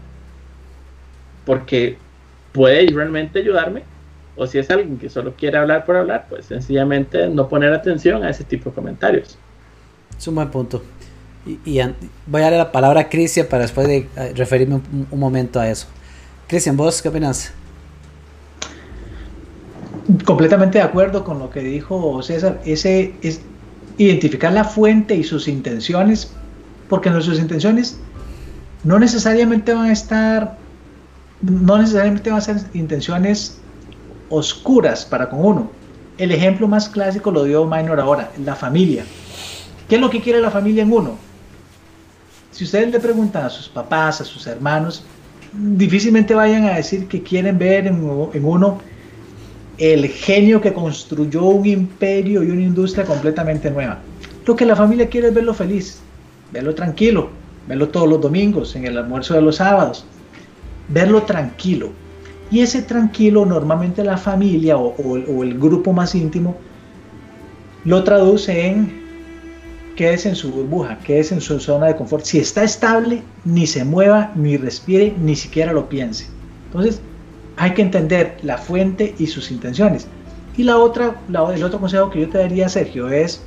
Porque 1.44 1.96
puede 2.52 2.86
realmente 2.92 3.38
ayudarme. 3.38 3.82
O 4.36 4.46
si 4.46 4.58
es 4.58 4.70
alguien 4.70 4.98
que 4.98 5.08
solo 5.08 5.34
quiere 5.36 5.58
hablar 5.58 5.84
por 5.84 5.96
hablar, 5.96 6.26
pues 6.28 6.46
sencillamente 6.46 7.28
no 7.28 7.48
poner 7.48 7.72
atención 7.72 8.22
a 8.22 8.30
ese 8.30 8.44
tipo 8.44 8.70
de 8.70 8.74
comentarios. 8.76 9.36
Es 10.16 10.28
un 10.28 10.36
buen 10.36 10.50
punto. 10.50 10.82
Y, 11.46 11.80
voy 12.26 12.40
a 12.40 12.44
darle 12.44 12.58
la 12.58 12.70
palabra 12.70 13.00
a 13.00 13.08
Cristian 13.08 13.46
para 13.46 13.62
después 13.62 13.88
de 13.88 14.06
referirme 14.36 14.80
un, 15.10 15.18
momento 15.18 15.58
a 15.58 15.68
eso. 15.68 15.86
Cristian, 16.46 16.76
¿vos 16.76 17.00
qué 17.02 17.08
opinas? 17.08 17.52
Completamente 20.24 20.78
de 20.78 20.84
acuerdo 20.84 21.24
con 21.24 21.38
lo 21.38 21.50
que 21.50 21.60
dijo 21.60 22.22
César. 22.22 22.60
Ese 22.64 23.14
es 23.22 23.40
identificar 23.98 24.52
la 24.52 24.64
fuente 24.64 25.14
y 25.14 25.24
sus 25.24 25.48
intenciones, 25.48 26.32
porque 26.88 27.10
nuestras 27.10 27.38
intenciones 27.38 27.98
no 28.84 28.98
necesariamente 28.98 29.74
van 29.74 29.90
a 29.90 29.92
estar, 29.92 30.56
no 31.42 31.78
necesariamente 31.78 32.30
van 32.30 32.38
a 32.38 32.42
ser 32.42 32.56
intenciones 32.74 33.58
oscuras 34.30 35.04
para 35.04 35.28
con 35.28 35.44
uno. 35.44 35.70
El 36.16 36.32
ejemplo 36.32 36.66
más 36.66 36.88
clásico 36.88 37.30
lo 37.30 37.44
dio 37.44 37.66
Minor 37.66 38.00
ahora, 38.00 38.30
la 38.44 38.54
familia. 38.54 39.04
¿Qué 39.88 39.96
es 39.96 40.00
lo 40.00 40.10
que 40.10 40.20
quiere 40.20 40.40
la 40.40 40.50
familia 40.50 40.82
en 40.82 40.92
uno? 40.92 41.16
Si 42.50 42.64
ustedes 42.64 42.90
le 42.90 43.00
preguntan 43.00 43.46
a 43.46 43.50
sus 43.50 43.68
papás, 43.68 44.20
a 44.20 44.24
sus 44.24 44.46
hermanos, 44.46 45.04
difícilmente 45.52 46.34
vayan 46.34 46.64
a 46.64 46.74
decir 46.74 47.06
que 47.06 47.22
quieren 47.22 47.58
ver 47.58 47.86
en, 47.86 48.02
uno 48.02 48.80
el 49.78 50.08
genio 50.08 50.60
que 50.60 50.72
construyó 50.72 51.44
un 51.44 51.66
imperio 51.66 52.42
y 52.42 52.50
una 52.50 52.62
industria 52.62 53.04
completamente 53.04 53.70
nueva. 53.70 53.98
Lo 54.44 54.56
que 54.56 54.66
la 54.66 54.76
familia 54.76 55.08
quiere 55.08 55.28
es 55.28 55.34
verlo 55.34 55.54
feliz, 55.54 56.00
verlo 56.52 56.74
tranquilo, 56.74 57.30
verlo 57.66 57.88
todos 57.88 58.08
los 58.08 58.20
domingos, 58.20 58.74
en 58.76 58.86
el 58.86 58.98
almuerzo 58.98 59.34
de 59.34 59.42
los 59.42 59.56
sábados, 59.56 60.04
verlo 60.88 61.22
tranquilo. 61.22 61.90
Y 62.50 62.60
ese 62.60 62.82
tranquilo 62.82 63.44
normalmente 63.44 64.02
la 64.02 64.16
familia 64.16 64.78
o 64.78 65.42
el 65.44 65.58
grupo 65.58 65.92
más 65.92 66.14
íntimo 66.14 66.56
lo 67.84 68.02
traduce 68.04 68.66
en 68.66 69.08
quédese 69.98 70.28
en 70.28 70.36
su 70.36 70.52
burbuja, 70.52 70.96
quédese 71.00 71.34
en 71.34 71.40
su 71.40 71.58
zona 71.58 71.86
de 71.86 71.96
confort. 71.96 72.24
Si 72.24 72.38
está 72.38 72.62
estable, 72.62 73.20
ni 73.44 73.66
se 73.66 73.84
mueva, 73.84 74.30
ni 74.36 74.56
respire, 74.56 75.12
ni 75.20 75.34
siquiera 75.34 75.72
lo 75.72 75.88
piense. 75.88 76.26
Entonces, 76.66 77.00
hay 77.58 77.74
que 77.74 77.82
entender 77.82 78.38
la 78.42 78.56
fuente 78.56 79.14
y 79.18 79.26
sus 79.26 79.50
intenciones. 79.50 80.06
Y 80.56 80.62
la 80.62 80.78
otra, 80.78 81.16
el 81.28 81.62
otro 81.62 81.80
consejo 81.80 82.10
que 82.10 82.20
yo 82.20 82.28
te 82.28 82.38
daría, 82.38 82.68
Sergio, 82.68 83.08
es 83.08 83.42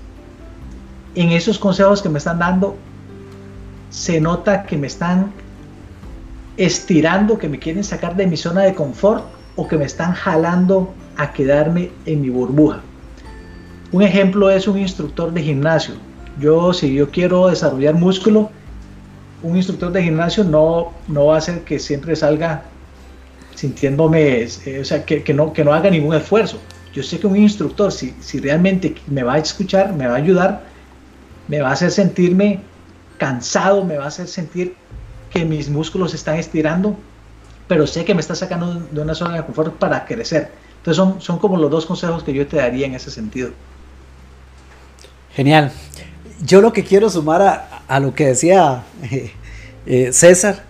en 1.15 1.31
esos 1.31 1.57
consejos 1.57 2.01
que 2.01 2.09
me 2.09 2.19
están 2.19 2.39
dando, 2.39 2.75
se 3.89 4.21
nota 4.21 4.63
que 4.63 4.77
me 4.77 4.87
están 4.87 5.31
estirando, 6.57 7.37
que 7.37 7.49
me 7.49 7.59
quieren 7.59 7.83
sacar 7.83 8.15
de 8.15 8.27
mi 8.27 8.37
zona 8.37 8.61
de 8.61 8.75
confort 8.75 9.25
o 9.55 9.67
que 9.67 9.77
me 9.77 9.85
están 9.85 10.13
jalando 10.13 10.93
a 11.17 11.33
quedarme 11.33 11.91
en 12.05 12.21
mi 12.21 12.29
burbuja. 12.29 12.81
Un 13.91 14.03
ejemplo 14.03 14.49
es 14.49 14.67
un 14.67 14.77
instructor 14.77 15.33
de 15.33 15.41
gimnasio 15.41 15.95
yo, 16.39 16.73
si 16.73 16.93
yo 16.93 17.09
quiero 17.09 17.47
desarrollar 17.47 17.95
músculo, 17.95 18.49
un 19.43 19.57
instructor 19.57 19.91
de 19.91 20.03
gimnasio 20.03 20.43
no, 20.43 20.91
no 21.07 21.27
va 21.27 21.35
a 21.35 21.37
hacer 21.39 21.61
que 21.63 21.79
siempre 21.79 22.15
salga 22.15 22.63
sintiéndome, 23.61 24.41
eh, 24.65 24.79
o 24.81 24.85
sea, 24.85 25.05
que, 25.05 25.33
no, 25.33 25.53
que 25.53 25.63
no 25.63 25.73
haga 25.73 25.89
ningún 25.89 26.15
esfuerzo. 26.15 26.59
Yo 26.93 27.03
sé 27.03 27.19
que 27.19 27.27
un 27.27 27.37
instructor, 27.37 27.91
si, 27.91 28.13
si 28.19 28.39
realmente 28.39 28.95
me 29.07 29.23
va 29.23 29.33
a 29.33 29.37
escuchar, 29.37 29.93
me 29.93 30.07
va 30.07 30.13
a 30.13 30.17
ayudar, 30.17 30.63
me 31.47 31.61
va 31.61 31.69
a 31.69 31.73
hacer 31.73 31.91
sentirme 31.91 32.59
cansado, 33.17 33.85
me 33.85 33.97
va 33.97 34.05
a 34.05 34.07
hacer 34.07 34.27
sentir 34.27 34.75
que 35.31 35.45
mis 35.45 35.69
músculos 35.69 36.13
están 36.13 36.37
estirando, 36.37 36.97
pero 37.67 37.87
sé 37.87 38.03
que 38.03 38.13
me 38.13 38.21
está 38.21 38.35
sacando 38.35 38.81
de 38.91 39.01
una 39.01 39.15
zona 39.15 39.35
de 39.37 39.45
confort 39.45 39.75
para 39.75 40.05
crecer. 40.05 40.51
Entonces 40.77 40.97
son, 40.97 41.21
son 41.21 41.37
como 41.37 41.57
los 41.57 41.71
dos 41.71 41.85
consejos 41.85 42.23
que 42.23 42.33
yo 42.33 42.45
te 42.47 42.57
daría 42.57 42.85
en 42.87 42.95
ese 42.95 43.11
sentido. 43.11 43.51
Genial 45.33 45.71
yo 46.43 46.61
lo 46.61 46.73
que 46.73 46.83
quiero 46.83 47.09
sumar 47.09 47.67
a, 47.87 47.99
lo 47.99 48.13
que 48.13 48.27
decía 48.27 48.83
eh, 49.03 49.31
eh, 49.85 50.13
César, 50.13 50.63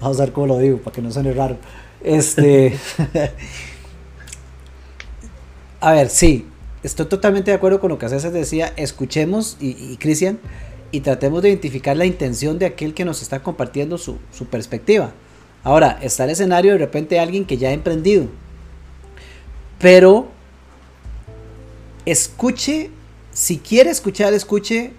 a 0.00 0.10
ver 0.10 0.32
cómo 0.32 0.46
lo 0.46 0.58
digo 0.58 0.78
para 0.78 0.94
que 0.94 1.02
no 1.02 1.10
suene 1.10 1.32
raro. 1.32 1.56
Este, 2.02 2.78
a 5.80 5.92
ver, 5.92 6.08
sí, 6.08 6.46
estoy 6.82 7.06
totalmente 7.06 7.50
de 7.50 7.56
acuerdo 7.56 7.80
con 7.80 7.90
lo 7.90 7.98
que 7.98 8.08
César 8.08 8.32
decía. 8.32 8.72
Escuchemos 8.76 9.56
y, 9.60 9.96
Cristian 9.96 10.38
y 10.90 11.00
tratemos 11.00 11.42
de 11.42 11.50
identificar 11.50 11.96
la 11.96 12.06
intención 12.06 12.58
de 12.58 12.66
aquel 12.66 12.94
que 12.94 13.04
nos 13.04 13.22
está 13.22 13.42
compartiendo 13.42 13.98
su, 13.98 14.18
su 14.32 14.46
perspectiva. 14.46 15.12
Ahora, 15.64 15.98
está 16.00 16.24
el 16.24 16.30
escenario 16.30 16.72
de 16.72 16.78
repente 16.78 17.18
alguien 17.18 17.44
que 17.44 17.58
ya 17.58 17.70
ha 17.70 17.72
emprendido, 17.72 18.26
pero 19.78 20.28
escuche, 22.06 22.90
si 23.32 23.58
quiere 23.58 23.90
escuchar, 23.90 24.32
escuche 24.32 24.92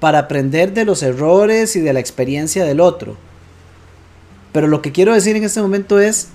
para 0.00 0.20
aprender 0.20 0.72
de 0.72 0.84
los 0.84 1.02
errores 1.02 1.76
y 1.76 1.80
de 1.80 1.92
la 1.92 2.00
experiencia 2.00 2.64
del 2.64 2.80
otro. 2.80 3.16
Pero 4.54 4.68
lo 4.68 4.82
que 4.82 4.92
quiero 4.92 5.12
decir 5.12 5.34
en 5.34 5.42
este 5.42 5.60
momento 5.60 5.98
es, 5.98 6.28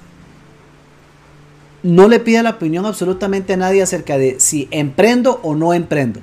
no 1.83 2.09
le 2.09 2.19
pida 2.19 2.43
la 2.43 2.49
opinión 2.49 2.85
absolutamente 2.85 3.53
a 3.53 3.55
nadie 3.55 3.81
acerca 3.81 4.17
de 4.17 4.41
si 4.41 4.67
emprendo 4.71 5.39
o 5.41 5.55
no 5.55 5.73
emprendo. 5.73 6.19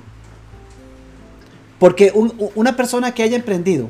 Porque 1.79 2.13
una 2.53 2.75
persona 2.75 3.15
que 3.15 3.23
haya 3.23 3.35
emprendido, 3.35 3.89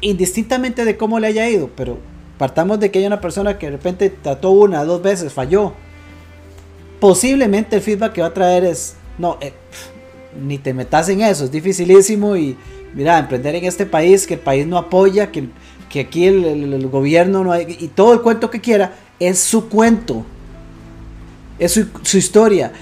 indistintamente 0.00 0.84
de 0.84 0.96
cómo 0.96 1.18
le 1.18 1.26
haya 1.26 1.50
ido, 1.50 1.70
pero 1.74 1.98
partamos 2.38 2.78
de 2.78 2.92
que 2.92 3.00
haya 3.00 3.08
una 3.08 3.20
persona 3.20 3.58
que 3.58 3.66
de 3.66 3.72
repente 3.72 4.08
trató 4.08 4.52
una, 4.52 4.84
dos 4.84 5.02
veces, 5.02 5.32
falló, 5.32 5.72
posiblemente 7.00 7.74
el 7.74 7.82
feedback 7.82 8.12
que 8.12 8.20
va 8.20 8.28
a 8.28 8.34
traer 8.34 8.62
es, 8.62 8.94
no, 9.18 9.38
eh, 9.40 9.54
ni 10.40 10.58
te 10.58 10.72
metas 10.72 11.08
en 11.08 11.22
eso, 11.22 11.46
es 11.46 11.50
dificilísimo 11.50 12.36
y 12.36 12.56
mira, 12.94 13.18
emprender 13.18 13.56
en 13.56 13.64
este 13.64 13.86
país, 13.86 14.24
que 14.24 14.34
el 14.34 14.40
país 14.40 14.68
no 14.68 14.78
apoya, 14.78 15.32
que, 15.32 15.48
que 15.88 16.00
aquí 16.00 16.26
el, 16.26 16.88
gobierno 16.88 17.44
no 17.44 17.52
hay, 17.52 17.76
y 17.78 17.88
todo 17.88 18.12
el 18.12 18.20
cuento 18.20 18.50
que 18.50 18.60
quiera, 18.60 18.94
es 19.18 19.38
su 19.38 19.68
cuento, 19.68 20.24
es 21.58 21.72
su, 21.72 21.86
su 22.02 22.18
historia. 22.18 22.72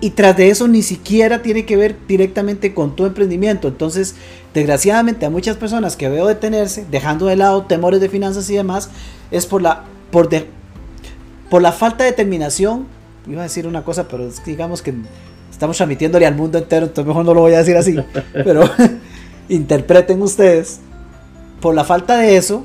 Y 0.00 0.10
tras 0.10 0.36
de 0.36 0.48
eso 0.48 0.66
ni 0.66 0.82
siquiera 0.82 1.42
tiene 1.42 1.64
que 1.64 1.76
ver 1.76 1.94
directamente 2.08 2.74
con 2.74 2.96
tu 2.96 3.06
emprendimiento. 3.06 3.68
Entonces, 3.68 4.16
desgraciadamente 4.52 5.26
a 5.26 5.30
muchas 5.30 5.56
personas 5.56 5.94
que 5.94 6.08
veo 6.08 6.26
detenerse, 6.26 6.84
dejando 6.90 7.26
de 7.26 7.36
lado 7.36 7.62
temores 7.66 8.00
de 8.00 8.08
finanzas 8.08 8.50
y 8.50 8.56
demás, 8.56 8.90
es 9.30 9.46
por 9.46 9.62
la, 9.62 9.84
por 10.10 10.28
de, 10.28 10.46
por 11.48 11.62
la 11.62 11.70
falta 11.70 12.02
de 12.02 12.10
determinación. 12.10 12.86
Iba 13.28 13.42
a 13.42 13.44
decir 13.44 13.66
una 13.66 13.84
cosa, 13.84 14.08
pero 14.08 14.28
digamos 14.44 14.82
que 14.82 14.92
estamos 15.50 15.76
transmitiéndole 15.76 16.26
al 16.26 16.34
mundo 16.34 16.58
entero, 16.58 16.86
entonces 16.86 17.06
mejor 17.06 17.24
no 17.24 17.34
lo 17.34 17.42
voy 17.42 17.54
a 17.54 17.58
decir 17.58 17.76
así. 17.76 17.96
Pero 18.32 18.68
interpreten 19.48 20.20
ustedes. 20.20 20.80
Por 21.62 21.76
la 21.76 21.84
falta 21.84 22.18
de 22.18 22.36
eso, 22.36 22.64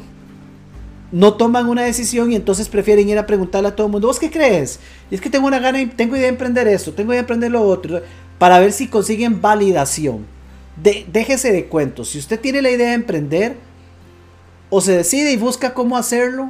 no 1.11 1.35
toman 1.35 1.69
una 1.69 1.83
decisión 1.83 2.31
y 2.31 2.35
entonces 2.35 2.67
prefieren 2.67 3.07
ir 3.07 3.19
a 3.19 3.27
preguntarle 3.27 3.69
a 3.69 3.75
todo 3.75 3.85
el 3.85 3.91
mundo, 3.91 4.07
¿vos 4.07 4.17
qué 4.17 4.31
crees? 4.31 4.79
Es 5.11 5.21
que 5.21 5.29
tengo 5.29 5.45
una 5.45 5.59
gana, 5.59 5.87
tengo 5.95 6.15
idea 6.15 6.23
de 6.23 6.29
emprender 6.29 6.67
esto, 6.67 6.91
tengo 6.91 7.11
idea 7.11 7.17
de 7.17 7.25
emprender 7.25 7.51
lo 7.51 7.61
otro, 7.61 8.01
para 8.39 8.57
ver 8.59 8.71
si 8.71 8.87
consiguen 8.87 9.39
validación. 9.39 10.25
déjese 10.75 11.51
de 11.51 11.67
cuentos, 11.67 12.09
si 12.09 12.17
usted 12.17 12.39
tiene 12.39 12.63
la 12.63 12.71
idea 12.71 12.87
de 12.87 12.95
emprender, 12.95 13.57
o 14.71 14.81
se 14.81 14.97
decide 14.97 15.31
y 15.31 15.37
busca 15.37 15.75
cómo 15.75 15.95
hacerlo, 15.95 16.49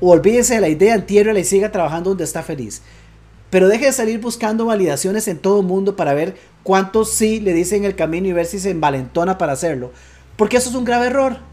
o 0.00 0.10
olvídese 0.10 0.54
de 0.54 0.60
la 0.62 0.68
idea, 0.68 0.96
entiérrela 0.96 1.38
y 1.38 1.44
siga 1.44 1.70
trabajando 1.70 2.10
donde 2.10 2.24
está 2.24 2.42
feliz. 2.42 2.82
Pero 3.48 3.68
deje 3.68 3.84
de 3.84 3.92
salir 3.92 4.18
buscando 4.18 4.66
validaciones 4.66 5.28
en 5.28 5.38
todo 5.38 5.60
el 5.60 5.66
mundo 5.66 5.94
para 5.94 6.14
ver 6.14 6.34
cuántos 6.64 7.12
sí 7.12 7.38
le 7.38 7.52
dicen 7.52 7.84
el 7.84 7.94
camino 7.94 8.26
y 8.26 8.32
ver 8.32 8.46
si 8.46 8.58
se 8.58 8.70
envalentona 8.70 9.38
para 9.38 9.52
hacerlo. 9.52 9.92
Porque 10.34 10.56
eso 10.56 10.70
es 10.70 10.74
un 10.74 10.84
grave 10.84 11.06
error. 11.06 11.49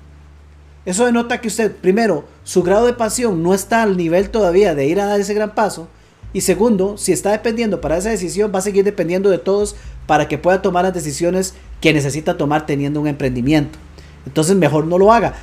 Eso 0.88 1.06
denota 1.06 1.42
que 1.42 1.50
usted, 1.50 1.76
primero, 1.76 2.24
su 2.46 2.64
grado 2.64 2.86
de 2.86 2.94
pasión 2.94 3.44
no 3.44 3.54
está 3.54 3.84
al 3.84 3.98
nivel 3.98 4.30
todavía 4.30 4.74
de 4.74 4.86
ir 4.86 5.02
a 5.02 5.06
dar 5.06 5.20
ese 5.20 5.34
gran 5.34 5.54
paso. 5.54 5.90
Y 6.32 6.40
segundo, 6.40 6.98
si 6.98 7.12
está 7.12 7.32
dependiendo 7.32 7.82
para 7.82 7.98
esa 7.98 8.10
decisión, 8.10 8.54
va 8.56 8.60
a 8.60 8.62
seguir 8.62 8.86
dependiendo 8.86 9.30
de 9.30 9.38
todos 9.38 9.76
para 10.06 10.30
que 10.30 10.38
pueda 10.38 10.62
tomar 10.62 10.86
las 10.86 10.94
decisiones 10.94 11.56
que 11.82 11.92
necesita 11.92 12.38
tomar 12.38 12.66
teniendo 12.66 13.02
un 13.02 13.08
emprendimiento. 13.08 13.78
Entonces 14.26 14.56
mejor 14.56 14.88
no 14.88 14.98
lo 14.98 15.12
haga. 15.12 15.34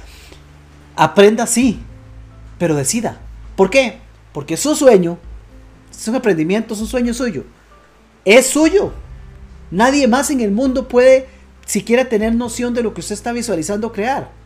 Aprenda 0.97 1.47
sí, 1.47 1.79
pero 2.59 2.75
decida. 2.75 3.21
¿Por 3.55 3.69
qué? 3.69 3.99
Porque 4.33 4.57
su 4.57 4.75
sueño, 4.75 5.19
es 5.91 6.09
un 6.09 6.15
emprendimiento, 6.15 6.73
es 6.73 6.81
un 6.81 6.87
sueño 6.87 7.13
suyo. 7.13 7.45
Es 8.25 8.47
suyo. 8.47 8.95
Nadie 9.71 10.09
más 10.09 10.31
en 10.31 10.41
el 10.41 10.53
mundo 10.53 10.89
puede 10.89 11.27
siquiera 11.67 12.07
tener 12.07 12.35
noción 12.35 12.73
de 12.73 12.83
lo 12.83 12.95
que 12.95 13.03
usted 13.03 13.13
está 13.15 13.33
visualizando 13.33 13.93
crear. 13.93 14.43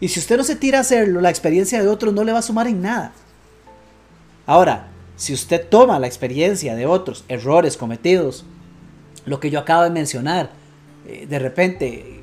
Y 0.00 0.08
si 0.08 0.18
usted 0.18 0.38
no 0.38 0.44
se 0.44 0.56
tira 0.56 0.78
a 0.78 0.80
hacerlo, 0.80 1.20
la 1.20 1.30
experiencia 1.30 1.82
de 1.82 1.88
otros 1.88 2.14
no 2.14 2.24
le 2.24 2.32
va 2.32 2.38
a 2.38 2.42
sumar 2.42 2.66
en 2.66 2.80
nada. 2.80 3.12
Ahora, 4.46 4.88
si 5.16 5.34
usted 5.34 5.68
toma 5.68 5.98
la 5.98 6.06
experiencia 6.06 6.74
de 6.74 6.86
otros, 6.86 7.24
errores 7.28 7.76
cometidos, 7.76 8.46
lo 9.26 9.38
que 9.38 9.50
yo 9.50 9.58
acabo 9.58 9.82
de 9.82 9.90
mencionar, 9.90 10.50
eh, 11.06 11.26
de 11.28 11.38
repente 11.38 12.20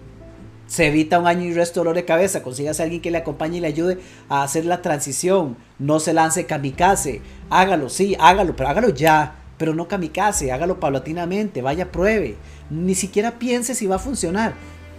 se 0.66 0.88
evita 0.88 1.20
un 1.20 1.28
año 1.28 1.44
y 1.44 1.54
resto 1.54 1.80
de 1.80 1.82
dolor 1.82 1.96
de 1.96 2.06
cabeza, 2.06 2.44
consígase 2.44 2.82
a 2.82 2.86
alguien 2.86 3.02
que 3.02 3.12
le 3.12 3.20
acompañe 3.20 3.58
y 3.58 3.62
le 3.62 3.68
ayude 3.68 4.00
a 4.30 4.44
hacer 4.44 4.66
la 4.66 4.82
transición, 4.82 5.56
no 5.80 6.00
se 6.00 6.14
lance 6.14 6.46
kamikaze, 6.46 7.22
hágalo, 7.50 7.90
sí, 7.90 8.16
hágalo, 8.20 8.56
pero 8.56 8.70
hágalo 8.70 8.90
ya, 8.90 9.36
pero 9.58 9.74
no 9.74 9.88
kamikaze, 9.88 10.52
hágalo 10.52 10.80
paulatinamente, 10.80 11.62
vaya, 11.62 11.92
pruebe, 11.92 12.36
ni 12.70 12.96
siquiera 12.96 13.40
piense 13.40 13.76
si 13.76 13.88
va 13.88 13.96
a 13.96 14.00
funcionar, 14.00 14.56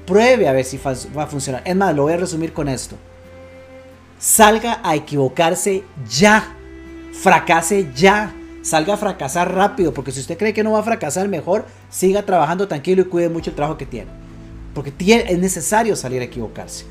Pruebe 0.09 0.49
a 0.49 0.53
ver 0.53 0.65
si 0.65 0.79
va 0.79 1.25
a 1.25 1.27
funcionar. 1.27 1.63
Es 1.67 1.77
más, 1.77 1.95
lo 1.95 2.05
voy 2.05 2.15
a 2.15 2.17
resumir 2.17 2.55
con 2.55 2.67
esto. 2.67 2.97
Salga 4.19 4.81
a 4.83 4.97
equivocarse 4.97 5.85
ya. 6.09 6.57
Fracase 7.13 7.91
ya. 7.95 8.33
Salga 8.63 8.95
a 8.95 8.97
fracasar 8.97 9.55
rápido. 9.55 9.93
Porque 9.93 10.11
si 10.11 10.21
usted 10.21 10.39
cree 10.39 10.55
que 10.55 10.65
no 10.65 10.73
va 10.73 10.79
a 10.79 10.83
fracasar, 10.83 11.29
mejor 11.29 11.67
siga 11.91 12.23
trabajando 12.23 12.67
tranquilo 12.67 13.03
y 13.03 13.05
cuide 13.05 13.29
mucho 13.29 13.51
el 13.51 13.57
trabajo 13.57 13.77
que 13.77 13.85
tiene. 13.85 14.11
Porque 14.75 14.95
es 14.99 15.39
necesario 15.39 15.95
salir 15.95 16.23
a 16.23 16.25
equivocarse. 16.25 16.87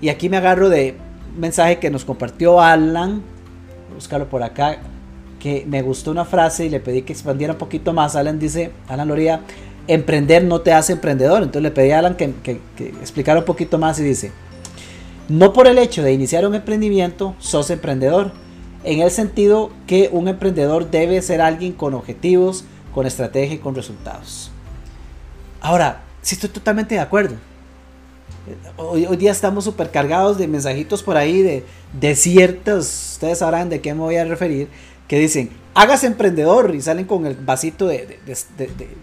Y 0.00 0.08
aquí 0.08 0.30
me 0.30 0.38
agarro 0.38 0.70
de 0.70 0.96
mensaje 1.36 1.78
que 1.78 1.90
nos 1.90 2.06
compartió 2.06 2.62
Alan. 2.62 3.22
Búscalo 3.94 4.26
por 4.30 4.42
acá. 4.42 4.78
Que 5.38 5.66
me 5.68 5.82
gustó 5.82 6.12
una 6.12 6.24
frase 6.24 6.64
y 6.64 6.70
le 6.70 6.80
pedí 6.80 7.02
que 7.02 7.12
expandiera 7.12 7.52
un 7.52 7.58
poquito 7.58 7.92
más. 7.92 8.16
Alan 8.16 8.38
dice, 8.38 8.72
Alan 8.88 9.06
Loría, 9.06 9.42
emprender 9.88 10.44
no 10.44 10.60
te 10.60 10.72
hace 10.72 10.92
emprendedor. 10.92 11.42
Entonces 11.42 11.62
le 11.62 11.70
pedí 11.70 11.90
a 11.90 11.98
Alan 11.98 12.14
que, 12.14 12.60
explicara 13.00 13.40
un 13.40 13.44
poquito 13.44 13.78
más 13.78 13.98
y 13.98 14.04
dice, 14.04 14.30
no 15.28 15.52
por 15.52 15.66
el 15.66 15.78
hecho 15.78 16.02
de 16.02 16.12
iniciar 16.12 16.46
un 16.46 16.54
emprendimiento 16.54 17.34
sos 17.38 17.70
emprendedor, 17.70 18.32
en 18.84 19.00
el 19.00 19.10
sentido 19.10 19.70
que 19.86 20.08
un 20.12 20.28
emprendedor 20.28 20.90
debe 20.90 21.20
ser 21.20 21.40
alguien 21.40 21.72
con 21.72 21.94
objetivos, 21.94 22.64
con 22.94 23.06
estrategia 23.06 23.56
y 23.56 23.58
con 23.58 23.74
resultados. 23.74 24.52
Ahora, 25.60 26.02
sí 26.22 26.36
estoy 26.36 26.50
totalmente 26.50 26.94
de 26.94 27.00
acuerdo. 27.00 27.34
Hoy, 28.76 29.04
día 29.16 29.32
estamos 29.32 29.64
súper 29.64 29.90
cargados 29.90 30.38
de 30.38 30.46
mensajitos 30.46 31.02
por 31.02 31.16
ahí 31.16 31.42
de, 31.42 31.64
de 31.98 32.14
ciertos, 32.14 33.12
ustedes 33.12 33.38
sabrán 33.38 33.68
de 33.68 33.80
qué 33.80 33.92
me 33.92 34.00
voy 34.00 34.16
a 34.16 34.24
referir, 34.24 34.68
que 35.06 35.18
dicen, 35.18 35.50
hágase 35.78 36.08
emprendedor 36.08 36.74
y 36.74 36.80
salen 36.80 37.04
con 37.04 37.24
el 37.24 37.36
vasito 37.36 37.86
de, 37.86 38.18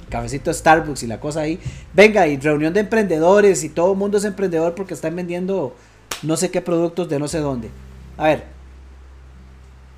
cafecito 0.10 0.50
de 0.50 0.54
Starbucks 0.54 1.04
y 1.04 1.08
la 1.08 1.22
cosa 1.22 1.40
ahí. 1.40 1.58
Venga, 1.94 2.28
y 2.28 2.36
reunión 2.36 2.74
de 2.74 2.82
emprendedores 2.82 3.64
y 3.64 3.70
todo 3.70 3.94
el 3.94 3.98
mundo 3.98 4.18
es 4.18 4.26
emprendedor 4.26 4.76
porque 4.76 4.94
están 4.94 5.16
vendiendo 5.16 5.74
no 6.22 6.36
sé 6.36 6.52
qué 6.52 6.60
productos 6.60 7.08
de 7.08 7.18
no 7.18 7.30
sé 7.30 7.40
dónde. 7.40 7.70
A 8.18 8.26
ver, 8.26 8.44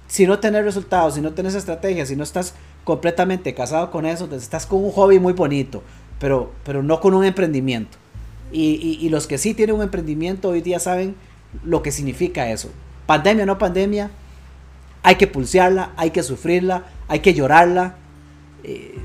si 0.07 0.27
no 0.27 0.37
tenés 0.37 0.63
resultados, 0.65 1.15
si 1.15 1.21
no 1.21 1.33
tenés 1.33 1.55
estrategia, 1.55 2.05
si 2.05 2.15
no 2.15 2.23
estás 2.23 2.53
completamente 2.83 3.55
casado 3.55 3.89
con 3.89 4.05
eso, 4.05 4.29
estás 4.35 4.67
con 4.67 4.83
un 4.83 4.91
hobby 4.91 5.19
muy 5.19 5.33
bonito, 5.33 5.81
pero, 6.19 6.51
pero 6.63 6.83
no 6.83 6.99
con 6.99 7.15
un 7.15 7.25
emprendimiento. 7.25 7.97
Y, 8.51 8.99
y 9.01 9.09
los 9.09 9.25
que 9.25 9.39
sí 9.39 9.55
tienen 9.55 9.75
un 9.75 9.81
emprendimiento 9.81 10.49
hoy 10.49 10.61
día 10.61 10.79
saben 10.79 11.15
lo 11.63 11.81
que 11.81 11.91
significa 11.91 12.51
eso. 12.51 12.69
Pandemia 13.07 13.45
o 13.45 13.47
no 13.47 13.57
pandemia, 13.57 14.11
hay 15.07 15.15
que 15.15 15.25
pulsearla, 15.25 15.93
hay 15.95 16.11
que 16.11 16.21
sufrirla, 16.21 16.83
hay 17.07 17.21
que 17.21 17.33
llorarla. 17.33 17.95
Eh, 18.65 18.95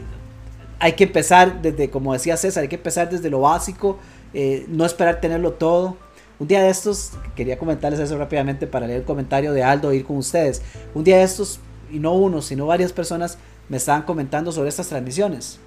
hay 0.81 0.95
que 0.95 1.05
empezar 1.05 1.63
desde, 1.63 1.91
como 1.91 2.13
decía 2.13 2.37
César, 2.37 2.63
hay 2.63 2.69
que 2.69 2.75
empezar 2.75 3.09
desde 3.09 3.31
lo 3.31 3.43
básico, 3.43 4.01
eh, 4.35 4.67
no 4.67 4.85
esperar 4.85 5.21
tenerlo 5.21 5.53
todo. 5.53 5.97
Un 6.41 6.49
día 6.49 6.61
de 6.61 6.71
estos, 6.71 7.13
quería 7.37 7.57
comentarles 7.57 8.01
eso 8.01 8.19
rápidamente 8.19 8.67
para 8.67 8.89
leer 8.89 8.99
el 8.99 9.05
comentario 9.05 9.53
de 9.53 9.63
Aldo 9.63 9.93
e 9.93 9.97
ir 9.99 10.05
con 10.05 10.17
ustedes. 10.17 10.61
Un 10.93 11.05
día 11.05 11.19
de 11.19 11.23
estos, 11.23 11.61
y 11.89 12.01
no 12.01 12.15
uno, 12.15 12.43
sino 12.43 12.67
varias 12.67 12.93
personas 12.93 13.39
me 13.69 13.77
estaban 13.77 14.03
comentando 14.03 14.51
sobre 14.51 14.71
estas 14.71 14.89
transmisiones. 14.89 15.61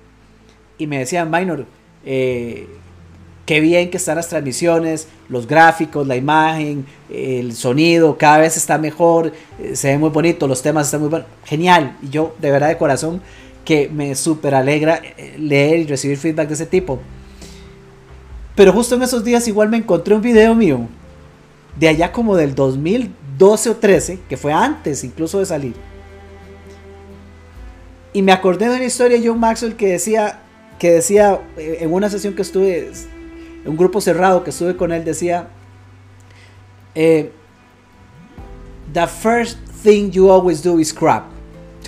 Y 0.77 0.85
me 0.85 0.99
decían, 0.99 1.31
Minor, 1.31 1.65
eh, 2.03 2.67
qué 3.45 3.59
bien 3.59 3.89
que 3.89 3.97
están 3.97 4.15
las 4.15 4.27
transmisiones, 4.27 5.07
los 5.29 5.47
gráficos, 5.47 6.05
la 6.07 6.15
imagen, 6.15 6.85
el 7.09 7.53
sonido, 7.55 8.17
cada 8.17 8.39
vez 8.39 8.57
está 8.57 8.77
mejor, 8.77 9.33
eh, 9.59 9.75
se 9.75 9.89
ve 9.89 9.97
muy 9.97 10.09
bonito, 10.09 10.47
los 10.47 10.61
temas 10.61 10.87
están 10.87 11.01
muy 11.01 11.09
buenos, 11.09 11.27
genial. 11.45 11.95
Y 12.01 12.09
yo 12.09 12.35
de 12.39 12.51
verdad 12.51 12.69
de 12.69 12.77
corazón 12.77 13.21
que 13.63 13.89
me 13.89 14.15
súper 14.15 14.55
alegra 14.55 15.01
eh, 15.17 15.35
leer 15.37 15.79
y 15.79 15.85
recibir 15.85 16.17
feedback 16.17 16.47
de 16.47 16.53
ese 16.55 16.65
tipo. 16.65 16.99
Pero 18.55 18.71
justo 18.71 18.95
en 18.95 19.03
esos 19.03 19.23
días 19.23 19.47
igual 19.47 19.69
me 19.69 19.77
encontré 19.77 20.15
un 20.15 20.21
video 20.21 20.55
mío, 20.55 20.87
de 21.77 21.89
allá 21.89 22.11
como 22.11 22.35
del 22.35 22.55
2012 22.55 23.69
o 23.69 23.75
13, 23.75 24.19
que 24.29 24.37
fue 24.37 24.53
antes 24.53 25.03
incluso 25.03 25.39
de 25.39 25.45
salir. 25.45 25.73
Y 28.13 28.21
me 28.21 28.31
acordé 28.31 28.69
de 28.69 28.77
una 28.77 28.85
historia 28.85 29.19
de 29.19 29.27
John 29.27 29.39
Maxwell 29.39 29.75
que 29.75 29.87
decía, 29.87 30.39
que 30.79 30.91
decía 30.91 31.41
eh, 31.57 31.79
en 31.81 31.93
una 31.93 32.09
sesión 32.09 32.33
que 32.33 32.43
estuve 32.43 32.91
un 33.65 33.77
grupo 33.77 34.01
cerrado 34.01 34.43
que 34.43 34.51
estuve 34.51 34.75
con 34.75 34.91
él 34.91 35.03
decía, 35.03 35.47
eh, 36.93 37.31
the 38.93 39.07
first 39.07 39.57
thing 39.83 40.11
you 40.11 40.31
always 40.31 40.63
do 40.63 40.79
is 40.79 40.93
crap. 40.93 41.25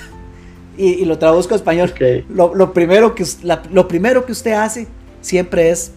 y, 0.78 1.06
lo 1.06 1.18
traduzco 1.18 1.54
a 1.54 1.58
español. 1.58 1.94
Lo, 2.30 2.74
primero 2.74 3.16
que, 3.16 3.26
lo 3.72 3.88
primero 3.88 4.26
que 4.26 4.32
usted 4.32 4.54
hace 4.54 4.88
siempre 5.22 5.70
es, 5.70 5.92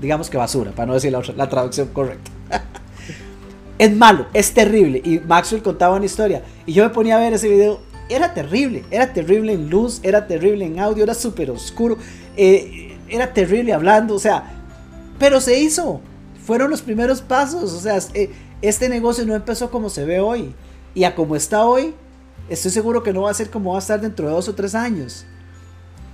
digamos 0.00 0.30
que 0.30 0.36
basura, 0.36 0.72
para 0.72 0.86
no 0.86 0.94
decir 0.94 1.12
la, 1.12 1.22
la 1.36 1.48
traducción 1.48 1.88
correcta. 1.88 2.30
es 3.78 3.94
malo, 3.94 4.26
es 4.32 4.52
terrible. 4.52 5.00
Y 5.04 5.20
Maxwell 5.20 5.62
contaba 5.62 5.96
una 5.96 6.06
historia. 6.06 6.42
Y 6.64 6.72
yo 6.72 6.84
me 6.84 6.90
ponía 6.90 7.16
a 7.16 7.20
ver 7.20 7.32
ese 7.32 7.48
video. 7.48 7.80
Era 8.08 8.32
terrible, 8.32 8.84
era 8.90 9.12
terrible 9.12 9.52
en 9.52 9.68
luz, 9.68 9.98
era 10.04 10.28
terrible 10.28 10.64
en 10.64 10.78
audio, 10.78 11.02
era 11.02 11.12
súper 11.12 11.50
oscuro, 11.50 11.98
eh, 12.36 12.96
era 13.08 13.32
terrible 13.32 13.72
hablando, 13.72 14.14
o 14.14 14.18
sea, 14.20 14.55
pero 15.18 15.40
se 15.40 15.58
hizo. 15.58 16.00
Fueron 16.44 16.70
los 16.70 16.82
primeros 16.82 17.22
pasos, 17.22 17.72
o 17.72 17.80
sea, 17.80 17.98
eh, 18.14 18.30
este 18.62 18.88
negocio 18.88 19.26
no 19.26 19.34
empezó 19.34 19.70
como 19.70 19.90
se 19.90 20.04
ve 20.04 20.20
hoy. 20.20 20.54
Y 20.94 21.04
a 21.04 21.14
como 21.14 21.36
está 21.36 21.64
hoy, 21.64 21.94
estoy 22.48 22.70
seguro 22.70 23.02
que 23.02 23.12
no 23.12 23.22
va 23.22 23.30
a 23.30 23.34
ser 23.34 23.50
como 23.50 23.72
va 23.72 23.78
a 23.78 23.80
estar 23.80 24.00
dentro 24.00 24.26
de 24.26 24.32
dos 24.32 24.48
o 24.48 24.54
tres 24.54 24.74
años. 24.74 25.26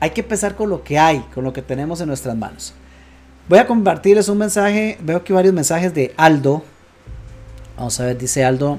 Hay 0.01 0.11
que 0.11 0.23
empezar 0.23 0.57
con 0.57 0.71
lo 0.71 0.83
que 0.83 0.99
hay, 0.99 1.21
con 1.35 1.45
lo 1.45 1.53
que 1.53 1.63
tenemos 1.63 2.01
en 2.01 2.09
nuestras 2.09 2.37
manos. 2.37 2.75
Voy 3.49 3.59
a 3.59 3.67
compartirles 3.67 4.29
un 4.29 4.39
mensaje, 4.39 4.99
veo 5.03 5.19
aquí 5.19 5.33
varios 5.33 5.55
mensajes 5.55 5.93
de 5.95 6.15
Aldo. 6.17 6.63
Vamos 7.77 7.99
a 8.01 8.07
ver, 8.07 8.19
dice 8.19 8.45
Aldo. 8.45 8.79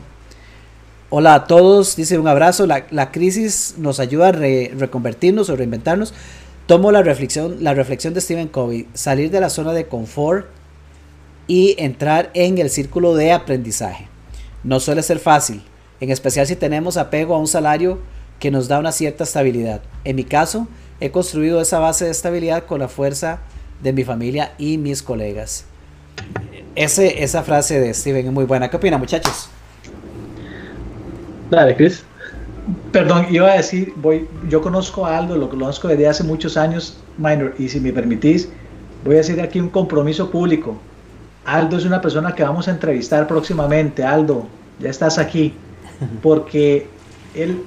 Hola 1.09 1.36
a 1.36 1.45
todos, 1.45 1.95
dice 1.95 2.17
un 2.17 2.28
abrazo. 2.28 2.65
La, 2.65 3.11
crisis 3.11 3.76
nos 3.78 3.99
ayuda 3.99 4.30
a 4.30 4.32
reconvertirnos 4.32 5.49
o 5.49 5.55
reinventarnos. 5.55 6.13
Tomo 6.74 6.91
la 6.91 7.03
reflexión, 7.03 7.57
la 7.59 7.76
reflexión 7.76 8.15
de 8.15 8.21
Stephen 8.21 8.47
Covey, 8.47 8.88
salir 8.95 9.30
de 9.30 9.39
la 9.39 9.51
zona 9.51 9.74
de 9.74 9.86
confort 9.86 10.47
y 11.45 11.76
entrar 11.78 12.32
en 12.34 12.57
el 12.57 12.71
círculo 12.71 13.13
de 13.13 13.32
aprendizaje. 13.32 14.07
No 14.63 14.80
suele 14.80 15.03
ser 15.03 15.19
fácil, 15.19 15.61
en 15.99 16.09
especial 16.09 16.47
si 16.47 16.55
tenemos 16.55 16.97
apego 16.97 17.36
a 17.36 17.38
un 17.38 17.45
salario 17.45 17.99
que 18.39 18.49
nos 18.49 18.67
da 18.69 18.80
una 18.80 18.91
cierta 18.91 19.24
estabilidad. 19.24 19.84
En 20.03 20.15
mi 20.15 20.24
caso, 20.24 20.67
he 20.99 21.11
construido 21.11 21.61
esa 21.61 21.78
base 21.78 22.05
de 22.05 22.09
estabilidad 22.09 22.65
con 22.65 22.80
la 22.80 22.88
fuerza 22.88 23.41
de 23.84 23.93
mi 23.93 24.03
familia 24.03 24.53
y 24.57 24.80
mis 24.80 25.03
colegas. 25.03 25.65
Ese, 26.74 27.24
esa 27.24 27.43
frase 27.43 27.80
de 27.80 27.93
Steven 27.93 28.26
es 28.26 28.34
muy 28.34 28.45
buena. 28.45 28.71
¿Qué 28.71 28.78
opina, 28.78 28.97
muchachos? 28.97 29.47
Dale, 31.51 31.76
Chris. 31.76 32.03
Perdón, 32.94 33.26
iba 33.32 33.52
a 33.52 33.58
decir, 33.58 33.91
voy, 33.96 34.28
yo 34.48 34.62
conozco 34.62 35.04
a 35.08 35.18
Aldo, 35.18 35.36
lo 35.36 35.50
conozco 35.50 35.88
desde 35.88 36.08
hace 36.08 36.24
muchos 36.24 36.56
años, 36.58 36.96
Minor, 37.18 37.56
y 37.58 37.68
si 37.68 37.80
me 37.80 37.91
permitís, 37.91 38.50
voy 39.04 39.18
a 39.18 39.22
hacer 39.22 39.41
aquí 39.41 39.60
un 39.60 39.70
compromiso 39.70 40.30
público. 40.30 40.78
Aldo 41.44 41.78
es 41.78 41.86
una 41.86 42.00
persona 42.00 42.36
que 42.36 42.44
vamos 42.44 42.68
a 42.68 42.72
entrevistar 42.72 43.28
próximamente. 43.28 44.04
Aldo, 44.04 44.46
ya 44.80 44.91
estás 44.91 45.18
aquí 45.18 45.56
porque 46.22 46.86
él, 47.34 47.64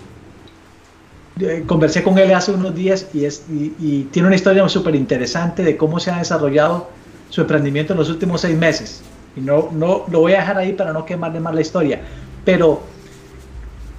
eh, 1.40 1.64
conversé 1.66 2.04
con 2.04 2.16
él 2.18 2.32
hace 2.32 2.52
unos 2.52 2.72
días 2.72 3.08
y, 3.12 3.24
es, 3.24 3.46
y, 3.50 4.04
tiene 4.12 4.28
una 4.28 4.36
historia 4.36 4.68
súper 4.68 4.94
interesante 4.94 5.64
de 5.64 5.76
cómo 5.76 5.98
se 5.98 6.12
ha 6.12 6.18
desarrollado 6.18 6.88
su 7.30 7.40
emprendimiento 7.40 7.94
en 7.94 7.98
los 7.98 8.10
últimos 8.10 8.42
seis 8.42 8.56
meses. 8.56 9.02
Y 9.34 9.40
no, 9.40 9.70
no 9.72 10.04
lo 10.08 10.20
voy 10.20 10.34
a 10.34 10.38
dejar 10.38 10.56
ahí 10.56 10.72
para 10.72 10.92
no 10.92 11.04
quemarle 11.04 11.40
más 11.40 11.52
la 11.52 11.62
historia. 11.62 12.00
Pero 12.44 12.80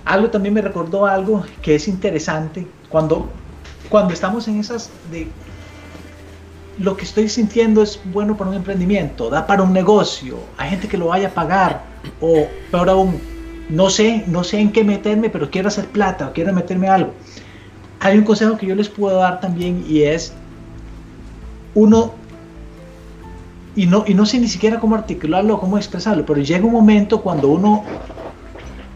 algo 0.07 0.29
también 0.29 0.53
me 0.53 0.61
recordó 0.61 1.05
algo 1.05 1.43
que 1.61 1.75
es 1.75 1.87
interesante 1.87 2.65
cuando, 2.89 3.27
cuando 3.89 4.13
estamos 4.13 4.47
en 4.47 4.59
esas 4.59 4.89
de 5.11 5.27
lo 6.79 6.95
que 6.95 7.05
estoy 7.05 7.27
sintiendo 7.27 7.81
es 7.81 7.99
bueno 8.05 8.37
para 8.37 8.51
un 8.51 8.55
emprendimiento, 8.55 9.29
da 9.29 9.45
para 9.45 9.63
un 9.63 9.73
negocio, 9.73 10.37
hay 10.57 10.69
gente 10.69 10.87
que 10.87 10.97
lo 10.97 11.07
vaya 11.07 11.29
a 11.29 11.31
pagar, 11.31 11.83
o 12.21 12.47
peor 12.71 12.89
aún, 12.89 13.19
no 13.69 13.89
sé, 13.89 14.23
no 14.27 14.43
sé 14.43 14.59
en 14.59 14.71
qué 14.71 14.83
meterme, 14.83 15.29
pero 15.29 15.49
quiero 15.49 15.67
hacer 15.67 15.87
plata 15.87 16.27
o 16.27 16.33
quiero 16.33 16.53
meterme 16.53 16.87
algo. 16.87 17.13
Hay 17.99 18.17
un 18.17 18.23
consejo 18.23 18.57
que 18.57 18.67
yo 18.67 18.75
les 18.75 18.89
puedo 18.89 19.17
dar 19.17 19.41
también 19.41 19.83
y 19.87 20.03
es 20.03 20.33
uno 21.73 22.13
y 23.75 23.85
no, 23.87 24.03
y 24.07 24.13
no 24.13 24.25
sé 24.25 24.39
ni 24.39 24.47
siquiera 24.47 24.79
cómo 24.79 24.95
articularlo 24.95 25.59
cómo 25.59 25.77
expresarlo, 25.77 26.25
pero 26.25 26.41
llega 26.41 26.65
un 26.65 26.71
momento 26.71 27.21
cuando 27.21 27.49
uno 27.49 27.83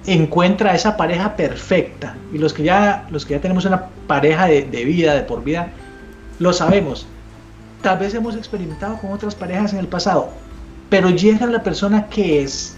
encuentra 0.06 0.74
esa 0.74 0.98
pareja 0.98 1.36
perfecta 1.36 2.16
y 2.34 2.38
los 2.38 2.54
que 2.54 2.64
ya, 2.64 3.08
los 3.12 3.26
que 3.26 3.36
ya 3.36 3.42
tenemos 3.42 3.66
una 3.66 3.86
pareja 4.08 4.48
de, 4.48 4.64
de 4.64 4.86
vida, 4.86 5.14
de 5.14 5.22
por 5.22 5.44
vida, 5.44 5.70
lo 6.40 6.54
sabemos. 6.54 7.06
Tal 7.82 8.00
vez 8.00 8.14
hemos 8.14 8.36
experimentado 8.36 8.98
con 8.98 9.12
otras 9.12 9.36
parejas 9.36 9.74
en 9.74 9.80
el 9.80 9.88
pasado, 9.88 10.30
pero 10.90 11.10
llega 11.10 11.46
la 11.48 11.64
persona 11.64 12.08
que 12.08 12.44
es 12.44 12.76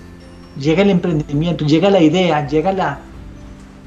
llega 0.59 0.83
el 0.83 0.89
emprendimiento, 0.89 1.65
llega 1.65 1.89
la 1.89 2.01
idea, 2.01 2.47
llega 2.47 2.71
la, 2.71 2.99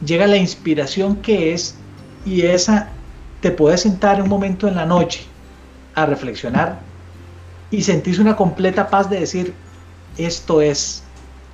llega 0.05 0.27
la 0.27 0.37
inspiración 0.37 1.17
que 1.17 1.53
es 1.53 1.77
y 2.25 2.43
esa 2.43 2.89
te 3.41 3.51
puedes 3.51 3.83
sentar 3.83 4.21
un 4.21 4.29
momento 4.29 4.69
en 4.69 4.77
la 4.77 4.87
noche 4.87 5.25
a 5.95 6.07
reflexionar 6.07 6.81
y 7.71 7.83
sentís 7.83 8.19
una 8.19 8.37
completa 8.37 8.89
paz 8.89 9.09
de 9.11 9.21
decir, 9.21 9.55
esto 10.17 10.61
es, 10.61 11.03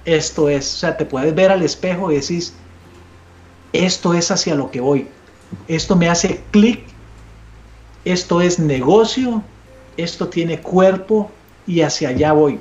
esto 0.04 0.48
es, 0.48 0.74
o 0.74 0.76
sea, 0.78 0.96
te 0.96 1.04
puedes 1.04 1.34
ver 1.34 1.50
al 1.50 1.62
espejo 1.62 2.10
y 2.10 2.16
decís, 2.16 2.54
esto 3.72 4.14
es 4.14 4.30
hacia 4.30 4.54
lo 4.54 4.70
que 4.70 4.80
voy, 4.80 5.08
esto 5.68 5.96
me 5.96 6.08
hace 6.08 6.42
clic, 6.50 6.84
esto 8.04 8.40
es 8.40 8.58
negocio, 8.58 9.42
esto 9.96 10.28
tiene 10.28 10.60
cuerpo 10.60 11.30
y 11.66 11.82
hacia 11.82 12.10
allá 12.10 12.32
voy. 12.32 12.58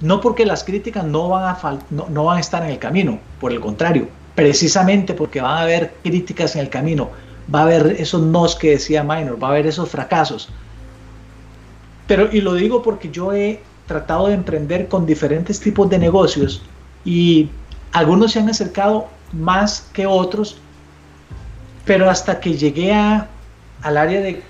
No 0.00 0.20
porque 0.20 0.46
las 0.46 0.62
críticas 0.62 1.04
no 1.04 1.28
van, 1.28 1.44
a 1.44 1.78
no, 1.90 2.24
van 2.24 2.36
a 2.36 2.40
estar 2.40 2.62
en 2.62 2.70
el 2.70 2.78
camino, 2.78 3.18
por 3.40 3.52
el 3.52 3.60
contrario, 3.60 4.08
precisamente 4.34 5.14
porque 5.14 5.40
van 5.40 5.58
a 5.58 5.62
haber 5.62 5.94
críticas 6.02 6.54
en 6.54 6.62
el 6.62 6.68
camino, 6.68 7.10
va 7.52 7.60
a 7.60 7.62
haber 7.64 7.96
esos 7.98 8.22
nos 8.22 8.54
que 8.54 8.70
decía 8.70 9.02
Minor, 9.02 9.42
va 9.42 9.48
a 9.48 9.50
haber 9.52 9.66
esos 9.66 9.88
fracasos. 9.88 10.50
Pero, 12.06 12.28
y 12.32 12.40
lo 12.40 12.54
digo 12.54 12.82
porque 12.82 13.10
yo 13.10 13.32
he 13.32 13.60
tratado 13.88 14.28
de 14.28 14.34
emprender 14.34 14.86
con 14.86 15.04
diferentes 15.04 15.58
tipos 15.58 15.90
de 15.90 15.98
negocios 15.98 16.62
y 17.04 17.50
algunos 17.90 18.32
se 18.32 18.38
han 18.38 18.48
acercado 18.48 19.08
más 19.32 19.88
que 19.92 20.06
otros, 20.06 20.58
pero 21.84 22.08
hasta 22.08 22.38
que 22.38 22.56
llegué 22.56 22.92
a, 22.92 23.28
al 23.82 23.96
área 23.96 24.20
de 24.20 24.42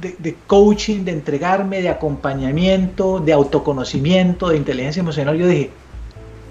de, 0.00 0.36
coaching, 0.46 1.04
de 1.04 1.12
entregarme, 1.12 1.82
de 1.82 1.88
acompañamiento, 1.88 3.20
de 3.20 3.32
autoconocimiento, 3.32 4.48
de 4.48 4.56
inteligencia 4.56 5.00
emocional, 5.00 5.36
yo 5.36 5.46
dije, 5.46 5.70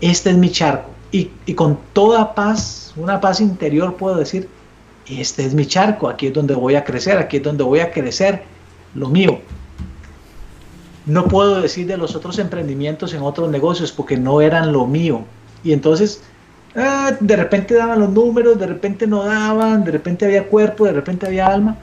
este 0.02 0.30
es 0.30 0.38
mi 0.38 0.52
charco. 0.52 0.90
Y, 1.12 1.32
y, 1.46 1.56
con 1.56 1.80
toda 1.94 2.36
paz, 2.36 2.94
una 2.96 3.20
paz 3.20 3.42
interior, 3.42 3.96
puedo 3.96 4.18
decir, 4.18 4.48
este 5.08 5.46
es 5.46 5.56
mi 5.56 5.66
charco, 5.66 6.08
aquí 6.08 6.28
es 6.28 6.34
donde 6.34 6.54
voy 6.54 6.76
a 6.76 6.84
crecer, 6.84 7.18
aquí 7.18 7.38
es 7.38 7.44
donde 7.44 7.64
voy 7.64 7.80
a 7.80 7.92
crecer 7.92 8.44
lo 8.94 9.10
mío. 9.10 9.40
No 11.10 11.28
puedo 11.28 11.62
decir 11.62 11.88
de 11.88 11.98
los 11.98 12.16
otros 12.16 12.40
emprendimientos 12.40 13.14
en 13.14 13.22
otros 13.22 13.50
negocios 13.50 13.92
porque 13.92 14.16
no 14.16 14.42
eran 14.42 14.72
lo 14.72 14.86
mío. 14.86 15.24
Y 15.64 15.74
entonces, 15.74 16.22
ah, 16.76 17.12
de 17.20 17.36
repente 17.36 17.74
daban 17.74 18.00
los 18.00 18.10
números, 18.10 18.60
de 18.60 18.68
repente 18.68 19.08
no 19.08 19.24
daban, 19.24 19.84
de 19.84 19.92
repente 19.92 20.26
había 20.26 20.48
cuerpo, 20.48 20.86
de 20.86 20.94
repente 20.94 21.26
había 21.26 21.48
alma 21.48 21.78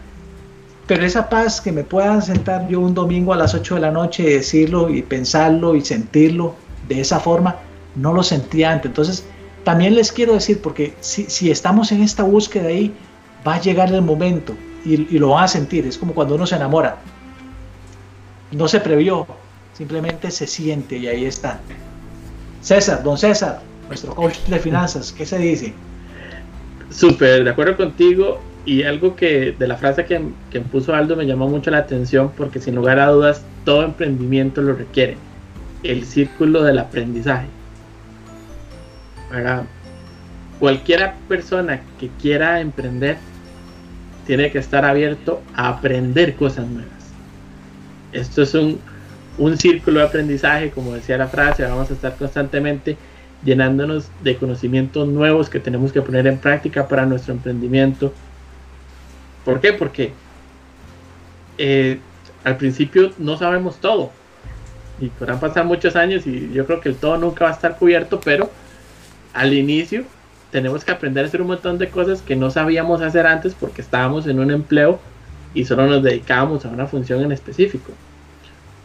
pero 0.87 1.05
esa 1.05 1.29
paz 1.29 1.61
que 1.61 1.73
me 1.73 1.83
puedan 1.83 2.23
sentar 2.23 2.69
yo 2.69 2.81
un 2.81 2.95
domingo 2.95 3.33
a 3.33 3.37
las 3.37 3.55
8 3.55 3.75
de 3.75 3.81
la 3.81 3.91
noche 3.91 4.23
y 4.23 4.35
decirlo 4.35 4.89
y 4.89 5.03
pensarlo 5.03 5.75
y 5.75 5.81
sentirlo 5.81 6.55
de 6.89 7.01
esa 7.01 7.19
forma, 7.19 7.57
no 7.97 8.13
lo 8.13 8.23
sentía 8.23 8.71
antes. 8.71 8.91
Entonces, 8.91 9.25
también 9.65 9.97
les 9.97 10.13
quiero 10.13 10.35
decir, 10.35 10.61
porque 10.63 10.95
si, 11.01 11.51
estamos 11.51 11.91
en 11.91 12.03
esta 12.03 12.23
búsqueda 12.23 12.69
ahí, 12.69 12.95
va 13.47 13.55
a 13.55 13.61
llegar 13.61 13.93
el 13.93 14.03
momento 14.03 14.55
y, 14.85 14.97
lo 15.19 15.31
van 15.31 15.45
a 15.45 15.49
sentir. 15.49 15.85
Es 15.87 15.99
como 15.99 16.15
cuando 16.15 16.37
uno 16.37 16.47
se 16.47 16.55
enamora. 16.55 16.99
No 18.57 18.69
se 18.69 18.81
previó, 18.81 19.27
simplemente 19.75 20.31
se 20.31 20.47
siente 20.47 20.97
y 20.97 21.07
ahí 21.09 21.27
está. 21.27 21.61
César, 22.63 23.03
don 23.03 23.19
César, 23.19 23.61
nuestro 23.87 24.15
coach 24.15 24.39
de 24.47 24.59
finanzas, 24.59 25.13
¿qué 25.13 25.27
se 25.27 25.39
dice? 25.39 25.75
Súper, 26.89 27.45
de 27.45 27.51
acuerdo 27.51 27.77
contigo 27.77 28.41
y 28.65 28.83
algo 28.85 29.15
que 29.15 29.55
de 29.59 29.69
la 29.69 29.77
frase 29.77 30.07
que, 30.07 30.23
que 30.51 30.61
puso 30.63 30.95
Aldo 30.95 31.17
me 31.17 31.27
llamó 31.27 31.49
mucho 31.49 31.71
la 31.71 31.79
atención 31.79 32.33
porque 32.35 32.59
sin 32.59 32.77
lugar 32.77 32.99
a 32.99 33.09
dudas 33.09 33.43
todo 33.67 33.85
emprendimiento 33.85 34.63
lo 34.63 34.73
requiere. 34.73 35.19
El 35.83 36.07
círculo 36.07 36.63
del 36.63 36.79
aprendizaje. 36.79 37.49
Para 39.31 39.67
cualquier 40.59 41.13
persona 41.29 41.83
que 42.01 42.09
quiera 42.23 42.63
emprender 42.63 43.19
tiene 44.27 44.51
que 44.51 44.61
estar 44.61 44.87
abierto 44.87 45.43
a 45.55 45.69
aprender 45.69 46.37
cosas 46.37 46.67
nuevas. 46.67 46.96
Esto 48.17 48.43
es 48.43 48.55
un, 48.55 48.81
círculo 49.59 50.01
de 50.01 50.07
aprendizaje, 50.07 50.71
como 50.71 50.95
decía 50.95 51.19
la 51.19 51.29
frase, 51.29 51.63
vamos 51.63 51.91
a 51.91 51.95
estar 51.95 52.17
constantemente 52.17 52.97
llenándonos 53.45 54.09
de 54.25 54.37
conocimientos 54.37 55.07
nuevos 55.09 55.51
que 55.51 55.61
tenemos 55.61 55.93
que 55.93 56.01
poner 56.01 56.27
en 56.27 56.39
práctica 56.39 56.89
para 56.89 57.05
nuestro 57.05 57.35
emprendimiento 57.35 58.13
¿Por 59.47 59.61
qué? 59.61 59.73
Porque 59.73 60.13
eh, 61.57 62.01
al 62.43 62.57
principio 62.57 63.13
no 63.17 63.39
sabemos 63.39 63.77
todo. 63.77 64.11
Y 64.99 65.07
podrán 65.07 65.39
pasar 65.39 65.65
muchos 65.65 65.95
años 65.95 66.27
y 66.27 66.53
yo 66.53 66.67
creo 66.67 66.81
que 66.81 66.89
el 66.89 66.97
todo 66.97 67.17
nunca 67.17 67.45
va 67.45 67.53
a 67.53 67.55
estar 67.55 67.79
cubierto, 67.79 68.21
pero 68.25 68.51
al 69.33 69.55
inicio 69.55 70.03
tenemos 70.51 70.85
que 70.85 70.91
aprender 70.91 71.25
a 71.25 71.29
hacer 71.29 71.43
un 71.43 71.47
montón 71.47 71.79
de 71.79 71.89
cosas 71.91 72.23
que 72.23 72.35
no 72.35 72.51
sabíamos 72.51 73.03
hacer 73.03 73.25
antes 73.25 73.55
porque 73.55 73.83
estábamos 73.83 74.27
en 74.27 74.41
un 74.41 74.51
empleo 74.51 74.99
y 75.57 75.65
solo 75.65 75.87
nos 75.87 76.03
dedicábamos 76.03 76.67
a 76.67 76.69
una 76.69 76.87
función 76.87 77.23
en 77.23 77.33
específico. 77.33 77.93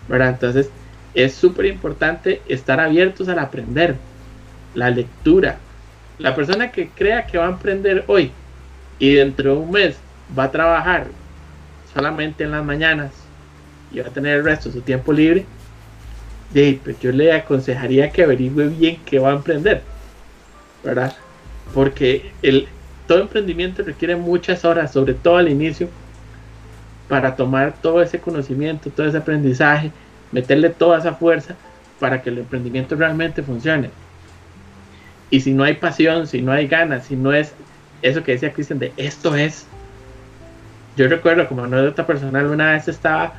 ¿verdad? 0.07 0.30
Entonces 0.30 0.69
es 1.13 1.34
súper 1.34 1.65
importante 1.65 2.41
estar 2.47 2.80
abiertos 2.80 3.28
al 3.28 3.39
aprender, 3.39 3.95
la 4.74 4.89
lectura. 4.89 5.57
La 6.17 6.34
persona 6.34 6.72
que 6.72 6.89
crea 6.89 7.26
que 7.26 7.38
va 7.38 7.47
a 7.47 7.49
aprender 7.49 8.05
hoy 8.07 8.32
y 8.99 9.15
dentro 9.15 9.55
de 9.55 9.59
un 9.59 9.72
mes 9.72 9.97
va 10.38 10.45
a 10.45 10.51
trabajar 10.51 11.07
solamente 11.93 12.45
en 12.45 12.51
las 12.51 12.63
mañanas 12.63 13.11
y 13.91 13.99
va 13.99 14.07
a 14.07 14.11
tener 14.11 14.38
el 14.38 14.45
resto 14.45 14.69
de 14.69 14.76
su 14.76 14.82
tiempo 14.82 15.11
libre, 15.11 15.45
pues 16.53 16.99
yo 17.01 17.11
le 17.11 17.34
aconsejaría 17.34 18.11
que 18.11 18.24
averigüe 18.24 18.69
bien 18.69 18.99
qué 19.05 19.19
va 19.19 19.32
a 19.32 19.36
emprender, 19.36 19.82
¿verdad? 20.84 21.13
Porque 21.74 22.32
el, 22.41 22.67
todo 23.07 23.19
emprendimiento 23.19 23.84
requiere 23.84 24.15
muchas 24.15 24.63
horas, 24.63 24.93
sobre 24.93 25.13
todo 25.13 25.38
al 25.38 25.49
inicio, 25.49 25.89
para 27.12 27.36
tomar 27.36 27.74
todo 27.82 28.01
ese 28.01 28.22
conocimiento, 28.22 28.89
todo 28.89 29.05
ese 29.05 29.18
aprendizaje, 29.18 29.91
meterle 30.32 30.70
toda 30.70 30.97
esa 30.97 31.14
fuerza 31.14 31.55
para 31.99 32.22
que 32.22 32.30
el 32.30 32.38
emprendimiento 32.38 32.95
realmente 32.95 33.43
funcione. 33.43 33.89
Y 35.30 35.41
si 35.41 35.53
no 35.53 35.66
hay 35.66 35.74
pasión, 35.74 36.26
si 36.26 36.41
no 36.41 36.53
hay 36.53 36.68
ganas, 36.68 37.07
si 37.07 37.18
no 37.18 37.34
es 37.34 37.53
eso 38.01 38.24
que 38.24 38.32
decía 38.32 38.53
Cristian 38.53 38.80
de 38.80 38.93
esto 38.95 39.36
es. 39.36 39.68
Yo 40.95 41.09
recuerdo 41.09 41.49
como 41.49 41.66
anécdota 41.66 42.07
personal, 42.07 42.45
una 42.45 42.72
vez 42.72 42.88
estaba, 42.88 43.34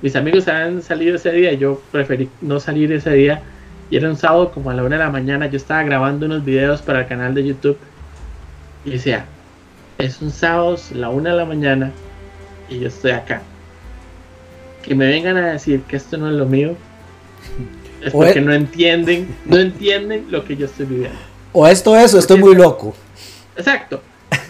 mis 0.00 0.14
amigos 0.14 0.46
habían 0.46 0.80
salido 0.80 1.16
ese 1.16 1.32
día, 1.32 1.54
yo 1.54 1.82
preferí 1.90 2.30
no 2.40 2.60
salir 2.60 2.92
ese 2.92 3.14
día, 3.14 3.42
y 3.90 3.96
era 3.96 4.08
un 4.08 4.16
sábado 4.16 4.52
como 4.52 4.70
a 4.70 4.74
la 4.74 4.84
una 4.84 4.96
de 4.96 5.02
la 5.02 5.10
mañana, 5.10 5.46
yo 5.46 5.56
estaba 5.56 5.82
grabando 5.82 6.26
unos 6.26 6.44
videos 6.44 6.82
para 6.82 7.00
el 7.00 7.08
canal 7.08 7.34
de 7.34 7.48
YouTube, 7.48 7.78
y 8.84 8.90
decía, 8.90 9.24
es 9.98 10.22
un 10.22 10.30
sábado, 10.30 10.76
la 10.94 11.08
una 11.08 11.30
de 11.30 11.36
la 11.36 11.44
mañana, 11.44 11.90
y 12.68 12.80
yo 12.80 12.88
estoy 12.88 13.12
acá. 13.12 13.42
Que 14.82 14.94
me 14.94 15.06
vengan 15.06 15.36
a 15.36 15.52
decir 15.52 15.82
que 15.82 15.96
esto 15.96 16.16
no 16.16 16.28
es 16.28 16.34
lo 16.34 16.46
mío, 16.46 16.76
es 18.02 18.12
porque 18.12 18.40
no 18.40 18.52
entienden, 18.52 19.34
no 19.44 19.58
entienden 19.58 20.26
lo 20.30 20.44
que 20.44 20.56
yo 20.56 20.66
estoy 20.66 20.86
viviendo. 20.86 21.18
O 21.52 21.66
esto 21.66 21.96
es, 21.96 22.14
o 22.14 22.18
estoy 22.18 22.38
muy 22.38 22.54
loco. 22.54 22.94
Exacto. 23.56 24.02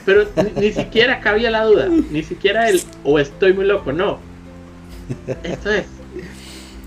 Pero 0.04 0.26
ni, 0.56 0.72
siquiera 0.72 1.20
cabía 1.20 1.50
la 1.50 1.64
duda, 1.64 1.88
ni 2.10 2.22
siquiera 2.22 2.68
el 2.68 2.80
o 3.04 3.18
estoy 3.18 3.52
muy 3.52 3.66
loco, 3.66 3.92
no. 3.92 4.18
Esto 5.42 5.70
es. 5.70 5.84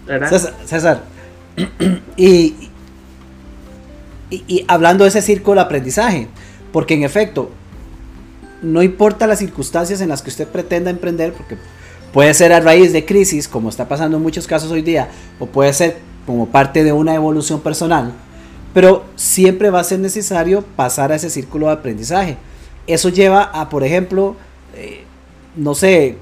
¿verdad? 0.06 0.56
César, 0.66 1.04
y, 2.18 2.56
y, 4.30 4.66
hablando 4.68 5.04
de 5.04 5.10
ese 5.10 5.22
círculo 5.22 5.56
de 5.56 5.66
aprendizaje, 5.66 6.28
porque 6.72 6.94
en 6.94 7.04
efecto, 7.04 7.52
no 8.62 8.84
importa 8.84 9.28
las 9.28 9.40
circunstancias 9.40 10.02
en 10.02 10.10
las 10.10 10.22
que 10.22 10.30
usted 10.30 10.48
pretenda 10.48 10.90
emprender, 10.90 11.34
porque 11.34 11.58
puede 12.14 12.34
ser 12.34 12.54
a 12.54 12.60
raíz 12.60 12.94
de 12.94 13.06
crisis, 13.06 13.48
como 13.48 13.70
está 13.70 13.88
pasando 13.88 14.18
en 14.18 14.24
muchos 14.24 14.48
casos 14.48 14.72
hoy 14.72 14.82
día, 14.82 15.10
o 15.40 15.46
puede 15.46 15.74
ser 15.74 15.98
como 16.26 16.48
parte 16.48 16.84
de 16.84 16.94
una 16.94 17.16
evolución 17.16 17.62
personal, 17.62 18.14
pero 18.74 19.04
siempre 19.16 19.70
va 19.70 19.80
a 19.80 19.84
ser 19.84 20.00
necesario 20.00 20.64
pasar 20.76 21.12
a 21.12 21.16
ese 21.16 21.30
círculo 21.30 21.68
de 21.68 21.74
aprendizaje. 21.74 22.38
Eso 22.88 23.10
lleva 23.10 23.44
a, 23.44 23.70
por 23.70 23.84
ejemplo, 23.84 24.36
eh, 24.76 25.04
no 25.56 25.76
sé, 25.76 26.18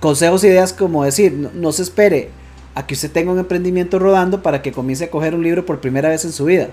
consejos, 0.00 0.44
ideas 0.44 0.72
como 0.72 1.04
decir, 1.04 1.50
no, 1.54 1.72
se 1.72 1.82
espere 1.82 2.30
a 2.74 2.86
que 2.86 2.94
usted 2.94 3.10
tenga 3.10 3.32
un 3.32 3.38
emprendimiento 3.38 3.98
rodando 3.98 4.42
para 4.42 4.62
que 4.62 4.72
comience 4.72 5.04
a 5.04 5.10
coger 5.10 5.34
un 5.34 5.42
libro 5.42 5.66
por 5.66 5.80
primera 5.80 6.08
vez 6.08 6.24
en 6.24 6.32
su 6.32 6.44
vida. 6.44 6.68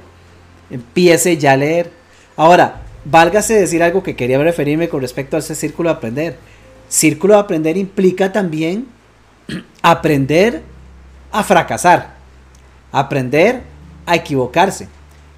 Empiece 0.70 1.38
ya 1.38 1.54
a 1.54 1.58
leer. 1.58 1.92
Ahora, 2.36 2.85
válgase 3.06 3.54
decir 3.54 3.84
algo 3.84 4.04
que 4.04 4.16
quería 4.16 4.38
referirme 4.40 4.90
con 4.90 5.02
respecto 5.02 5.36
a 5.36 5.40
ese 5.40 5.56
círculo 5.56 5.90
de 5.90 5.96
aprender. 5.96 6.38
Círculo 6.90 7.36
de 7.36 7.40
aprender 7.40 7.78
implica 7.78 8.32
también 8.32 8.88
aprender 9.82 10.64
a 11.32 11.44
fracasar, 11.44 12.16
aprender 12.92 13.62
a 14.06 14.16
equivocarse. 14.16 14.88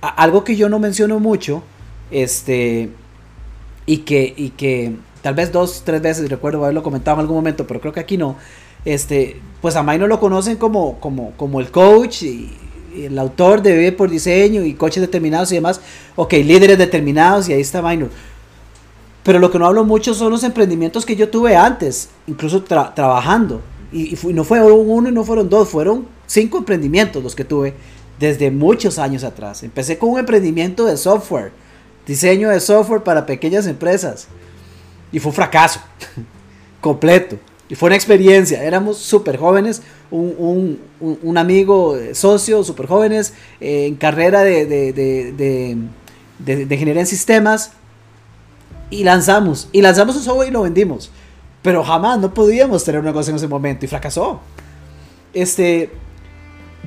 algo 0.01 0.43
que 0.43 0.55
yo 0.55 0.70
no 0.70 0.80
menciono 0.80 1.20
mucho, 1.20 1.63
este, 2.11 2.89
y 3.86 3.97
que, 3.99 4.34
y 4.36 4.49
que 4.51 4.95
tal 5.22 5.34
vez 5.34 5.51
dos, 5.51 5.84
tres 5.84 6.01
veces 6.01 6.30
recuerdo 6.30 6.63
haberlo 6.63 6.84
comentado 6.84 7.15
en 7.18 7.22
algún 7.22 7.38
momento, 7.38 7.65
pero 7.68 7.82
creo 7.82 7.93
que 7.93 7.99
aquí 7.99 8.18
no. 8.18 8.36
Este, 8.86 9.41
pues 9.61 9.76
a 9.76 9.84
no 9.84 10.07
lo 10.07 10.20
conocen 10.20 10.57
como, 10.57 10.99
como, 10.99 11.32
como 11.32 11.59
el 11.59 11.72
coach 11.72 12.24
y, 12.24 12.55
el 13.06 13.18
autor 13.20 13.62
de 13.62 13.74
Vive 13.76 13.91
por 13.91 14.10
Diseño 14.10 14.64
y 14.64 14.74
coches 14.74 15.02
determinados 15.02 15.52
y 15.52 15.56
demás. 15.56 15.82
Ok, 16.16 16.34
líderes 16.34 16.78
determinados 16.78 17.48
y 17.50 17.54
ahí 17.54 17.62
está 17.62 17.82
Minor. 17.82 18.10
Pero 19.24 19.39
lo 19.39 19.52
que 19.52 19.60
no 19.60 19.66
hablo 19.66 19.84
mucho 19.84 20.14
son 20.14 20.32
los 20.32 20.43
emprendimientos 20.43 21.06
que 21.06 21.16
yo 21.16 21.30
tuve 21.30 21.56
antes, 21.56 22.10
incluso 22.28 22.64
trabajando. 22.64 23.62
Y, 23.91 24.16
y, 24.16 24.34
no 24.34 24.43
fueron 24.43 24.72
uno 24.72 25.10
y 25.10 25.12
no 25.12 25.24
fueron 25.24 25.50
dos, 25.50 25.70
fueron 25.70 26.08
cinco 26.26 26.58
emprendimientos 26.58 27.24
los 27.24 27.36
que 27.36 27.43
tuve 27.43 27.74
desde 28.20 28.52
muchos 28.52 29.00
años 29.00 29.24
atrás. 29.24 29.64
Empecé 29.64 29.98
con 29.98 30.10
un 30.10 30.20
emprendimiento 30.20 30.86
de 30.86 30.98
software, 30.98 31.52
diseño 32.06 32.50
de 32.50 32.60
software 32.60 33.04
para 33.04 33.26
pequeñas 33.26 33.68
empresas. 33.68 34.28
Y 35.12 35.20
fue 35.20 35.30
un 35.30 35.36
fracaso 35.36 35.82
completo. 36.82 37.38
Y 37.70 37.76
fue 37.76 37.88
una 37.88 37.95
experiencia. 37.95 38.63
Éramos 38.63 38.97
súper 38.97 39.38
jóvenes, 39.38 39.82
un, 40.09 40.80
amigo 41.38 41.97
eh, 41.97 42.15
socio, 42.15 42.63
súper 42.63 42.88
jóvenes, 42.88 43.34
eh, 43.59 43.88
en 43.88 43.95
carrera 43.95 44.43
de, 44.43 44.65
de, 44.65 45.78
ingeniería 46.47 47.01
en 47.01 47.07
sistemas. 47.07 47.72
Y 48.89 49.03
lanzamos. 49.03 49.68
Y 49.72 49.82
lanzamos 49.82 50.15
un 50.15 50.24
software 50.24 50.49
y 50.49 50.51
lo 50.51 50.61
vendimos. 50.61 51.11
Pero 51.61 51.84
jamás 51.84 52.20
no 52.20 52.34
podíamos 52.34 52.84
tener 52.84 53.01
una 53.01 53.11
cosa 53.11 53.32
en 53.32 53.38
ese 53.38 53.47
momento. 53.47 53.84
Y 53.86 53.89
fracasó. 53.89 54.39
Este, 55.34 55.91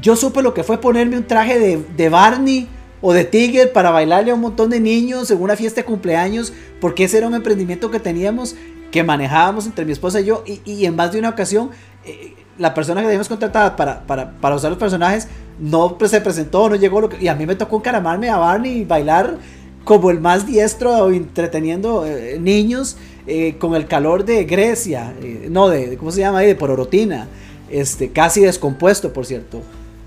yo 0.00 0.16
supe 0.16 0.42
lo 0.42 0.54
que 0.54 0.64
fue 0.64 0.80
ponerme 0.80 1.16
un 1.16 1.26
traje 1.26 1.58
de, 1.86 2.08
Barney 2.08 2.68
o 3.02 3.12
de 3.12 3.24
Tiger 3.24 3.72
para 3.72 3.90
bailarle 3.90 4.30
a 4.30 4.34
un 4.34 4.40
montón 4.40 4.70
de 4.70 4.80
niños 4.80 5.30
en 5.30 5.40
una 5.40 5.56
fiesta 5.56 5.82
de 5.82 5.84
cumpleaños, 5.84 6.52
porque 6.80 7.04
ese 7.04 7.18
era 7.18 7.26
un 7.26 7.34
emprendimiento 7.34 7.90
que 7.90 8.00
teníamos, 8.00 8.56
que 8.90 9.02
manejábamos 9.02 9.66
entre 9.66 9.84
mi 9.84 9.92
esposa 9.92 10.20
y 10.20 10.24
yo, 10.24 10.44
y, 10.46 10.84
en 10.84 10.96
más 10.96 11.12
de 11.12 11.18
una 11.18 11.30
ocasión, 11.30 11.70
eh, 12.04 12.34
la 12.58 12.74
persona 12.74 13.00
que 13.00 13.06
teníamos 13.06 13.28
contratada 13.28 13.76
para, 13.76 14.02
para, 14.06 14.54
usar 14.54 14.70
los 14.70 14.78
personajes 14.78 15.28
no 15.58 15.96
se 16.04 16.20
presentó, 16.20 16.68
no 16.68 16.76
llegó, 16.76 17.08
y 17.20 17.28
a 17.28 17.34
mí 17.34 17.46
me 17.46 17.54
tocó 17.54 17.76
encaramarme 17.76 18.28
a 18.28 18.36
Barney 18.36 18.78
y 18.78 18.84
bailar 18.84 19.36
como 19.84 20.10
el 20.10 20.20
más 20.20 20.46
diestro, 20.46 21.10
entreteniendo 21.10 22.04
eh, 22.06 22.38
niños 22.40 22.96
eh, 23.26 23.56
con 23.58 23.74
el 23.74 23.86
calor 23.86 24.24
de 24.24 24.44
Grecia, 24.44 25.14
no, 25.48 25.68
de, 25.68 25.96
¿cómo 25.96 26.10
se 26.10 26.20
llama 26.20 26.38
ahí? 26.38 26.48
De 26.48 26.54
pororotina, 26.54 27.28
este, 27.70 28.10
casi 28.10 28.42
descompuesto, 28.42 29.12
por 29.12 29.24
cierto. 29.24 29.62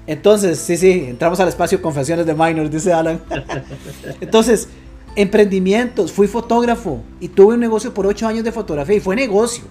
Entonces, 0.06 0.60
sí, 0.60 0.76
sí, 0.76 1.06
entramos 1.08 1.40
al 1.40 1.48
espacio 1.48 1.82
Confesiones 1.82 2.26
de 2.26 2.34
Minor, 2.34 2.70
dice 2.70 2.92
Alan. 2.92 3.22
Entonces, 4.22 4.68
emprendimientos, 5.16 6.12
fui 6.12 6.28
fotógrafo 6.28 7.02
y 7.20 7.28
tuve 7.28 7.56
un 7.56 7.60
negocio 7.60 7.94
por 7.94 8.06
ocho 8.06 8.28
años 8.28 8.44
de 8.44 8.52
fotografía 8.52 8.96
y 8.96 9.00
fue 9.00 9.16
negocio 9.16 9.64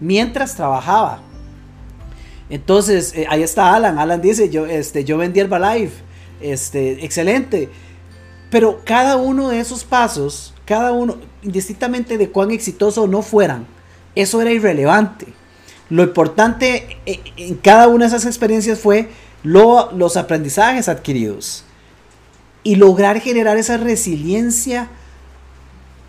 mientras 0.00 0.54
trabajaba. 0.54 1.20
Entonces, 2.50 3.14
eh, 3.14 3.26
ahí 3.28 3.42
está 3.42 3.74
Alan. 3.74 3.98
Alan 3.98 4.20
dice, 4.20 4.50
yo, 4.50 4.66
este, 4.66 5.04
yo 5.04 5.16
vendí 5.18 5.40
Herbalife. 5.40 6.02
Este, 6.40 7.04
excelente. 7.04 7.70
Pero 8.50 8.80
cada 8.84 9.16
uno 9.16 9.48
de 9.48 9.60
esos 9.60 9.84
pasos, 9.84 10.54
cada 10.64 10.92
uno, 10.92 11.16
indistintamente 11.42 12.18
de 12.18 12.30
cuán 12.30 12.50
exitoso 12.50 13.06
no 13.06 13.22
fueran, 13.22 13.66
eso 14.14 14.40
era 14.40 14.52
irrelevante. 14.52 15.26
Lo 15.90 16.02
importante 16.02 16.98
eh, 17.06 17.20
en 17.36 17.54
cada 17.56 17.88
una 17.88 18.04
de 18.04 18.08
esas 18.08 18.26
experiencias 18.26 18.78
fue 18.78 19.08
los 19.42 20.16
aprendizajes 20.16 20.88
adquiridos 20.88 21.64
y 22.64 22.76
lograr 22.76 23.20
generar 23.20 23.58
esa 23.58 23.76
resiliencia 23.76 24.88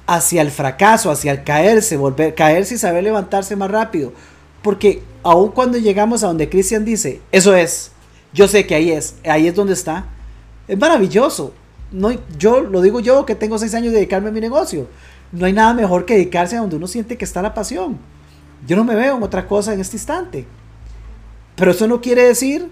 hacia 0.07 0.41
el 0.41 0.51
fracaso, 0.51 1.11
hacia 1.11 1.31
el 1.31 1.43
caerse, 1.43 1.97
volver, 1.97 2.33
caerse 2.33 2.75
y 2.75 2.77
saber 2.77 3.03
levantarse 3.03 3.55
más 3.55 3.69
rápido. 3.69 4.13
Porque 4.61 5.03
aun 5.21 5.51
cuando 5.51 5.77
llegamos 5.77 6.23
a 6.23 6.27
donde 6.27 6.49
Cristian 6.49 6.85
dice, 6.85 7.21
eso 7.31 7.55
es, 7.55 7.91
yo 8.33 8.47
sé 8.47 8.65
que 8.65 8.75
ahí 8.75 8.91
es, 8.91 9.15
ahí 9.25 9.47
es 9.47 9.55
donde 9.55 9.73
está, 9.73 10.05
es 10.67 10.77
maravilloso. 10.77 11.53
No, 11.91 12.11
yo 12.37 12.61
lo 12.61 12.81
digo 12.81 12.99
yo 12.99 13.25
que 13.25 13.35
tengo 13.35 13.59
seis 13.59 13.75
años 13.75 13.91
de 13.91 13.99
dedicarme 13.99 14.29
a 14.29 14.31
mi 14.31 14.41
negocio. 14.41 14.87
No 15.31 15.45
hay 15.45 15.53
nada 15.53 15.73
mejor 15.73 16.05
que 16.05 16.15
dedicarse 16.15 16.55
a 16.55 16.61
donde 16.61 16.77
uno 16.77 16.87
siente 16.87 17.17
que 17.17 17.25
está 17.25 17.41
la 17.41 17.53
pasión. 17.53 17.97
Yo 18.65 18.75
no 18.75 18.83
me 18.83 18.95
veo 18.95 19.17
en 19.17 19.23
otra 19.23 19.47
cosa 19.47 19.73
en 19.73 19.81
este 19.81 19.97
instante. 19.97 20.45
Pero 21.55 21.71
eso 21.71 21.87
no 21.87 22.01
quiere 22.01 22.23
decir 22.23 22.69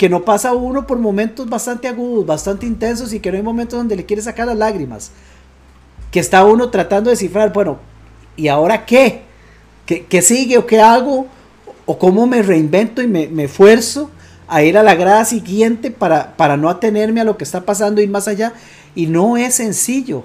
que 0.00 0.08
no 0.08 0.24
pasa 0.24 0.54
uno 0.54 0.86
por 0.86 0.98
momentos 0.98 1.46
bastante 1.46 1.86
agudos, 1.86 2.24
bastante 2.24 2.64
intensos 2.64 3.12
y 3.12 3.20
que 3.20 3.30
no 3.30 3.36
hay 3.36 3.42
momentos 3.42 3.78
donde 3.78 3.96
le 3.96 4.06
quiere 4.06 4.22
sacar 4.22 4.46
las 4.46 4.56
lágrimas. 4.56 5.10
Que 6.10 6.20
está 6.20 6.42
uno 6.42 6.70
tratando 6.70 7.10
de 7.10 7.16
descifrar, 7.16 7.52
bueno, 7.52 7.76
¿y 8.34 8.48
ahora 8.48 8.86
qué? 8.86 9.24
¿Qué, 9.84 10.22
sigue 10.22 10.56
o 10.56 10.64
qué 10.64 10.80
hago? 10.80 11.26
¿O 11.84 11.98
cómo 11.98 12.26
me 12.26 12.40
reinvento 12.40 13.02
y 13.02 13.08
me, 13.08 13.28
me 13.28 13.44
esfuerzo 13.44 14.10
a 14.48 14.62
ir 14.62 14.78
a 14.78 14.82
la 14.82 14.94
grada 14.94 15.26
siguiente 15.26 15.90
para, 15.90 16.34
para 16.34 16.56
no 16.56 16.70
atenerme 16.70 17.20
a 17.20 17.24
lo 17.24 17.36
que 17.36 17.44
está 17.44 17.66
pasando, 17.66 18.00
ir 18.00 18.08
más 18.08 18.26
allá. 18.26 18.54
Y 18.94 19.04
no 19.04 19.36
es 19.36 19.56
sencillo. 19.56 20.20
O 20.20 20.24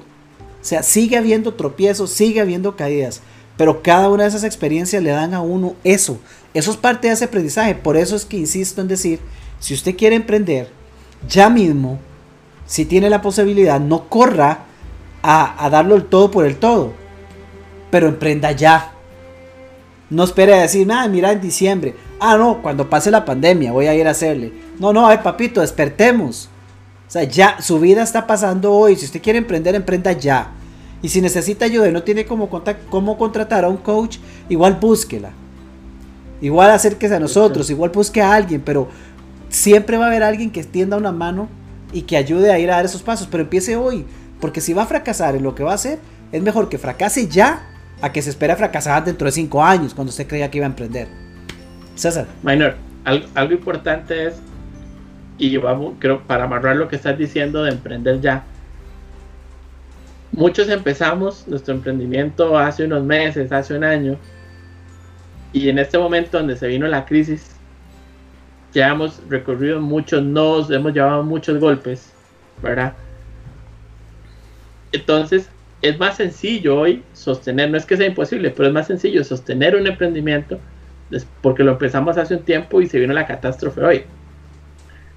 sea, 0.62 0.84
sigue 0.84 1.18
habiendo 1.18 1.54
tropiezos, 1.54 2.12
sigue 2.12 2.40
habiendo 2.40 2.78
caídas. 2.78 3.20
Pero 3.58 3.84
cada 3.84 4.08
una 4.08 4.24
de 4.24 4.30
esas 4.30 4.46
experiencias 4.46 5.04
le 5.04 5.10
dan 5.10 5.34
a 5.34 5.42
uno 5.42 5.76
eso. 5.84 6.18
Eso 6.54 6.72
es 6.72 6.78
parte 6.78 7.10
de 7.10 7.14
ese 7.16 7.26
aprendizaje. 7.26 7.76
Por 7.76 7.98
eso 7.98 8.16
es 8.16 8.24
que 8.24 8.38
insisto 8.38 8.80
en 8.80 8.88
decir, 8.88 9.20
si 9.60 9.74
usted 9.74 9.96
quiere 9.96 10.16
emprender, 10.16 10.70
ya 11.28 11.50
mismo, 11.50 12.00
si 12.66 12.86
tiene 12.86 13.10
la 13.10 13.22
posibilidad, 13.22 13.80
no 13.80 14.10
corra 14.10 14.66
a, 15.22 15.70
darlo 15.70 15.96
el 15.96 16.06
todo 16.06 16.32
por 16.32 16.46
el 16.46 16.58
todo. 16.58 16.94
Pero 17.92 18.08
emprenda 18.08 18.52
ya. 18.52 18.92
No 20.10 20.24
espere 20.24 20.54
a 20.54 20.62
decir, 20.62 20.86
nada, 20.86 21.08
mira 21.08 21.32
en 21.32 21.42
diciembre. 21.42 21.96
Ah, 22.20 22.38
no, 22.38 22.62
cuando 22.62 22.90
pase 22.90 23.10
la 23.12 23.26
pandemia 23.26 23.72
voy 23.72 23.88
a 23.88 23.96
ir 23.96 24.08
a 24.08 24.12
hacerle. 24.12 24.54
No, 24.80 24.94
no, 24.94 25.08
ay 25.08 25.20
papito, 25.24 25.62
despertemos. 25.62 26.50
O 27.08 27.12
sea, 27.12 27.24
ya, 27.24 27.62
su 27.62 27.80
vida 27.80 28.04
está 28.04 28.28
pasando 28.28 28.74
hoy. 28.74 28.96
Si 28.96 29.06
usted 29.06 29.22
quiere 29.22 29.40
emprender, 29.40 29.76
emprenda 29.76 30.12
ya. 30.12 30.52
Y 31.02 31.10
si 31.10 31.22
necesita 31.22 31.66
ayuda 31.66 31.88
y 31.88 31.92
no 31.92 32.04
tiene 32.04 32.26
cómo, 32.26 32.50
cómo 32.90 33.18
contratar 33.18 33.64
a 33.64 33.70
un 33.70 33.78
coach, 33.78 34.18
igual 34.50 34.76
búsquela. 34.80 35.32
Igual 36.42 36.72
acérquese 36.72 37.16
a 37.16 37.20
nosotros, 37.20 37.70
igual 37.70 37.92
busque 37.92 38.22
a 38.22 38.34
alguien, 38.34 38.62
pero 38.62 38.90
siempre 39.56 39.98
va 39.98 40.06
a 40.06 40.08
haber 40.08 40.24
alguien 40.24 40.52
que 40.52 40.60
extienda 40.60 40.98
una 40.98 41.14
mano 41.14 41.48
y 41.94 42.02
que 42.02 42.18
ayude 42.18 42.52
a 42.52 42.60
ir 42.60 42.70
a 42.70 42.76
dar 42.76 42.86
esos 42.86 43.02
pasos. 43.02 43.28
Pero 43.32 43.44
empiece 43.44 43.78
hoy, 43.78 44.06
porque 44.42 44.60
si 44.60 44.74
va 44.74 44.84
a 44.84 44.86
fracasar 44.86 45.36
en 45.36 45.44
lo 45.44 45.56
que 45.56 45.64
va 45.64 45.72
a 45.72 45.76
hacer, 45.76 46.00
es 46.32 46.42
mejor 46.42 46.68
que 46.68 46.78
fracase 46.78 47.28
ya 47.28 47.66
a 48.02 48.12
que 48.12 48.22
se 48.22 48.30
espere 48.30 48.52
a 48.52 48.58
fracasar 48.58 49.06
dentro 49.06 49.26
de 49.26 49.32
cinco 49.32 49.64
años, 49.64 49.94
cuando 49.94 50.10
usted 50.10 50.28
creía 50.28 50.52
que 50.52 50.58
iba 50.58 50.68
a 50.68 50.70
emprender. 50.70 51.08
César. 51.96 52.28
Minor, 52.44 52.76
algo, 53.06 53.28
algo 53.34 53.54
importante 53.54 54.28
es, 54.28 54.36
y 55.38 55.56
vamos, 55.56 55.94
creo, 56.00 56.22
para 56.28 56.44
amarrar 56.44 56.76
lo 56.76 56.90
que 56.90 56.98
estás 56.98 57.18
diciendo 57.18 57.64
de 57.64 57.72
emprender 57.72 58.20
ya, 58.20 58.44
muchos 60.34 60.68
empezamos 60.68 61.48
nuestro 61.48 61.74
emprendimiento 61.74 62.60
hace 62.60 62.84
unos 62.84 63.04
meses, 63.04 63.54
hace 63.54 63.74
un 63.74 63.86
año, 63.86 64.18
y 65.54 65.70
en 65.70 65.80
este 65.80 65.98
momento 65.98 66.38
donde 66.38 66.58
se 66.58 66.68
vino 66.68 66.86
la 66.88 67.06
crisis, 67.06 67.55
ya 68.76 68.90
hemos 68.90 69.22
recorrido 69.30 69.80
muchos 69.82 70.22
nodos, 70.22 70.70
hemos 70.70 70.94
llevado 70.94 71.24
muchos 71.24 71.60
golpes, 71.60 72.12
¿verdad? 72.62 72.94
Entonces, 74.92 75.50
es 75.82 75.98
más 75.98 76.18
sencillo 76.18 76.78
hoy 76.80 77.04
sostener, 77.14 77.70
no 77.72 77.78
es 77.78 77.86
que 77.86 77.98
sea 77.98 78.08
imposible, 78.08 78.52
pero 78.52 78.68
es 78.68 78.74
más 78.74 78.88
sencillo 78.88 79.24
sostener 79.24 79.76
un 79.76 79.88
emprendimiento 79.88 80.60
porque 81.42 81.64
lo 81.64 81.72
empezamos 81.72 82.18
hace 82.18 82.36
un 82.36 82.44
tiempo 82.44 82.82
y 82.82 82.88
se 82.88 83.00
vino 83.00 83.14
la 83.14 83.26
catástrofe 83.26 83.82
hoy. 83.82 84.04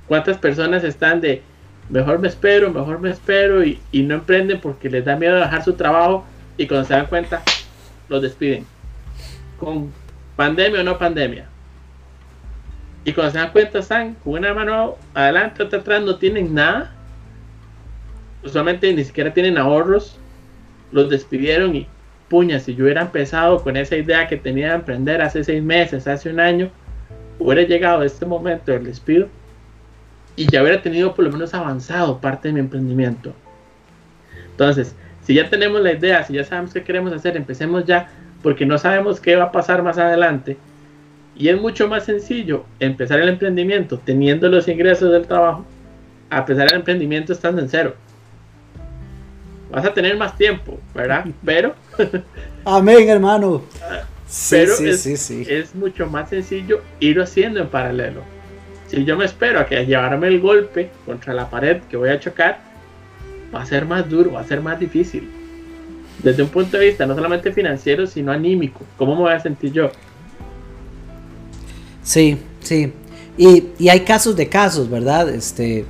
¿Cuántas 0.07 0.39
personas 0.39 0.85
están 0.85 1.21
de 1.21 1.43
mejor 1.89 2.19
me 2.19 2.29
espero, 2.29 2.71
mejor 2.71 3.01
me 3.01 3.11
espero 3.11 3.65
y, 3.65 3.81
no 3.93 4.15
emprenden 4.15 4.61
porque 4.61 4.89
les 4.89 5.05
da 5.05 5.17
miedo 5.17 5.37
dejar 5.37 5.65
su 5.65 5.73
trabajo 5.73 6.25
y 6.57 6.67
cuando 6.67 6.87
se 6.87 6.95
dan 6.95 7.07
cuenta 7.07 7.43
los 8.09 8.23
despiden. 8.23 8.67
Con 9.59 9.91
pandemia 10.37 10.81
o 10.81 10.85
no 10.85 10.99
pandemia. 10.99 11.49
Y 13.05 13.13
cuando 13.13 13.33
se 13.33 13.39
dan 13.39 13.53
cuenta 13.53 13.79
están 13.79 14.15
con 14.25 14.35
una 14.35 14.53
mano 14.53 14.97
adelante, 15.15 15.63
otra 15.63 15.79
atrás, 15.79 16.03
no 16.03 16.17
tienen 16.17 16.55
nada. 16.55 16.93
Usualmente 18.45 18.93
ni 18.93 19.05
siquiera 19.05 19.33
tienen 19.33 19.57
ahorros. 19.57 20.19
Los 20.93 21.09
despidieron 21.11 21.77
y 21.77 21.87
puña, 22.29 22.61
si 22.61 22.75
yo 22.75 22.85
hubiera 22.85 23.03
empezado 23.03 23.63
con 23.63 23.77
esa 23.77 23.97
idea 23.97 24.29
que 24.29 24.37
tenía 24.37 24.69
de 24.69 24.75
emprender 24.77 25.23
hace 25.23 25.45
seis 25.45 25.63
meses, 25.63 26.07
hace 26.07 26.31
un 26.31 26.41
año, 26.41 26.71
hubiera 27.39 27.63
llegado 27.63 28.03
a 28.03 28.07
este 28.07 28.27
momento 28.27 28.73
del 28.73 28.85
despido 28.85 29.29
y 30.37 30.47
ya 30.51 30.63
hubiera 30.63 30.83
tenido 30.83 31.15
por 31.15 31.25
lo 31.25 31.33
menos 31.33 31.53
avanzado 31.55 32.21
parte 32.21 32.49
de 32.49 32.55
mi 32.55 32.61
emprendimiento. 32.61 33.33
Entonces, 34.51 34.95
si 35.23 35.35
ya 35.35 35.49
tenemos 35.51 35.81
la 35.81 35.93
idea, 35.93 36.23
si 36.25 36.35
ya 36.35 36.45
sabemos 36.45 36.73
qué 36.73 36.83
queremos 36.83 37.13
hacer, 37.13 37.37
empecemos 37.37 37.85
ya, 37.85 38.11
porque 38.43 38.65
no 38.65 38.79
sabemos 38.79 39.21
qué 39.21 39.37
va 39.37 39.45
a 39.45 39.53
pasar 39.53 39.83
más 39.83 39.99
adelante. 39.99 40.57
Y 41.39 41.49
es 41.49 41.61
mucho 41.61 41.89
más 41.89 42.05
sencillo 42.05 42.65
empezar 42.81 43.21
el 43.21 43.29
emprendimiento 43.29 43.99
teniendo 43.99 44.49
los 44.49 44.69
ingresos 44.69 45.11
del 45.13 45.27
trabajo, 45.27 45.65
a 46.31 46.39
empezar 46.39 46.69
el 46.71 46.81
emprendimiento 46.81 47.33
estando 47.33 47.63
en 47.63 47.69
cero. 47.69 47.95
Vas 49.71 49.85
a 49.85 49.95
tener 49.95 50.17
más 50.17 50.37
tiempo, 50.37 50.79
¿verdad? 50.95 51.25
Pero... 51.45 51.75
Amén, 52.65 53.09
hermano. 53.09 53.63
Pero 54.51 54.75
es, 54.75 55.07
es 55.07 55.75
mucho 55.75 56.07
más 56.07 56.29
sencillo 56.29 56.83
ir 57.01 57.21
haciendo 57.21 57.61
en 57.61 57.69
paralelo 57.69 58.23
si 58.89 59.05
yo 59.05 59.17
me 59.17 59.27
espero 59.27 59.61
a 59.61 59.67
que 59.67 59.85
llevarme 59.85 60.29
el 60.29 60.41
golpe 60.41 60.91
contra 61.05 61.35
la 61.35 61.49
pared 61.51 61.83
que 61.91 61.97
voy 61.97 62.09
a 62.09 62.19
chocar, 62.19 62.59
va 63.55 63.63
a 63.63 63.67
ser 63.67 63.85
más 63.85 64.09
duro, 64.09 64.33
va 64.33 64.41
a 64.41 64.45
ser 64.45 64.63
más 64.63 64.81
difícil. 64.81 65.29
Desde 66.23 66.43
un 66.43 66.49
punto 66.49 66.79
de 66.79 66.87
vista 66.87 67.07
no 67.07 67.15
solamente 67.15 67.53
financiero, 67.53 68.07
sino 68.07 68.33
anímico. 68.33 68.81
¿Cómo 68.97 69.15
me 69.15 69.23
voy 69.23 69.33
a 69.33 69.41
sentir 69.41 69.73
yo? 69.73 69.91
Sí, 72.09 72.39
sí. 72.63 72.91
Y, 73.37 73.87
hay 73.87 74.01
casos 74.01 74.35
de 74.35 74.49
casos, 74.49 74.89
¿verdad? 74.89 75.29
Este, 75.29 75.85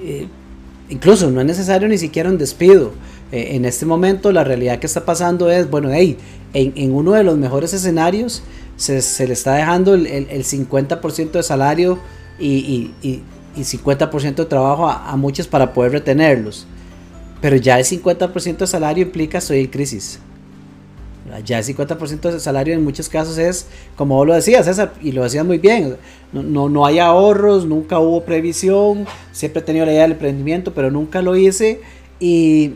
eh, 0.00 0.28
incluso 0.88 1.28
no 1.32 1.40
es 1.40 1.46
necesario 1.48 1.88
ni 1.88 1.98
siquiera 1.98 2.30
un 2.30 2.38
despido. 2.38 2.92
Eh, 3.32 3.56
en 3.56 3.64
este 3.64 3.84
momento 3.84 4.30
la 4.30 4.44
realidad 4.44 4.78
que 4.78 4.86
está 4.86 5.04
pasando 5.04 5.50
es, 5.50 5.68
bueno, 5.68 5.90
hey, 5.92 6.16
en, 6.54 6.92
uno 6.92 7.10
de 7.10 7.24
los 7.24 7.36
mejores 7.36 7.74
escenarios 7.74 8.44
se, 8.76 9.26
le 9.26 9.32
está 9.32 9.54
dejando 9.54 9.94
el, 9.94 10.06
el, 10.06 10.28
el 10.30 10.44
50% 10.44 11.32
de 11.32 11.42
salario 11.42 11.98
y, 12.38 12.92
y, 13.02 13.22
y 13.56 13.60
50% 13.60 14.36
de 14.36 14.44
trabajo 14.44 14.88
a, 14.88 15.16
muchos 15.16 15.48
para 15.48 15.72
poder 15.74 15.90
retenerlos. 15.90 16.68
Pero 17.40 17.56
ya 17.56 17.80
el 17.80 17.84
50% 17.84 18.58
de 18.58 18.66
salario 18.68 19.02
implica 19.02 19.40
soy 19.40 19.62
en 19.62 19.66
crisis. 19.66 20.20
Ya 21.44 21.58
el 21.58 21.64
50% 21.64 22.32
de 22.32 22.40
salario 22.40 22.74
en 22.74 22.84
muchos 22.84 23.08
casos 23.08 23.38
es, 23.38 23.66
como 23.96 24.16
vos 24.16 24.26
lo 24.26 24.34
decías, 24.34 24.66
César, 24.66 24.92
y 25.00 25.12
lo 25.12 25.22
decías 25.22 25.44
muy 25.44 25.58
bien, 25.58 25.96
no, 26.32 26.42
no, 26.42 26.68
no, 26.68 26.86
hay 26.86 26.98
ahorros, 26.98 27.66
nunca 27.66 27.98
hubo 27.98 28.24
previsión, 28.24 29.06
siempre 29.32 29.60
he 29.60 29.64
tenido 29.64 29.86
la 29.86 29.92
idea 29.92 30.02
del 30.02 30.12
emprendimiento, 30.12 30.74
pero 30.74 30.90
nunca 30.90 31.22
lo 31.22 31.36
hice. 31.36 31.80
Y, 32.20 32.74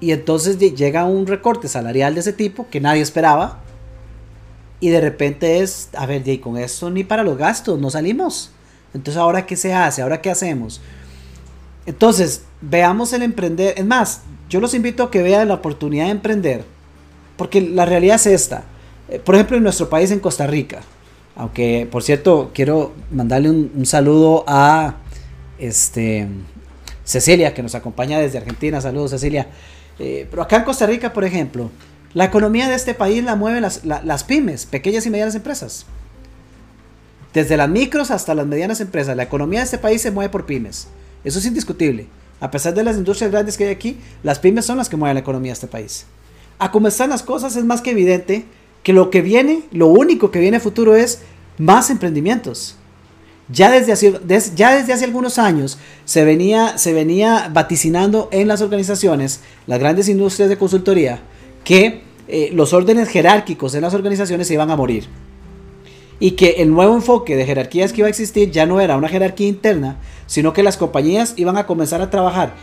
y 0.00 0.12
entonces 0.12 0.58
llega 0.58 1.04
un 1.04 1.26
recorte 1.26 1.68
salarial 1.68 2.14
de 2.14 2.20
ese 2.20 2.32
tipo 2.32 2.66
que 2.70 2.80
nadie 2.80 3.02
esperaba 3.02 3.60
y 4.80 4.90
de 4.90 5.00
repente 5.00 5.60
es, 5.60 5.88
a 5.96 6.06
ver, 6.06 6.26
y 6.28 6.38
con 6.38 6.56
esto 6.58 6.90
ni 6.90 7.04
para 7.04 7.22
los 7.22 7.38
gastos, 7.38 7.80
no 7.80 7.90
salimos. 7.90 8.50
Entonces, 8.92 9.20
¿ahora 9.20 9.46
qué 9.46 9.56
se 9.56 9.72
hace? 9.74 10.02
¿Ahora 10.02 10.20
qué 10.20 10.30
hacemos? 10.30 10.80
Entonces, 11.86 12.44
veamos 12.60 13.12
el 13.12 13.22
emprender. 13.22 13.74
Es 13.76 13.86
más, 13.86 14.22
yo 14.48 14.60
los 14.60 14.74
invito 14.74 15.02
a 15.02 15.10
que 15.10 15.22
vean 15.22 15.48
la 15.48 15.54
oportunidad 15.54 16.06
de 16.06 16.10
emprender. 16.10 16.64
Porque 17.36 17.60
la 17.60 17.84
realidad 17.84 18.16
es 18.16 18.26
esta. 18.26 18.64
Eh, 19.08 19.20
por 19.20 19.34
ejemplo, 19.34 19.56
en 19.56 19.62
nuestro 19.62 19.88
país, 19.88 20.10
en 20.10 20.20
Costa 20.20 20.46
Rica. 20.46 20.80
Aunque, 21.36 21.86
por 21.90 22.02
cierto, 22.02 22.50
quiero 22.54 22.94
mandarle 23.10 23.50
un, 23.50 23.86
saludo 23.86 24.44
a 24.46 24.96
este, 25.58 26.26
Cecilia, 27.04 27.52
que 27.52 27.62
nos 27.62 27.74
acompaña 27.74 28.18
desde 28.18 28.38
Argentina. 28.38 28.80
Saludos, 28.80 29.10
Cecilia. 29.10 29.48
Eh, 29.98 30.26
pero 30.30 30.42
acá 30.42 30.56
en 30.56 30.64
Costa 30.64 30.86
Rica, 30.86 31.12
por 31.12 31.24
ejemplo, 31.24 31.70
la 32.14 32.24
economía 32.24 32.68
de 32.68 32.74
este 32.74 32.94
país 32.94 33.22
la 33.22 33.36
mueven 33.36 33.62
las, 33.62 34.24
pymes, 34.24 34.64
pequeñas 34.64 35.04
y 35.04 35.10
medianas 35.10 35.34
empresas. 35.34 35.84
Desde 37.34 37.58
las 37.58 37.68
micros 37.68 38.10
hasta 38.10 38.34
las 38.34 38.46
medianas 38.46 38.80
empresas, 38.80 39.14
la 39.14 39.24
economía 39.24 39.60
de 39.60 39.66
este 39.66 39.76
país 39.76 40.00
se 40.00 40.10
mueve 40.10 40.30
por 40.30 40.46
pymes. 40.46 40.88
Eso 41.22 41.38
es 41.38 41.44
indiscutible. 41.44 42.06
A 42.40 42.50
pesar 42.50 42.72
de 42.72 42.82
las 42.82 42.96
industrias 42.96 43.30
grandes 43.30 43.58
que 43.58 43.64
hay 43.64 43.70
aquí, 43.70 43.98
las 44.22 44.38
pymes 44.38 44.64
son 44.64 44.78
las 44.78 44.88
que 44.88 44.96
mueven 44.96 45.14
la 45.14 45.20
economía 45.20 45.50
de 45.50 45.54
este 45.54 45.66
país. 45.66 46.06
A 46.58 46.70
cómo 46.70 46.88
están 46.88 47.10
las 47.10 47.22
cosas 47.22 47.56
es 47.56 47.64
más 47.64 47.82
que 47.82 47.90
evidente 47.90 48.44
que 48.82 48.92
lo 48.92 49.10
que 49.10 49.20
viene, 49.20 49.62
lo 49.72 49.88
único 49.88 50.30
que 50.30 50.38
viene 50.38 50.58
a 50.58 50.60
futuro 50.60 50.94
es 50.94 51.20
más 51.58 51.90
emprendimientos. 51.90 52.76
Ya 53.48 53.70
desde, 53.70 53.92
hace, 53.92 54.20
ya 54.56 54.76
desde 54.76 54.92
hace 54.92 55.04
algunos 55.04 55.38
años 55.38 55.78
se 56.04 56.24
venía, 56.24 56.78
se 56.78 56.92
venía 56.92 57.50
vaticinando 57.52 58.28
en 58.32 58.48
las 58.48 58.60
organizaciones, 58.60 59.40
las 59.66 59.78
grandes 59.78 60.08
industrias 60.08 60.48
de 60.48 60.58
consultoría, 60.58 61.20
que 61.62 62.02
eh, 62.28 62.50
los 62.52 62.72
órdenes 62.72 63.08
jerárquicos 63.08 63.74
en 63.74 63.82
las 63.82 63.94
organizaciones 63.94 64.48
se 64.48 64.54
iban 64.54 64.70
a 64.70 64.76
morir. 64.76 65.06
Y 66.18 66.32
que 66.32 66.56
el 66.58 66.70
nuevo 66.70 66.94
enfoque 66.94 67.36
de 67.36 67.44
jerarquías 67.44 67.92
que 67.92 68.00
iba 68.00 68.06
a 68.06 68.10
existir 68.10 68.50
ya 68.50 68.66
no 68.66 68.80
era 68.80 68.96
una 68.96 69.08
jerarquía 69.08 69.46
interna, 69.46 69.98
sino 70.26 70.52
que 70.52 70.62
las 70.62 70.76
compañías 70.76 71.34
iban 71.36 71.56
a 71.56 71.66
comenzar 71.66 72.00
a 72.02 72.10
trabajar 72.10 72.54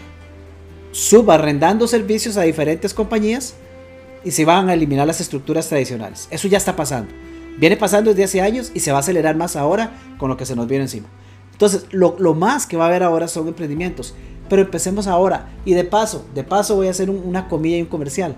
subarrendando 0.92 1.88
servicios 1.88 2.38
a 2.38 2.44
diferentes 2.44 2.94
compañías 2.94 3.56
y 4.24 4.32
se 4.32 4.44
iban 4.44 4.70
a 4.70 4.74
eliminar 4.74 5.08
las 5.08 5.22
estructuras 5.22 5.68
tradicionales. 5.68 6.28
Eso 6.32 6.48
ya 6.48 6.58
está 6.58 6.76
pasando. 6.76 7.12
Viene 7.58 7.78
pasando 7.78 8.12
desde 8.12 8.24
hace 8.24 8.42
años 8.42 8.72
y 8.74 8.80
se 8.80 8.92
va 8.92 8.98
a 8.98 9.02
acelerar 9.02 9.36
más 9.36 9.56
ahora 9.56 9.92
con 10.18 10.30
lo 10.30 10.38
que 10.38 10.46
se 10.46 10.56
nos 10.56 10.68
viene 10.68 10.86
encima. 10.86 11.08
Entonces, 11.52 11.86
lo, 11.92 12.16
más 12.34 12.66
que 12.66 12.78
va 12.78 12.86
a 12.86 12.88
haber 12.88 13.04
ahora 13.04 13.28
son 13.28 13.48
emprendimientos. 13.48 14.16
Pero 14.50 14.64
empecemos 14.64 15.08
ahora. 15.08 15.50
Y 15.66 15.74
de 15.74 15.84
paso, 15.84 16.26
de 16.34 16.44
paso 16.44 16.76
voy 16.76 16.88
a 16.88 16.92
hacer 16.92 17.10
una 17.10 17.48
comida 17.48 17.78
y 17.78 17.82
un 17.82 17.88
comercial 17.88 18.36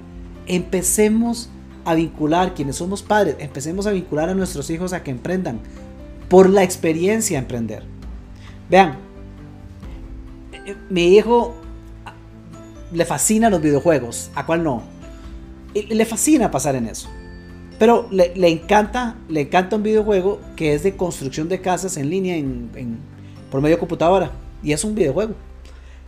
empecemos 0.47 1.49
a 1.83 1.93
vincular, 1.93 2.53
quienes 2.53 2.77
somos 2.77 3.03
padres, 3.03 3.36
empecemos 3.39 3.86
a 3.88 3.91
vincular 3.91 4.29
a 4.29 4.33
nuestros 4.33 4.69
hijos 4.69 4.93
a 4.93 5.03
que 5.03 5.11
emprendan. 5.11 5.59
por 6.29 6.49
la 6.49 6.63
experiencia 6.63 7.38
emprender. 7.38 7.83
Vean, 8.67 8.97
mi 10.89 11.15
hijo 11.15 11.53
le 12.91 13.05
fascina 13.05 13.51
los 13.51 13.61
videojuegos, 13.61 14.31
¿a 14.33 14.47
cuál 14.47 14.63
no? 14.63 14.81
Le 15.84 16.05
fascina 16.05 16.51
pasar 16.51 16.76
en 16.76 16.88
eso. 16.88 17.09
Pero 17.78 18.07
le, 18.09 18.47
encanta, 18.47 19.15
le 19.28 19.41
encanta 19.41 19.76
un 19.76 19.84
videojuego 19.84 20.39
que 20.55 20.73
es 20.73 20.84
de 20.84 20.95
construcción 20.95 21.49
de 21.49 21.59
casas 21.59 21.97
en 21.97 22.09
línea 22.09 22.38
en, 22.38 22.99
por 23.51 23.61
medio 23.61 23.76
de 23.76 23.80
computadora. 23.80 24.32
Y 24.63 24.71
es 24.71 24.84
un 24.84 24.95
videojuego. 24.95 25.34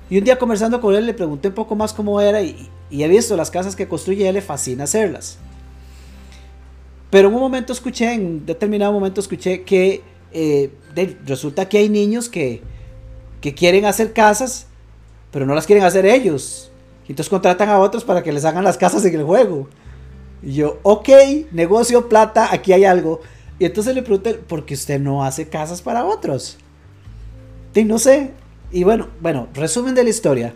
Y 0.09 0.17
un 0.17 0.23
día 0.23 0.39
conversando 0.39 0.79
con 0.79 0.95
él 0.95 1.05
le 1.05 1.13
pregunté 1.13 1.49
un 1.49 1.53
poco 1.53 1.75
más 1.75 1.93
cómo 1.93 2.21
era 2.21 2.41
y, 2.41 2.69
he 2.89 3.07
visto 3.09 3.35
las 3.35 3.51
casas 3.51 3.75
que 3.75 3.87
construye 3.87 4.23
y 4.23 4.25
a 4.25 4.29
él 4.29 4.35
le 4.35 4.41
fascina 4.41 4.85
hacerlas. 4.85 5.37
Pero 7.09 7.27
en 7.27 7.35
un 7.35 7.41
momento 7.41 7.73
escuché, 7.73 8.13
en 8.13 8.45
determinado 8.45 8.93
momento 8.93 9.19
escuché 9.19 9.63
que 9.63 10.01
eh, 10.31 10.71
resulta 11.25 11.67
que 11.67 11.77
hay 11.77 11.89
niños 11.89 12.29
que, 12.29 12.61
que 13.41 13.53
quieren 13.53 13.85
hacer 13.85 14.13
casas, 14.13 14.67
pero 15.31 15.45
no 15.45 15.53
las 15.53 15.65
quieren 15.65 15.83
hacer 15.83 16.05
ellos. 16.05 16.71
Y 17.07 17.11
entonces 17.11 17.29
contratan 17.29 17.69
a 17.69 17.79
otros 17.79 18.03
para 18.03 18.21
que 18.21 18.31
les 18.31 18.45
hagan 18.45 18.63
las 18.63 18.77
casas 18.77 19.03
en 19.05 19.15
el 19.15 19.23
juego. 19.23 19.67
Y 20.43 20.53
yo, 20.53 20.79
ok, 20.83 21.09
negocio, 21.51 22.09
plata, 22.09 22.49
aquí 22.51 22.73
hay 22.73 22.85
algo. 22.85 23.21
Y 23.59 23.65
entonces 23.65 23.95
le 23.95 24.03
pregunté, 24.03 24.33
¿por 24.35 24.65
qué 24.65 24.73
usted 24.73 24.99
no 24.99 25.23
hace 25.23 25.47
casas 25.47 25.81
para 25.81 26.05
otros? 26.05 26.57
Y 27.73 27.83
no 27.83 27.99
sé. 27.99 28.31
Y 28.71 28.83
bueno, 28.83 29.07
bueno, 29.21 29.47
resumen 29.53 29.95
de 29.95 30.03
la 30.03 30.09
historia. 30.09 30.53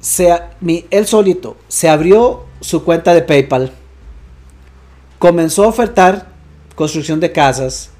Se, 0.00 0.36
mi, 0.60 0.84
él 0.90 1.06
solito 1.06 1.56
se 1.68 1.88
abrió 1.88 2.44
su 2.60 2.84
cuenta 2.84 3.14
de 3.14 3.22
PayPal. 3.22 3.72
Comenzó 5.18 5.64
a 5.64 5.68
ofertar 5.68 6.28
construcción 6.74 7.20
de 7.20 7.32
casas. 7.32 7.90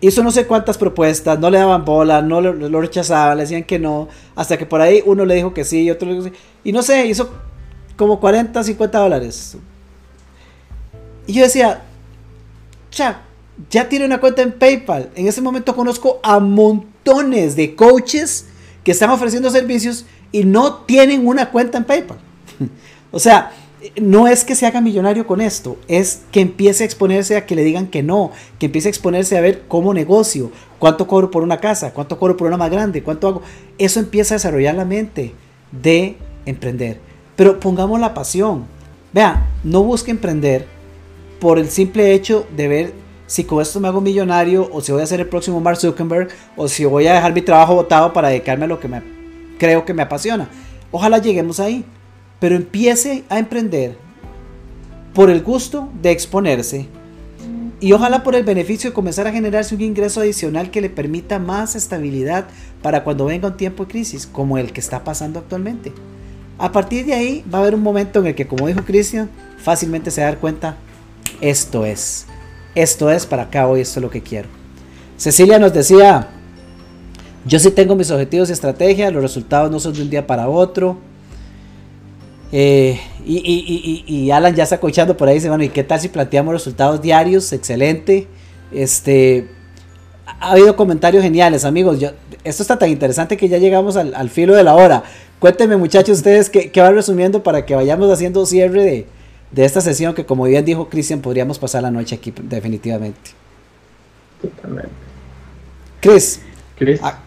Hizo 0.00 0.22
no 0.22 0.30
sé 0.30 0.46
cuántas 0.46 0.78
propuestas, 0.78 1.38
no 1.40 1.50
le 1.50 1.58
daban 1.58 1.84
bola, 1.84 2.22
no 2.22 2.40
lo, 2.40 2.80
rechazaban, 2.80 3.36
le 3.36 3.42
decían 3.42 3.64
que 3.64 3.78
no. 3.78 4.08
Hasta 4.36 4.56
que 4.56 4.64
por 4.64 4.80
ahí 4.80 5.02
uno 5.04 5.24
le 5.24 5.34
dijo 5.34 5.52
que 5.52 5.64
sí 5.64 5.82
y 5.82 5.90
otro 5.90 6.08
le 6.08 6.14
dijo 6.14 6.24
que 6.24 6.30
sí. 6.30 6.36
Y 6.64 6.72
no 6.72 6.82
sé, 6.82 7.06
hizo 7.06 7.30
como 7.96 8.20
40, 8.20 8.62
50 8.62 8.98
dólares. 8.98 9.56
Y 11.26 11.32
yo 11.32 11.42
decía, 11.42 11.82
cha, 12.90 13.22
ya 13.70 13.88
tiene 13.88 14.04
una 14.04 14.20
cuenta 14.20 14.42
en 14.42 14.52
PayPal. 14.52 15.10
En 15.16 15.26
ese 15.26 15.40
momento 15.40 15.74
conozco 15.74 16.20
a 16.22 16.38
montones 16.38 17.56
de 17.56 17.74
coaches 17.74 18.46
que 18.84 18.92
están 18.92 19.10
ofreciendo 19.10 19.50
servicios 19.50 20.06
y 20.30 20.44
no 20.44 20.74
tienen 20.84 21.26
una 21.26 21.50
cuenta 21.50 21.78
en 21.78 21.84
PayPal. 21.84 22.18
o 23.10 23.18
sea, 23.18 23.50
no 24.00 24.26
es 24.26 24.44
que 24.44 24.54
se 24.54 24.66
haga 24.66 24.80
millonario 24.80 25.26
con 25.26 25.40
esto, 25.40 25.76
es 25.86 26.22
que 26.32 26.40
empiece 26.40 26.82
a 26.82 26.86
exponerse 26.86 27.36
a 27.36 27.46
que 27.46 27.54
le 27.54 27.64
digan 27.64 27.86
que 27.86 28.02
no, 28.02 28.32
que 28.58 28.66
empiece 28.66 28.88
a 28.88 28.90
exponerse 28.90 29.38
a 29.38 29.40
ver 29.40 29.64
cómo 29.68 29.94
negocio, 29.94 30.50
cuánto 30.78 31.06
cobro 31.06 31.30
por 31.30 31.42
una 31.42 31.58
casa, 31.58 31.92
cuánto 31.92 32.18
cobro 32.18 32.36
por 32.36 32.48
una 32.48 32.56
más 32.56 32.70
grande, 32.70 33.02
cuánto 33.02 33.28
hago. 33.28 33.42
Eso 33.78 34.00
empieza 34.00 34.34
a 34.34 34.38
desarrollar 34.38 34.74
la 34.74 34.84
mente 34.84 35.34
de 35.70 36.16
emprender. 36.44 37.00
Pero 37.36 37.60
pongamos 37.60 38.00
la 38.00 38.14
pasión. 38.14 38.66
Vea, 39.12 39.46
no 39.62 39.82
busque 39.84 40.10
emprender 40.10 40.66
por 41.40 41.58
el 41.58 41.68
simple 41.68 42.12
hecho 42.12 42.46
de 42.56 42.68
ver 42.68 42.92
si 43.26 43.44
con 43.44 43.62
esto 43.62 43.78
me 43.78 43.88
hago 43.88 44.00
millonario 44.00 44.68
o 44.72 44.80
si 44.80 44.90
voy 44.90 45.02
a 45.02 45.06
ser 45.06 45.20
el 45.20 45.28
próximo 45.28 45.60
Mark 45.60 45.78
Zuckerberg 45.78 46.28
o 46.56 46.66
si 46.66 46.84
voy 46.84 47.06
a 47.06 47.14
dejar 47.14 47.32
mi 47.32 47.42
trabajo 47.42 47.74
botado 47.74 48.12
para 48.12 48.28
dedicarme 48.28 48.64
a 48.64 48.68
lo 48.68 48.80
que 48.80 48.88
me, 48.88 49.02
creo 49.58 49.84
que 49.84 49.94
me 49.94 50.02
apasiona. 50.02 50.48
Ojalá 50.90 51.18
lleguemos 51.18 51.60
ahí. 51.60 51.84
Pero 52.40 52.56
empiece 52.56 53.24
a 53.28 53.38
emprender 53.38 53.96
por 55.14 55.30
el 55.30 55.42
gusto 55.42 55.88
de 56.00 56.10
exponerse 56.10 56.86
y 57.80 57.92
ojalá 57.92 58.22
por 58.22 58.34
el 58.34 58.44
beneficio 58.44 58.90
de 58.90 58.94
comenzar 58.94 59.26
a 59.26 59.32
generarse 59.32 59.74
un 59.74 59.80
ingreso 59.80 60.20
adicional 60.20 60.70
que 60.70 60.80
le 60.80 60.90
permita 60.90 61.38
más 61.38 61.76
estabilidad 61.76 62.46
para 62.82 63.04
cuando 63.04 63.26
venga 63.26 63.48
un 63.48 63.56
tiempo 63.56 63.84
de 63.84 63.90
crisis 63.90 64.26
como 64.26 64.58
el 64.58 64.72
que 64.72 64.80
está 64.80 65.04
pasando 65.04 65.38
actualmente. 65.38 65.92
A 66.58 66.72
partir 66.72 67.06
de 67.06 67.14
ahí 67.14 67.44
va 67.52 67.58
a 67.58 67.60
haber 67.62 67.76
un 67.76 67.82
momento 67.82 68.18
en 68.18 68.26
el 68.26 68.34
que, 68.34 68.48
como 68.48 68.66
dijo 68.66 68.84
Cristian, 68.84 69.30
fácilmente 69.58 70.10
se 70.10 70.22
va 70.22 70.28
a 70.28 70.30
dar 70.30 70.40
cuenta, 70.40 70.76
esto 71.40 71.86
es, 71.86 72.26
esto 72.74 73.10
es 73.10 73.26
para 73.26 73.44
acá 73.44 73.68
hoy, 73.68 73.80
esto 73.80 74.00
es 74.00 74.02
lo 74.02 74.10
que 74.10 74.22
quiero. 74.22 74.48
Cecilia 75.16 75.60
nos 75.60 75.72
decía, 75.72 76.28
yo 77.44 77.60
sí 77.60 77.70
tengo 77.70 77.94
mis 77.94 78.10
objetivos 78.10 78.50
y 78.50 78.52
estrategias, 78.52 79.12
los 79.12 79.22
resultados 79.22 79.70
no 79.70 79.78
son 79.78 79.94
de 79.94 80.02
un 80.02 80.10
día 80.10 80.26
para 80.26 80.48
otro. 80.48 80.98
Eh, 82.50 82.98
y, 83.26 84.30
Alan 84.30 84.54
ya 84.54 84.62
está 84.62 84.76
escuchando 84.76 85.16
por 85.16 85.28
ahí, 85.28 85.34
dice, 85.34 85.48
bueno, 85.48 85.64
¿y 85.64 85.68
qué 85.68 85.84
tal 85.84 86.00
si 86.00 86.08
planteamos 86.08 86.52
resultados 86.52 87.02
diarios? 87.02 87.52
Excelente. 87.52 88.26
Este, 88.72 89.48
ha 90.26 90.52
habido 90.52 90.76
comentarios 90.76 91.22
geniales, 91.22 91.64
amigos. 91.64 92.00
Yo, 92.00 92.10
esto 92.44 92.62
está 92.62 92.78
tan 92.78 92.90
interesante 92.90 93.36
que 93.36 93.48
ya 93.48 93.58
llegamos 93.58 93.96
al, 93.96 94.30
filo 94.30 94.54
de 94.54 94.64
la 94.64 94.74
hora. 94.74 95.02
Cuéntenme, 95.38 95.76
muchachos, 95.76 96.18
ustedes 96.18 96.50
qué, 96.50 96.70
van 96.76 96.94
resumiendo 96.94 97.42
para 97.42 97.64
que 97.64 97.74
vayamos 97.74 98.10
haciendo 98.10 98.44
cierre 98.46 98.82
de, 98.82 99.06
de 99.52 99.64
esta 99.64 99.80
sesión 99.80 100.14
que, 100.14 100.24
como 100.24 100.44
bien 100.44 100.64
dijo 100.64 100.88
Cristian, 100.88 101.20
podríamos 101.20 101.58
pasar 101.58 101.82
la 101.82 101.90
noche 101.90 102.14
aquí 102.14 102.32
definitivamente. 102.42 103.30
Totalmente. 104.40 104.90
Chris. 106.00 106.40
Chris. 106.76 107.00
Ah. 107.02 107.18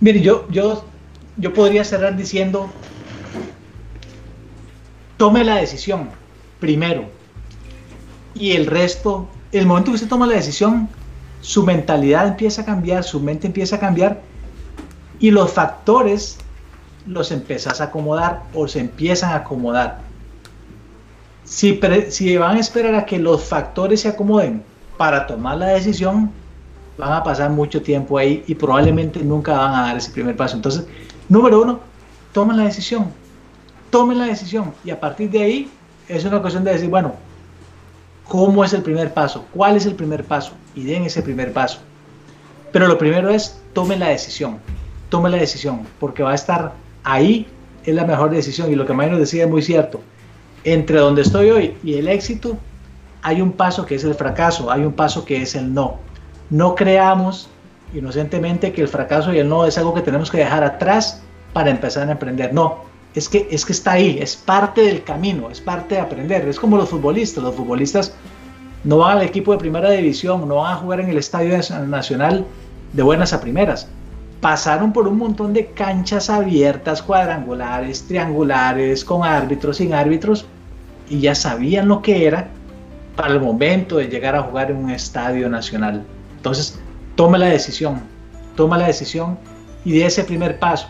mire, 0.00 0.20
yo, 0.20 0.46
yo, 0.48 0.84
yo 1.36 1.52
podría 1.52 1.84
cerrar 1.84 2.16
diciendo, 2.16 2.70
tome 5.16 5.44
la 5.44 5.56
decisión 5.56 6.10
primero 6.60 7.06
y 8.34 8.52
el 8.52 8.66
resto, 8.66 9.28
el 9.52 9.66
momento 9.66 9.90
que 9.90 9.96
usted 9.96 10.08
toma 10.08 10.26
la 10.26 10.34
decisión, 10.34 10.88
su 11.40 11.64
mentalidad 11.64 12.26
empieza 12.26 12.62
a 12.62 12.64
cambiar, 12.64 13.04
su 13.04 13.20
mente 13.20 13.46
empieza 13.46 13.76
a 13.76 13.80
cambiar 13.80 14.20
y 15.20 15.30
los 15.30 15.52
factores 15.52 16.38
los 17.06 17.30
empiezas 17.30 17.80
a 17.80 17.84
acomodar 17.84 18.44
o 18.54 18.66
se 18.66 18.80
empiezan 18.80 19.30
a 19.30 19.36
acomodar. 19.36 20.00
Si, 21.44 21.78
si 22.08 22.36
van 22.36 22.56
a 22.56 22.60
esperar 22.60 22.94
a 22.94 23.04
que 23.04 23.18
los 23.18 23.44
factores 23.44 24.00
se 24.00 24.08
acomoden 24.08 24.62
para 24.96 25.26
tomar 25.26 25.58
la 25.58 25.66
decisión, 25.66 26.30
van 26.96 27.12
a 27.12 27.22
pasar 27.22 27.50
mucho 27.50 27.82
tiempo 27.82 28.18
ahí 28.18 28.42
y 28.46 28.54
probablemente 28.54 29.22
nunca 29.22 29.52
van 29.52 29.74
a 29.74 29.82
dar 29.82 29.96
ese 29.96 30.10
primer 30.10 30.36
paso. 30.36 30.56
Entonces, 30.56 30.86
número 31.28 31.60
uno, 31.62 31.80
tomen 32.32 32.56
la 32.56 32.64
decisión. 32.64 33.12
Tomen 33.94 34.18
la 34.18 34.24
decisión 34.24 34.74
y 34.84 34.90
a 34.90 34.98
partir 34.98 35.30
de 35.30 35.40
ahí 35.40 35.70
es 36.08 36.24
una 36.24 36.40
cuestión 36.40 36.64
de 36.64 36.72
decir, 36.72 36.90
bueno, 36.90 37.14
¿cómo 38.26 38.64
es 38.64 38.72
el 38.72 38.82
primer 38.82 39.14
paso? 39.14 39.46
¿Cuál 39.54 39.76
es 39.76 39.86
el 39.86 39.94
primer 39.94 40.24
paso? 40.24 40.54
y 40.74 40.82
den 40.82 41.04
ese 41.04 41.22
primer 41.22 41.52
paso. 41.52 41.78
Pero 42.72 42.88
lo 42.88 42.98
primero 42.98 43.30
es, 43.30 43.60
tome 43.72 43.96
la 43.96 44.08
decisión, 44.08 44.58
tome 45.10 45.30
la 45.30 45.36
decisión, 45.36 45.86
porque 46.00 46.24
va 46.24 46.32
a 46.32 46.34
estar 46.34 46.72
ahí, 47.04 47.46
es 47.84 47.94
la 47.94 48.04
mejor 48.04 48.30
decisión. 48.30 48.68
Y 48.72 48.74
lo 48.74 48.84
que 48.84 48.94
Mayno 48.94 49.16
decía 49.16 49.44
es 49.44 49.48
muy 49.48 49.62
cierto. 49.62 50.00
Entre 50.64 50.98
donde 50.98 51.22
estoy 51.22 51.50
hoy 51.50 51.76
y 51.84 51.94
el 51.94 52.08
éxito, 52.08 52.56
hay 53.22 53.40
un 53.40 53.52
paso 53.52 53.86
que 53.86 53.94
es 53.94 54.02
el 54.02 54.16
fracaso, 54.16 54.72
hay 54.72 54.82
un 54.82 54.94
paso 54.94 55.24
que 55.24 55.40
es 55.40 55.54
el 55.54 55.72
no. 55.72 55.98
No 56.50 56.74
creamos 56.74 57.48
inocentemente 57.94 58.72
que 58.72 58.82
el 58.82 58.88
fracaso 58.88 59.32
y 59.32 59.38
el 59.38 59.48
no 59.48 59.66
es 59.66 59.78
algo 59.78 59.94
que 59.94 60.02
tenemos 60.02 60.32
que 60.32 60.38
dejar 60.38 60.64
atrás 60.64 61.22
para 61.52 61.70
empezar 61.70 62.08
a 62.08 62.10
emprender. 62.10 62.52
No, 62.52 62.92
es 63.14 63.28
que, 63.28 63.46
es 63.50 63.64
que 63.64 63.72
está 63.72 63.92
ahí, 63.92 64.18
es 64.20 64.34
parte 64.36 64.82
del 64.82 65.04
camino, 65.04 65.50
es 65.50 65.60
parte 65.60 65.94
de 65.94 66.00
aprender. 66.00 66.48
Es 66.48 66.58
como 66.58 66.76
los 66.76 66.88
futbolistas. 66.88 67.44
Los 67.44 67.54
futbolistas 67.54 68.12
no 68.82 68.98
van 68.98 69.18
al 69.18 69.24
equipo 69.24 69.52
de 69.52 69.58
primera 69.58 69.90
división, 69.90 70.48
no 70.48 70.56
van 70.56 70.72
a 70.72 70.76
jugar 70.76 71.00
en 71.00 71.10
el 71.10 71.18
Estadio 71.18 71.56
Nacional 71.86 72.44
de 72.92 73.02
buenas 73.02 73.32
a 73.32 73.40
primeras. 73.40 73.88
Pasaron 74.40 74.92
por 74.92 75.06
un 75.06 75.16
montón 75.16 75.52
de 75.52 75.66
canchas 75.66 76.28
abiertas, 76.28 77.02
cuadrangulares, 77.02 78.06
triangulares, 78.06 79.04
con 79.04 79.22
árbitros, 79.22 79.78
sin 79.78 79.94
árbitros, 79.94 80.44
y 81.08 81.20
ya 81.20 81.34
sabían 81.34 81.88
lo 81.88 82.02
que 82.02 82.26
era 82.26 82.48
para 83.16 83.32
el 83.32 83.40
momento 83.40 83.96
de 83.96 84.08
llegar 84.08 84.34
a 84.34 84.42
jugar 84.42 84.70
en 84.70 84.76
un 84.76 84.90
estadio 84.90 85.48
nacional. 85.48 86.04
Entonces, 86.36 86.78
tome 87.14 87.38
la 87.38 87.46
decisión, 87.46 88.02
toma 88.56 88.76
la 88.76 88.88
decisión 88.88 89.38
y 89.84 89.92
de 89.92 90.06
ese 90.06 90.24
primer 90.24 90.58
paso. 90.58 90.88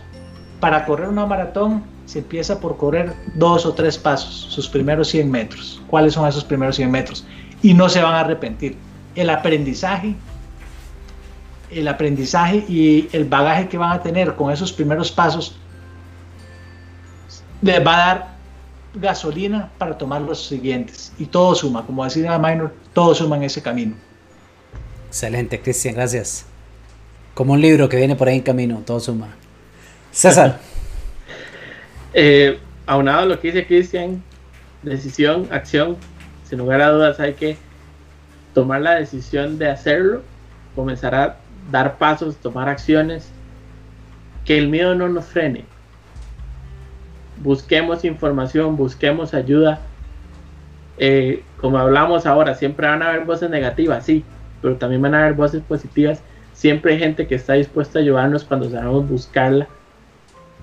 Para 0.58 0.86
correr 0.86 1.08
una 1.08 1.26
maratón 1.26 1.84
se 2.06 2.20
empieza 2.20 2.60
por 2.60 2.76
correr 2.76 3.12
dos 3.34 3.66
o 3.66 3.72
tres 3.72 3.98
pasos, 3.98 4.46
sus 4.50 4.68
primeros 4.68 5.08
100 5.08 5.30
metros. 5.30 5.82
¿Cuáles 5.88 6.14
son 6.14 6.28
esos 6.28 6.44
primeros 6.44 6.76
100 6.76 6.90
metros? 6.90 7.24
y 7.64 7.72
no 7.72 7.88
se 7.88 8.02
van 8.02 8.14
a 8.14 8.20
arrepentir. 8.20 8.76
El 9.16 9.30
aprendizaje, 9.30 10.14
el 11.70 11.88
aprendizaje 11.88 12.58
y 12.68 13.08
el 13.12 13.24
bagaje 13.24 13.68
que 13.68 13.78
van 13.78 13.92
a 13.92 14.02
tener 14.02 14.34
con 14.36 14.52
esos 14.52 14.70
primeros 14.70 15.10
pasos 15.10 15.56
les 17.62 17.84
va 17.84 17.94
a 17.94 18.06
dar 18.06 18.34
gasolina 18.94 19.70
para 19.78 19.96
tomar 19.96 20.20
los 20.20 20.46
siguientes. 20.46 21.10
Y 21.18 21.24
todo 21.24 21.54
suma, 21.54 21.86
como 21.86 22.04
decía 22.04 22.38
Minor, 22.38 22.74
todo 22.92 23.14
suma 23.14 23.36
en 23.38 23.44
ese 23.44 23.62
camino. 23.62 23.94
Excelente, 25.08 25.58
Cristian, 25.62 25.94
gracias. 25.94 26.44
Como 27.32 27.54
un 27.54 27.62
libro 27.62 27.88
que 27.88 27.96
viene 27.96 28.14
por 28.14 28.28
ahí 28.28 28.36
en 28.36 28.42
camino, 28.42 28.82
todo 28.84 29.00
suma. 29.00 29.34
César. 30.12 30.60
eh, 32.14 32.58
aunado 32.86 33.20
a 33.20 33.26
lo 33.26 33.40
que 33.40 33.48
dice 33.48 33.66
Cristian, 33.66 34.22
decisión, 34.82 35.48
acción, 35.50 35.96
sin 36.44 36.58
lugar 36.58 36.80
a 36.80 36.90
dudas 36.90 37.20
hay 37.20 37.34
que 37.34 37.56
tomar 38.54 38.80
la 38.82 38.94
decisión 38.94 39.58
de 39.58 39.68
hacerlo, 39.68 40.22
comenzar 40.74 41.14
a 41.14 41.36
dar 41.70 41.98
pasos, 41.98 42.36
tomar 42.36 42.68
acciones, 42.68 43.30
que 44.44 44.58
el 44.58 44.68
miedo 44.68 44.94
no 44.94 45.08
nos 45.08 45.24
frene. 45.26 45.64
Busquemos 47.42 48.04
información, 48.04 48.76
busquemos 48.76 49.34
ayuda. 49.34 49.80
Eh, 50.98 51.42
como 51.60 51.78
hablamos 51.78 52.26
ahora, 52.26 52.54
siempre 52.54 52.86
van 52.86 53.02
a 53.02 53.08
haber 53.08 53.24
voces 53.24 53.50
negativas, 53.50 54.04
sí, 54.04 54.24
pero 54.62 54.76
también 54.76 55.02
van 55.02 55.14
a 55.14 55.20
haber 55.20 55.34
voces 55.34 55.62
positivas. 55.62 56.22
Siempre 56.52 56.92
hay 56.92 57.00
gente 57.00 57.26
que 57.26 57.34
está 57.34 57.54
dispuesta 57.54 57.98
a 57.98 58.02
ayudarnos 58.02 58.44
cuando 58.44 58.70
sabemos 58.70 59.08
buscarla. 59.08 59.66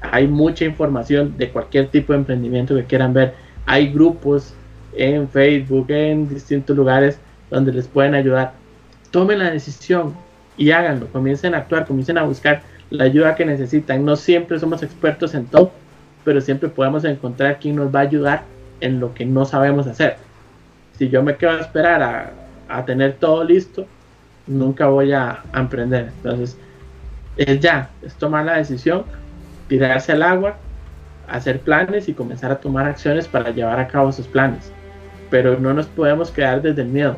Hay 0.01 0.27
mucha 0.27 0.65
información 0.65 1.37
de 1.37 1.49
cualquier 1.49 1.87
tipo 1.87 2.13
de 2.13 2.19
emprendimiento 2.19 2.75
que 2.75 2.85
quieran 2.85 3.13
ver. 3.13 3.33
Hay 3.65 3.91
grupos 3.93 4.53
en 4.93 5.29
Facebook, 5.29 5.85
en 5.89 6.27
distintos 6.27 6.75
lugares 6.75 7.19
donde 7.49 7.71
les 7.71 7.87
pueden 7.87 8.15
ayudar. 8.15 8.53
Tomen 9.11 9.39
la 9.39 9.51
decisión 9.51 10.15
y 10.57 10.71
háganlo. 10.71 11.07
Comiencen 11.07 11.53
a 11.53 11.59
actuar, 11.59 11.85
comiencen 11.85 12.17
a 12.17 12.23
buscar 12.23 12.61
la 12.89 13.05
ayuda 13.05 13.35
que 13.35 13.45
necesitan. 13.45 14.03
No 14.03 14.15
siempre 14.15 14.59
somos 14.59 14.83
expertos 14.83 15.33
en 15.33 15.45
todo, 15.45 15.71
pero 16.23 16.41
siempre 16.41 16.69
podemos 16.69 17.03
encontrar 17.05 17.59
quien 17.59 17.75
nos 17.75 17.93
va 17.93 17.99
a 17.99 18.03
ayudar 18.03 18.43
en 18.79 18.99
lo 18.99 19.13
que 19.13 19.25
no 19.25 19.45
sabemos 19.45 19.87
hacer. 19.87 20.17
Si 20.97 21.09
yo 21.09 21.23
me 21.23 21.35
quedo 21.35 21.51
a 21.51 21.59
esperar 21.59 22.33
a, 22.67 22.85
tener 22.85 23.13
todo 23.13 23.43
listo, 23.43 23.85
nunca 24.47 24.87
voy 24.87 25.13
a, 25.13 25.43
a, 25.51 25.59
emprender. 25.59 26.11
Entonces, 26.17 26.57
es 27.37 27.59
ya, 27.59 27.89
es 28.01 28.13
tomar 28.15 28.45
la 28.45 28.57
decisión, 28.57 29.03
tirarse 29.71 30.11
al 30.11 30.21
agua, 30.21 30.57
hacer 31.29 31.61
planes 31.61 32.09
y 32.09 32.13
comenzar 32.13 32.51
a 32.51 32.59
tomar 32.59 32.87
acciones 32.87 33.25
para 33.25 33.51
llevar 33.51 33.79
a 33.79 33.87
cabo 33.87 34.09
esos 34.09 34.27
planes. 34.27 34.69
Pero 35.29 35.57
no 35.57 35.73
nos 35.73 35.85
podemos 35.85 36.29
quedar 36.29 36.61
desde 36.61 36.81
el 36.81 36.89
miedo. 36.89 37.15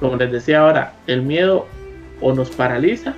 Como 0.00 0.16
les 0.16 0.32
decía 0.32 0.62
ahora, 0.62 0.94
el 1.06 1.22
miedo 1.22 1.66
o 2.20 2.34
nos 2.34 2.50
paraliza 2.50 3.14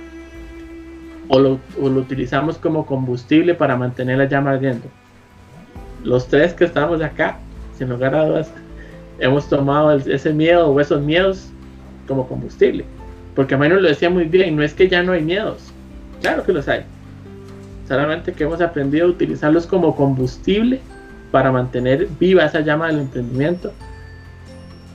o 1.29 1.39
lo, 1.39 1.59
utilizamos 1.79 2.59
como 2.59 2.85
combustible 2.85 3.55
para 3.55 3.75
mantener 3.75 4.19
la 4.19 4.25
llama 4.25 4.51
ardiendo. 4.51 4.85
Los 6.03 6.27
tres 6.27 6.53
que 6.53 6.65
estamos 6.65 7.01
acá, 7.01 7.39
sin 7.75 7.89
lugar 7.89 8.13
a 8.13 8.27
dudas, 8.27 8.51
hemos 9.17 9.49
tomado 9.49 9.93
ese 9.93 10.31
miedo 10.31 10.69
o 10.69 10.79
esos 10.79 11.01
miedos 11.01 11.49
como 12.07 12.27
combustible. 12.27 12.85
Porque 13.35 13.57
menos 13.57 13.81
lo 13.81 13.87
decía 13.87 14.11
muy 14.11 14.25
bien, 14.25 14.55
no 14.55 14.61
es 14.61 14.75
que 14.75 14.87
ya 14.87 15.01
no 15.01 15.13
hay 15.13 15.23
miedos, 15.23 15.73
claro 16.21 16.43
que 16.43 16.53
los 16.53 16.67
hay. 16.67 16.85
Solamente 17.87 18.33
que 18.33 18.43
hemos 18.43 18.61
aprendido 18.61 19.05
a 19.05 19.09
utilizarlos 19.09 19.65
como 19.65 19.95
combustible 19.95 20.81
para 21.31 21.51
mantener 21.51 22.07
viva 22.19 22.45
esa 22.45 22.61
llama 22.61 22.87
del 22.87 22.99
emprendimiento. 22.99 23.71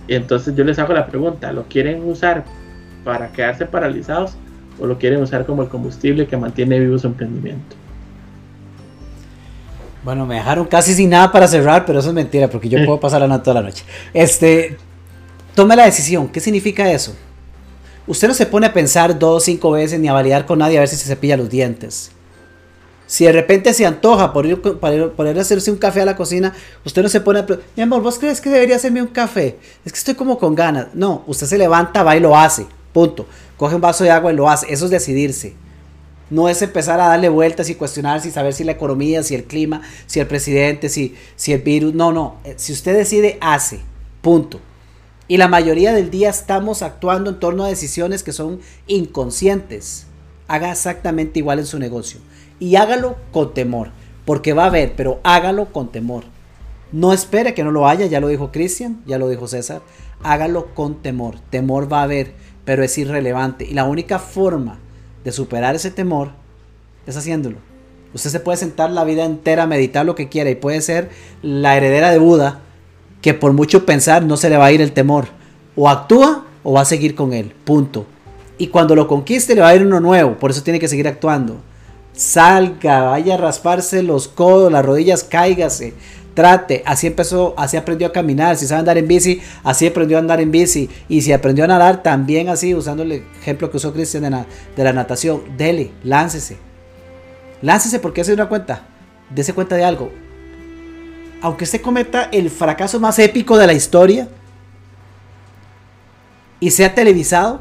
Y 0.08 0.14
entonces 0.14 0.54
yo 0.54 0.64
les 0.64 0.78
hago 0.78 0.92
la 0.92 1.06
pregunta, 1.06 1.52
¿lo 1.52 1.64
quieren 1.64 2.02
usar 2.08 2.44
para 3.04 3.32
quedarse 3.32 3.66
paralizados 3.66 4.36
o 4.80 4.86
lo 4.86 4.98
quieren 4.98 5.22
usar 5.22 5.46
como 5.46 5.62
el 5.62 5.68
combustible 5.68 6.26
que 6.26 6.36
mantiene 6.36 6.78
vivo 6.78 6.98
su 6.98 7.06
emprendimiento. 7.06 7.76
Bueno, 10.04 10.26
me 10.26 10.36
dejaron 10.36 10.66
casi 10.66 10.94
sin 10.94 11.10
nada 11.10 11.30
para 11.30 11.46
cerrar, 11.46 11.86
pero 11.86 12.00
eso 12.00 12.08
es 12.08 12.14
mentira, 12.14 12.48
porque 12.48 12.68
yo 12.68 12.78
puedo 12.84 12.98
pasar 12.98 13.20
la 13.20 13.42
toda 13.42 13.60
la 13.60 13.68
noche. 13.68 13.84
Este, 14.12 14.76
tome 15.54 15.76
la 15.76 15.84
decisión. 15.84 16.28
¿Qué 16.28 16.40
significa 16.40 16.90
eso? 16.90 17.14
Usted 18.06 18.26
no 18.26 18.34
se 18.34 18.46
pone 18.46 18.66
a 18.66 18.72
pensar 18.72 19.16
dos 19.16 19.36
o 19.36 19.40
cinco 19.40 19.70
veces 19.70 20.00
ni 20.00 20.08
a 20.08 20.12
validar 20.12 20.44
con 20.44 20.58
nadie 20.58 20.78
a 20.78 20.80
ver 20.80 20.88
si 20.88 20.96
se 20.96 21.06
cepilla 21.06 21.36
los 21.36 21.48
dientes. 21.48 22.10
Si 23.06 23.24
de 23.24 23.32
repente 23.32 23.74
se 23.74 23.84
antoja 23.84 24.32
por 24.32 24.46
ir, 24.46 24.60
para 24.60 24.94
ir, 24.94 25.12
ir 25.18 25.38
a 25.38 25.40
hacerse 25.40 25.70
un 25.70 25.76
café 25.76 26.00
a 26.00 26.04
la 26.04 26.16
cocina, 26.16 26.54
usted 26.84 27.02
no 27.02 27.08
se 27.08 27.20
pone 27.20 27.40
a... 27.40 27.46
Mi 27.76 27.82
amor, 27.82 28.02
¿vos 28.02 28.18
crees 28.18 28.40
que 28.40 28.48
debería 28.48 28.76
hacerme 28.76 29.02
un 29.02 29.08
café? 29.08 29.58
Es 29.84 29.92
que 29.92 29.98
estoy 29.98 30.14
como 30.14 30.38
con 30.38 30.54
ganas. 30.54 30.88
No, 30.94 31.22
usted 31.26 31.46
se 31.46 31.58
levanta, 31.58 32.02
va 32.02 32.16
y 32.16 32.20
lo 32.20 32.36
hace. 32.36 32.66
Punto. 32.92 33.26
Coge 33.56 33.74
un 33.74 33.80
vaso 33.80 34.04
de 34.04 34.10
agua 34.10 34.32
y 34.32 34.36
lo 34.36 34.48
hace. 34.48 34.72
Eso 34.72 34.86
es 34.86 34.90
decidirse. 34.90 35.54
No 36.30 36.48
es 36.48 36.62
empezar 36.62 36.98
a 36.98 37.08
darle 37.08 37.28
vueltas 37.28 37.68
y 37.68 37.74
cuestionar 37.74 38.22
si 38.22 38.30
saber 38.30 38.54
si 38.54 38.64
la 38.64 38.72
economía, 38.72 39.22
si 39.22 39.34
el 39.34 39.44
clima, 39.44 39.82
si 40.06 40.18
el 40.18 40.26
presidente, 40.26 40.88
si, 40.88 41.14
si 41.36 41.52
el 41.52 41.60
virus. 41.60 41.92
No, 41.92 42.12
no. 42.12 42.36
Eh, 42.44 42.54
si 42.56 42.72
usted 42.72 42.96
decide, 42.96 43.36
hace. 43.42 43.80
Punto. 44.22 44.58
Y 45.28 45.36
la 45.36 45.48
mayoría 45.48 45.92
del 45.92 46.10
día 46.10 46.30
estamos 46.30 46.82
actuando 46.82 47.30
en 47.30 47.40
torno 47.40 47.64
a 47.64 47.68
decisiones 47.68 48.22
que 48.22 48.32
son 48.32 48.60
inconscientes. 48.86 50.06
Haga 50.48 50.72
exactamente 50.72 51.38
igual 51.38 51.58
en 51.58 51.66
su 51.66 51.78
negocio. 51.78 52.20
Y 52.58 52.76
hágalo 52.76 53.16
con 53.32 53.54
temor. 53.54 53.90
Porque 54.24 54.52
va 54.52 54.64
a 54.64 54.66
haber, 54.66 54.94
pero 54.94 55.20
hágalo 55.24 55.66
con 55.72 55.90
temor. 55.90 56.24
No 56.92 57.12
espere 57.12 57.54
que 57.54 57.64
no 57.64 57.70
lo 57.70 57.88
haya, 57.88 58.06
ya 58.06 58.20
lo 58.20 58.28
dijo 58.28 58.52
Cristian, 58.52 59.02
ya 59.06 59.18
lo 59.18 59.28
dijo 59.28 59.48
César. 59.48 59.82
Hágalo 60.22 60.74
con 60.74 61.02
temor. 61.02 61.36
Temor 61.50 61.92
va 61.92 62.00
a 62.00 62.04
haber 62.04 62.34
pero 62.64 62.82
es 62.82 62.96
irrelevante. 62.98 63.64
Y 63.64 63.74
la 63.74 63.84
única 63.84 64.18
forma 64.18 64.78
de 65.24 65.32
superar 65.32 65.74
ese 65.74 65.90
temor 65.90 66.30
es 67.06 67.16
haciéndolo. 67.16 67.56
Usted 68.14 68.30
se 68.30 68.40
puede 68.40 68.58
sentar 68.58 68.90
la 68.90 69.04
vida 69.04 69.24
entera 69.24 69.64
a 69.64 69.66
meditar 69.66 70.04
lo 70.04 70.14
que 70.14 70.28
quiera 70.28 70.50
y 70.50 70.54
puede 70.54 70.80
ser 70.80 71.10
la 71.42 71.76
heredera 71.76 72.10
de 72.10 72.18
Buda 72.18 72.60
que 73.22 73.34
por 73.34 73.52
mucho 73.52 73.86
pensar 73.86 74.24
no 74.24 74.36
se 74.36 74.50
le 74.50 74.56
va 74.56 74.66
a 74.66 74.72
ir 74.72 74.82
el 74.82 74.92
temor. 74.92 75.26
O 75.76 75.88
actúa 75.88 76.44
o 76.62 76.74
va 76.74 76.82
a 76.82 76.86
seguir 76.86 77.14
con 77.14 77.32
él. 77.32 77.54
Punto. 77.64 78.06
Y 78.58 78.68
cuando 78.68 78.94
lo 78.94 79.08
conquiste 79.08 79.54
le 79.54 79.62
va 79.62 79.68
a 79.68 79.74
ir 79.74 79.86
uno 79.86 80.00
nuevo. 80.00 80.38
Por 80.38 80.50
eso 80.50 80.62
tiene 80.62 80.78
que 80.78 80.88
seguir 80.88 81.08
actuando. 81.08 81.60
Salga, 82.14 83.02
vaya 83.02 83.34
a 83.34 83.38
rasparse 83.38 84.02
los 84.02 84.28
codos, 84.28 84.70
las 84.70 84.84
rodillas, 84.84 85.24
cáigase 85.24 85.94
trate, 86.34 86.82
así 86.86 87.06
empezó, 87.06 87.54
así 87.56 87.76
aprendió 87.76 88.06
a 88.06 88.12
caminar, 88.12 88.56
si 88.56 88.66
sabe 88.66 88.80
andar 88.80 88.98
en 88.98 89.08
bici, 89.08 89.40
así 89.64 89.86
aprendió 89.86 90.16
a 90.16 90.20
andar 90.20 90.40
en 90.40 90.50
bici, 90.50 90.88
y 91.08 91.22
si 91.22 91.32
aprendió 91.32 91.64
a 91.64 91.68
nadar, 91.68 92.02
también 92.02 92.48
así, 92.48 92.74
usando 92.74 93.02
el 93.02 93.12
ejemplo 93.12 93.70
que 93.70 93.76
usó 93.76 93.92
Cristian 93.92 94.22
de, 94.22 94.84
la, 94.84 94.92
natación, 94.92 95.42
dele, 95.56 95.92
láncese, 96.04 96.56
láncese 97.60 97.98
porque 97.98 98.22
hace 98.22 98.32
una 98.32 98.48
cuenta, 98.48 98.86
dése 99.30 99.52
cuenta 99.52 99.76
de 99.76 99.84
algo, 99.84 100.10
aunque 101.40 101.64
usted 101.64 101.80
cometa 101.80 102.28
el 102.32 102.50
fracaso 102.50 103.00
más 103.00 103.18
épico 103.18 103.58
de 103.58 103.66
la 103.66 103.72
historia, 103.72 104.28
y 106.60 106.70
sea 106.70 106.94
televisado, 106.94 107.60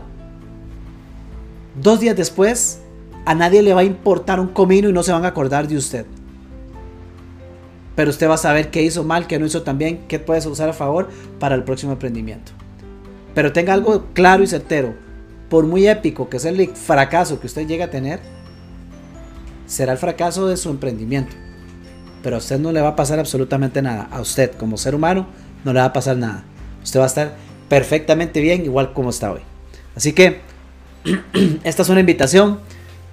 dos 1.81 1.99
días 1.99 2.15
después, 2.15 2.80
a 3.25 3.35
nadie 3.35 3.61
le 3.61 3.73
va 3.73 3.81
a 3.81 3.85
importar 3.85 4.39
un 4.39 4.47
comino 4.47 4.89
y 4.89 4.93
no 4.93 5.03
se 5.03 5.11
van 5.11 5.25
a 5.25 5.29
acordar 5.29 5.67
de 5.67 5.77
usted 5.77 6.05
pero 7.95 8.09
usted 8.09 8.29
va 8.29 8.35
a 8.35 8.37
saber 8.37 8.71
qué 8.71 8.81
hizo 8.81 9.03
mal, 9.03 9.27
qué 9.27 9.37
no 9.37 9.45
hizo 9.45 9.63
tan 9.63 9.77
bien, 9.77 10.05
qué 10.07 10.19
puedes 10.19 10.45
usar 10.45 10.69
a 10.69 10.73
favor 10.73 11.09
para 11.39 11.55
el 11.55 11.63
próximo 11.63 11.91
emprendimiento. 11.91 12.51
Pero 13.35 13.53
tenga 13.53 13.73
algo 13.73 14.07
claro 14.13 14.43
y 14.43 14.47
certero. 14.47 14.95
Por 15.49 15.65
muy 15.65 15.87
épico 15.87 16.29
que 16.29 16.39
sea 16.39 16.51
el 16.51 16.69
fracaso 16.69 17.39
que 17.39 17.47
usted 17.47 17.67
llegue 17.67 17.83
a 17.83 17.91
tener, 17.91 18.19
será 19.67 19.91
el 19.91 19.97
fracaso 19.97 20.47
de 20.47 20.57
su 20.57 20.69
emprendimiento. 20.69 21.35
Pero 22.23 22.37
a 22.37 22.39
usted 22.39 22.59
no 22.59 22.71
le 22.71 22.81
va 22.81 22.89
a 22.89 22.95
pasar 22.95 23.19
absolutamente 23.19 23.81
nada. 23.81 24.07
A 24.11 24.21
usted 24.21 24.51
como 24.53 24.77
ser 24.77 24.95
humano 24.95 25.27
no 25.65 25.73
le 25.73 25.79
va 25.79 25.85
a 25.85 25.93
pasar 25.93 26.17
nada. 26.17 26.43
Usted 26.83 26.99
va 26.99 27.03
a 27.03 27.07
estar 27.07 27.35
perfectamente 27.67 28.39
bien 28.39 28.63
igual 28.63 28.93
como 28.93 29.09
está 29.09 29.31
hoy. 29.31 29.41
Así 29.95 30.13
que 30.13 30.39
esta 31.63 31.81
es 31.81 31.89
una 31.89 31.99
invitación. 31.99 32.59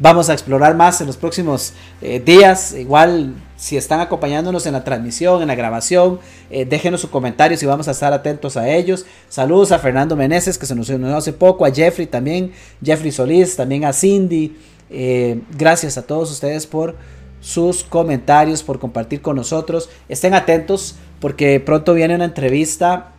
Vamos 0.00 0.30
a 0.30 0.32
explorar 0.32 0.76
más 0.76 1.00
en 1.00 1.08
los 1.08 1.16
próximos 1.16 1.72
eh, 2.00 2.20
días. 2.20 2.72
Igual 2.72 3.34
si 3.56 3.76
están 3.76 3.98
acompañándonos 3.98 4.64
en 4.66 4.74
la 4.74 4.84
transmisión, 4.84 5.42
en 5.42 5.48
la 5.48 5.56
grabación, 5.56 6.20
eh, 6.50 6.64
déjenos 6.64 7.00
sus 7.00 7.10
comentarios 7.10 7.60
y 7.64 7.66
vamos 7.66 7.88
a 7.88 7.90
estar 7.90 8.12
atentos 8.12 8.56
a 8.56 8.68
ellos. 8.68 9.06
Saludos 9.28 9.72
a 9.72 9.80
Fernando 9.80 10.14
Meneses, 10.14 10.56
que 10.56 10.66
se 10.66 10.76
nos 10.76 10.88
unió 10.88 11.16
hace 11.16 11.32
poco, 11.32 11.64
a 11.64 11.72
Jeffrey 11.72 12.06
también, 12.06 12.52
Jeffrey 12.82 13.10
Solís, 13.10 13.56
también 13.56 13.84
a 13.84 13.92
Cindy. 13.92 14.56
Eh, 14.88 15.40
gracias 15.58 15.98
a 15.98 16.02
todos 16.02 16.30
ustedes 16.30 16.66
por 16.68 16.94
sus 17.40 17.82
comentarios, 17.82 18.62
por 18.62 18.78
compartir 18.78 19.20
con 19.20 19.34
nosotros. 19.34 19.90
Estén 20.08 20.34
atentos 20.34 20.94
porque 21.18 21.58
pronto 21.58 21.94
viene 21.94 22.14
una 22.14 22.26
entrevista 22.26 23.14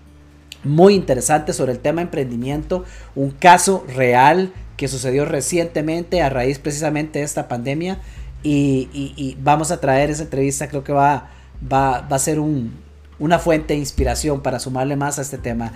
muy 0.64 0.94
interesante 0.94 1.52
sobre 1.52 1.74
el 1.74 1.80
tema 1.80 2.02
emprendimiento, 2.02 2.86
un 3.16 3.32
caso 3.32 3.84
real 3.94 4.54
que 4.80 4.88
sucedió 4.88 5.26
recientemente 5.26 6.22
a 6.22 6.30
raíz 6.30 6.58
precisamente 6.58 7.20
de 7.20 7.26
esta 7.26 7.50
pandemia. 7.50 8.00
Y, 8.42 9.36
vamos 9.42 9.72
a 9.72 9.82
traer 9.82 10.10
esa 10.10 10.24
entrevista, 10.24 10.70
creo 10.70 10.86
que 10.86 10.94
va, 10.94 11.32
va, 11.72 11.98
a 11.98 12.20
ser 12.20 12.40
una 12.40 13.40
fuente 13.40 13.74
de 13.74 13.80
inspiración 13.80 14.42
para 14.42 14.58
sumarle 14.58 14.96
más 14.96 15.20
a 15.20 15.22
este 15.22 15.38
tema. 15.38 15.74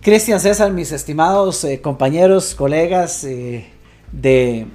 Cristian 0.00 0.38
César, 0.38 0.72
mis 0.72 0.92
estimados 0.92 1.64
eh, 1.64 1.80
compañeros, 1.80 2.54
colegas 2.54 3.24
eh, 3.24 3.66
de, 4.12 4.68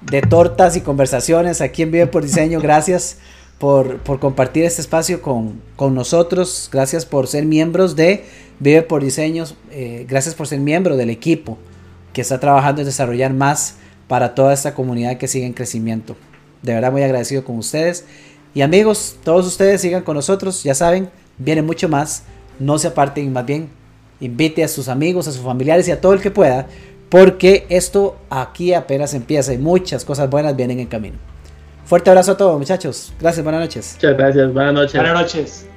de, 0.00 0.22
tortas 0.22 0.74
y 0.74 0.80
conversaciones 0.80 1.60
aquí 1.60 1.82
en 1.82 1.90
Vive 1.90 2.06
por 2.06 2.22
Diseño, 2.22 2.60
gracias 2.62 3.18
por, 3.58 3.98
por 3.98 4.20
compartir 4.20 4.64
este 4.64 4.80
espacio 4.80 5.20
con, 5.20 5.60
con, 5.76 5.94
nosotros, 5.94 6.70
gracias 6.72 7.04
por 7.04 7.26
ser 7.28 7.44
miembros 7.44 7.94
de 7.94 8.24
Vive 8.58 8.80
por 8.80 9.04
Diseño, 9.04 9.44
eh, 9.70 10.06
gracias 10.08 10.34
por 10.34 10.46
ser 10.46 10.60
miembro 10.60 10.96
del 10.96 11.10
equipo 11.10 11.58
que 12.12 12.20
está 12.20 12.40
trabajando 12.40 12.82
en 12.82 12.86
desarrollar 12.86 13.32
más 13.32 13.76
para 14.08 14.34
toda 14.34 14.52
esta 14.52 14.74
comunidad 14.74 15.16
que 15.16 15.28
sigue 15.28 15.46
en 15.46 15.52
crecimiento. 15.52 16.16
De 16.62 16.74
verdad 16.74 16.92
muy 16.92 17.02
agradecido 17.02 17.44
con 17.44 17.56
ustedes. 17.58 18.04
Y 18.54 18.62
amigos, 18.62 19.16
todos 19.24 19.46
ustedes 19.46 19.80
sigan 19.80 20.02
con 20.02 20.16
nosotros, 20.16 20.62
ya 20.64 20.74
saben, 20.74 21.10
viene 21.38 21.62
mucho 21.62 21.88
más. 21.88 22.24
No 22.58 22.78
se 22.78 22.88
aparten, 22.88 23.32
más 23.32 23.46
bien 23.46 23.70
invite 24.20 24.62
a 24.62 24.68
sus 24.68 24.88
amigos, 24.88 25.26
a 25.26 25.32
sus 25.32 25.42
familiares 25.42 25.88
y 25.88 25.90
a 25.90 26.00
todo 26.00 26.12
el 26.12 26.20
que 26.20 26.30
pueda, 26.30 26.66
porque 27.08 27.66
esto 27.68 28.16
aquí 28.28 28.74
apenas 28.74 29.14
empieza 29.14 29.52
y 29.52 29.58
muchas 29.58 30.04
cosas 30.04 30.30
buenas 30.30 30.54
vienen 30.54 30.78
en 30.78 30.86
camino. 30.86 31.16
Fuerte 31.84 32.10
abrazo 32.10 32.32
a 32.32 32.36
todos 32.36 32.58
muchachos. 32.58 33.12
Gracias, 33.18 33.42
buenas 33.42 33.62
noches. 33.62 33.94
Muchas 33.96 34.16
gracias, 34.16 34.52
buenas 34.52 34.74
noches. 34.74 34.94
Buenas 34.94 35.20
noches. 35.20 35.69